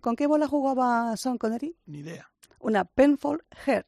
con 0.00 0.16
qué 0.16 0.26
bola 0.26 0.48
jugaba 0.48 1.16
Sean 1.16 1.38
Connery? 1.38 1.76
Ni 1.86 2.00
idea, 2.00 2.28
Una 2.58 2.84
Penfold 2.84 3.42
Heart. 3.64 3.86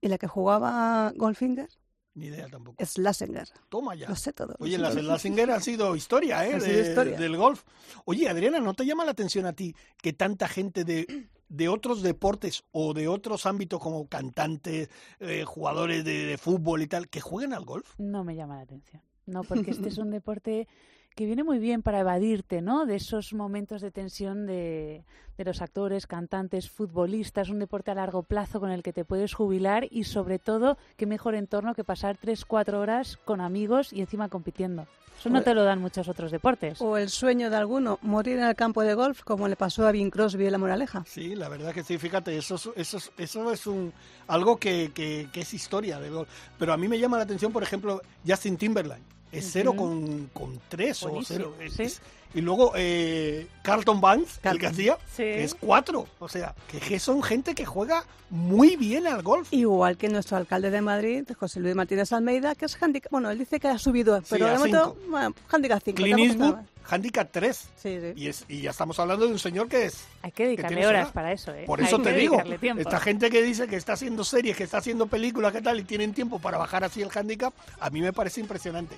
Y 0.00 0.08
la 0.08 0.16
que 0.16 0.26
jugaba 0.28 1.12
Goldfinger, 1.16 1.68
ni 2.14 2.26
idea 2.26 2.48
tampoco. 2.48 2.84
Slasinger. 2.84 3.48
Toma 3.68 3.94
ya. 3.94 4.08
Lo 4.08 4.16
sé 4.16 4.32
todo. 4.32 4.54
Oye, 4.58 4.76
de 4.78 5.02
Lassinger 5.02 5.50
han 5.50 5.62
sido 5.62 5.94
historia, 5.96 6.46
¿eh? 6.46 6.54
Ha 6.54 6.60
sido 6.60 6.76
de- 6.76 6.88
historia. 6.88 7.18
Del 7.18 7.36
golf. 7.36 7.62
Oye, 8.04 8.28
Adriana, 8.28 8.60
¿no 8.60 8.74
te 8.74 8.84
llama 8.84 9.04
la 9.04 9.12
atención 9.12 9.46
a 9.46 9.52
ti 9.52 9.74
que 10.02 10.12
tanta 10.12 10.48
gente 10.48 10.84
de, 10.84 11.28
de 11.48 11.68
otros 11.68 12.02
deportes 12.02 12.64
o 12.72 12.94
de 12.94 13.08
otros 13.08 13.46
ámbitos 13.46 13.80
como 13.80 14.08
cantantes, 14.08 14.90
eh, 15.20 15.44
jugadores 15.44 16.04
de, 16.04 16.26
de 16.26 16.38
fútbol 16.38 16.82
y 16.82 16.86
tal, 16.88 17.08
que 17.08 17.20
jueguen 17.20 17.52
al 17.54 17.64
golf? 17.64 17.94
No 17.98 18.24
me 18.24 18.34
llama 18.34 18.56
la 18.56 18.62
atención. 18.62 19.02
No, 19.26 19.44
porque 19.44 19.70
este 19.70 19.88
es 19.88 19.98
un 19.98 20.10
deporte 20.10 20.66
que 21.14 21.26
viene 21.26 21.44
muy 21.44 21.58
bien 21.58 21.82
para 21.82 22.00
evadirte, 22.00 22.62
¿no? 22.62 22.86
De 22.86 22.96
esos 22.96 23.32
momentos 23.34 23.82
de 23.82 23.90
tensión 23.90 24.46
de, 24.46 25.04
de 25.36 25.44
los 25.44 25.60
actores, 25.60 26.06
cantantes, 26.06 26.70
futbolistas, 26.70 27.50
un 27.50 27.58
deporte 27.58 27.90
a 27.90 27.94
largo 27.94 28.22
plazo 28.22 28.60
con 28.60 28.70
el 28.70 28.82
que 28.82 28.92
te 28.92 29.04
puedes 29.04 29.34
jubilar 29.34 29.86
y 29.90 30.04
sobre 30.04 30.38
todo, 30.38 30.78
qué 30.96 31.06
mejor 31.06 31.34
entorno 31.34 31.74
que 31.74 31.84
pasar 31.84 32.16
tres, 32.18 32.44
cuatro 32.44 32.80
horas 32.80 33.18
con 33.24 33.40
amigos 33.40 33.92
y 33.92 34.00
encima 34.00 34.28
compitiendo. 34.28 34.86
Eso 35.18 35.28
no 35.28 35.42
te 35.42 35.52
lo 35.52 35.64
dan 35.64 35.82
muchos 35.82 36.08
otros 36.08 36.30
deportes. 36.30 36.80
O 36.80 36.96
el 36.96 37.10
sueño 37.10 37.50
de 37.50 37.56
alguno, 37.56 37.98
morir 38.00 38.38
en 38.38 38.44
el 38.44 38.54
campo 38.56 38.80
de 38.82 38.94
golf, 38.94 39.22
como 39.22 39.48
le 39.48 39.56
pasó 39.56 39.86
a 39.86 39.92
Bing 39.92 40.08
Crosby 40.10 40.46
en 40.46 40.52
La 40.52 40.56
Moraleja. 40.58 41.04
Sí, 41.06 41.34
la 41.34 41.50
verdad 41.50 41.74
que 41.74 41.84
sí, 41.84 41.98
fíjate, 41.98 42.34
eso 42.38 42.54
es, 42.54 42.70
eso 42.74 42.96
es, 42.96 43.12
eso 43.18 43.52
es 43.52 43.66
un, 43.66 43.92
algo 44.28 44.56
que, 44.56 44.92
que- 44.94 45.28
que 45.30 45.40
es 45.42 45.52
historia 45.52 46.00
del 46.00 46.14
golf. 46.14 46.28
Pero 46.58 46.72
a 46.72 46.78
mí 46.78 46.88
me 46.88 46.98
llama 46.98 47.18
la 47.18 47.24
atención, 47.24 47.52
por 47.52 47.62
ejemplo, 47.62 48.00
Justin 48.26 48.56
Timberlake. 48.56 49.02
Es 49.32 49.48
cero 49.52 49.70
Ujú. 49.72 49.78
con, 49.80 50.30
con 50.32 50.60
tres 50.68 51.02
o 51.04 51.08
Buenísimo, 51.10 51.38
cero. 51.38 51.54
Es- 51.60 51.72
sí. 51.74 51.82
es- 51.84 52.02
y 52.32 52.40
luego 52.42 52.72
eh, 52.76 53.48
Carlton 53.64 54.00
Banks, 54.00 54.36
el 54.36 54.36
que 54.36 54.42
Carlton. 54.42 54.70
hacía, 54.70 54.98
Sí. 55.16 55.24
es 55.24 55.52
cuatro. 55.54 56.06
O 56.20 56.28
sea, 56.28 56.54
que, 56.68 57.00
son 57.00 57.24
gente 57.24 57.56
que 57.56 57.64
juega 57.66 58.04
muy 58.30 58.76
bien 58.76 59.08
al 59.08 59.22
golf. 59.22 59.48
Igual 59.52 59.96
que 59.96 60.08
nuestro 60.08 60.36
alcalde 60.36 60.70
de 60.70 60.80
Madrid, 60.80 61.24
José 61.38 61.58
Luis 61.58 61.74
Martínez 61.74 62.12
Almeida, 62.12 62.54
que 62.54 62.66
es 62.66 62.80
handicap. 62.80 63.10
Bueno, 63.10 63.30
él 63.30 63.38
dice 63.38 63.58
que 63.58 63.66
ha 63.66 63.78
subido, 63.78 64.22
pero 64.30 64.46
a 64.46 64.50
de 64.52 64.58
momento, 64.58 64.96
cinco. 64.96 65.10
bueno, 65.10 65.34
handicap 65.50 65.82
5. 65.84 65.96
Clint 65.96 66.18
Eastwood, 66.20 66.54
handicap 66.88 67.28
3. 67.30 67.56
Sí, 67.76 67.98
sí. 68.00 68.12
Y, 68.16 68.28
es, 68.28 68.44
y 68.48 68.62
ya 68.62 68.70
estamos 68.70 68.98
hablando 68.98 69.26
de 69.26 69.32
un 69.32 69.38
señor 69.38 69.68
que 69.68 69.86
es... 69.86 70.04
Hay 70.22 70.32
que 70.32 70.44
dedicarle 70.44 70.86
horas 70.86 71.04
edad. 71.06 71.12
para 71.12 71.32
eso, 71.32 71.52
¿eh? 71.54 71.64
Por 71.66 71.80
Hay 71.80 71.86
eso 71.86 71.98
te 72.00 72.12
digo, 72.12 72.42
tiempo. 72.60 72.80
esta 72.80 73.00
gente 73.00 73.30
que 73.30 73.42
dice 73.42 73.66
que 73.66 73.76
está 73.76 73.94
haciendo 73.94 74.24
series, 74.24 74.56
que 74.56 74.64
está 74.64 74.78
haciendo 74.78 75.06
películas, 75.06 75.52
que 75.52 75.62
tal, 75.62 75.80
y 75.80 75.84
tienen 75.84 76.12
tiempo 76.12 76.38
para 76.38 76.58
bajar 76.58 76.84
así 76.84 77.02
el 77.02 77.10
handicap, 77.14 77.52
a 77.78 77.90
mí 77.90 78.00
me 78.00 78.12
parece 78.12 78.40
impresionante. 78.40 78.96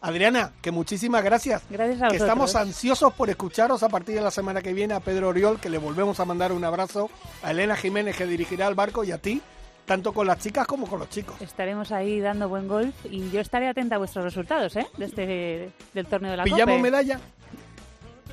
Adriana, 0.00 0.52
que 0.62 0.70
muchísimas 0.70 1.24
gracias. 1.24 1.62
Gracias 1.68 2.02
a 2.02 2.08
que 2.08 2.16
estamos 2.16 2.54
ansiosos 2.54 3.12
por 3.14 3.30
escucharos 3.30 3.82
a 3.82 3.88
partir 3.88 4.14
de 4.14 4.20
la 4.20 4.30
semana 4.30 4.62
que 4.62 4.72
viene 4.72 4.94
a 4.94 5.00
Pedro 5.00 5.28
Oriol, 5.28 5.58
que 5.60 5.70
le 5.70 5.78
volvemos 5.78 6.20
a 6.20 6.24
mandar 6.24 6.52
un 6.52 6.64
abrazo, 6.64 7.10
a 7.42 7.50
Elena 7.50 7.76
Jiménez, 7.76 8.16
que 8.16 8.26
dirigirá 8.26 8.68
el 8.68 8.74
barco, 8.74 9.02
y 9.02 9.10
a 9.10 9.18
ti, 9.18 9.42
tanto 9.88 10.12
con 10.12 10.26
las 10.26 10.38
chicas 10.38 10.66
como 10.66 10.86
con 10.86 11.00
los 11.00 11.08
chicos. 11.08 11.34
Estaremos 11.40 11.90
ahí 11.90 12.20
dando 12.20 12.48
buen 12.48 12.68
golf 12.68 12.94
y 13.10 13.28
yo 13.30 13.40
estaré 13.40 13.66
atenta 13.68 13.96
a 13.96 13.98
vuestros 13.98 14.24
resultados, 14.24 14.76
¿eh? 14.76 14.86
De 14.98 15.06
este, 15.06 15.70
del 15.94 16.06
torneo 16.06 16.30
de 16.30 16.36
la 16.36 16.44
¿Pillamos 16.44 16.74
Cope. 16.76 16.82
medalla? 16.82 17.18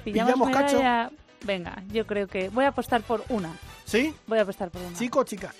¿Pillamos, 0.03 0.33
pillamos 0.33 0.49
cacho? 0.55 0.77
medalla? 0.77 1.11
Venga, 1.45 1.83
yo 1.91 2.05
creo 2.05 2.27
que 2.27 2.49
voy 2.49 2.65
a 2.65 2.69
apostar 2.69 3.01
por 3.01 3.23
una. 3.29 3.51
¿Sí? 3.85 4.13
Voy 4.27 4.37
a 4.37 4.41
apostar 4.43 4.69
por 4.69 4.81
una. 4.81 4.95
¿Chico 4.97 5.19
o 5.19 5.23
chica? 5.23 5.53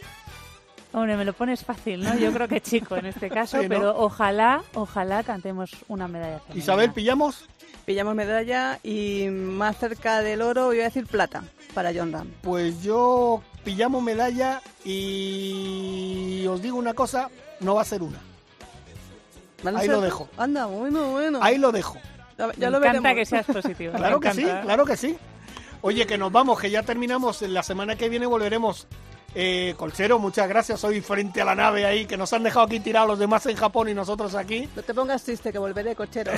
Hombre, 0.94 1.18
me 1.18 1.26
lo 1.26 1.34
pones 1.34 1.64
fácil, 1.64 2.04
¿no? 2.04 2.16
Yo 2.18 2.32
creo 2.32 2.48
que 2.48 2.62
chico 2.62 2.96
en 2.98 3.06
este 3.08 3.30
caso, 3.40 3.58
Sí, 3.62 3.64
¿no? 3.64 3.70
pero 3.70 3.98
ojalá, 3.98 4.64
ojalá 4.74 5.24
cantemos 5.24 5.72
una 5.88 6.08
medalla. 6.08 6.40
femenina. 6.40 6.64
Isabel, 6.64 6.92
¿pillamos? 6.92 7.46
Pillamos 7.86 8.16
medalla 8.16 8.80
y 8.84 9.28
más 9.30 9.78
cerca 9.78 10.22
del 10.22 10.42
oro, 10.42 10.74
iba 10.74 10.84
a 10.84 10.88
decir 10.88 11.06
plata, 11.06 11.44
para 11.74 11.92
John 11.94 12.12
Ram. 12.12 12.32
Pues 12.42 12.82
yo 12.82 13.44
pillamos 13.66 14.02
medalla 14.02 14.62
y 14.84 16.46
os 16.48 16.62
digo 16.62 16.78
una 16.78 16.94
cosa, 16.94 17.30
no 17.60 17.76
va 17.76 17.82
a 17.82 17.86
ser 17.86 18.02
una. 18.04 18.20
¿Van 19.64 19.76
a 19.76 19.80
Ahí 19.80 19.88
ser- 19.88 19.96
lo 19.96 20.02
dejo. 20.02 20.30
Anda, 20.38 20.66
bueno, 20.68 21.12
bueno. 21.12 21.40
Ahí 21.42 21.58
lo 21.58 21.72
dejo. 21.72 21.96
Ya, 22.38 22.48
ya 22.54 22.70
Me 22.70 22.70
lo 22.72 22.78
encanta 22.78 23.02
veremos. 23.02 23.16
que 23.16 23.26
seas 23.26 23.46
positivo. 23.46 23.94
me 23.94 24.00
Claro 24.00 24.20
que 24.20 24.34
sí, 24.34 24.42
encanta. 24.42 24.62
claro 24.62 24.86
que 24.86 24.98
sí. 24.98 25.18
Oye, 25.82 26.06
que 26.08 26.18
nos 26.18 26.32
vamos, 26.32 26.60
que 26.60 26.70
ya 26.70 26.84
terminamos. 26.84 27.42
La 27.42 27.64
semana 27.64 27.96
que 27.96 28.08
viene 28.10 28.26
volveremos. 28.26 28.88
Eh, 29.38 29.74
Colchero, 29.78 30.18
muchas 30.18 30.48
gracias. 30.48 30.82
Hoy 30.86 31.02
frente 31.02 31.42
a 31.42 31.46
la 31.46 31.56
nave 31.56 31.86
ahí, 31.86 32.06
que 32.06 32.16
nos 32.16 32.32
han 32.32 32.44
dejado 32.44 32.66
aquí 32.66 32.80
tirados 32.80 33.10
los 33.10 33.20
demás 33.20 33.46
en 33.48 33.58
Japón 33.58 33.90
y 33.90 33.94
nosotros 33.94 34.34
aquí. 34.34 34.70
No 34.76 34.82
te 34.82 34.94
pongas 34.94 35.24
triste, 35.24 35.52
que 35.52 35.60
volveré, 35.60 35.94
cochero. 35.94 36.32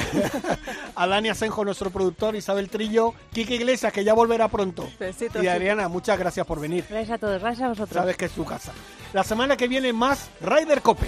A 0.96 1.08
Dani 1.08 1.30
Asenjo, 1.30 1.64
nuestro 1.64 1.92
productor, 1.92 2.36
Isabel 2.36 2.70
Trillo, 2.70 3.14
Kike 3.32 3.56
Iglesias, 3.56 3.94
que 3.94 4.04
ya 4.04 4.14
volverá 4.16 4.48
pronto. 4.48 4.90
Besitos, 5.00 5.44
Y 5.44 5.48
Adriana, 5.48 5.88
muchas 5.88 6.18
gracias 6.18 6.46
por 6.46 6.60
venir. 6.60 6.86
Gracias 6.90 7.16
a 7.16 7.18
todos, 7.20 7.40
gracias 7.40 7.66
a 7.66 7.70
vosotros. 7.70 7.94
Sabes 7.94 8.18
que 8.18 8.26
es 8.26 8.32
tu 8.32 8.44
casa. 8.44 8.74
La 9.14 9.24
semana 9.24 9.56
que 9.56 9.68
viene 9.68 9.94
más 9.94 10.30
Ryder 10.42 10.82
Cope. 10.82 11.08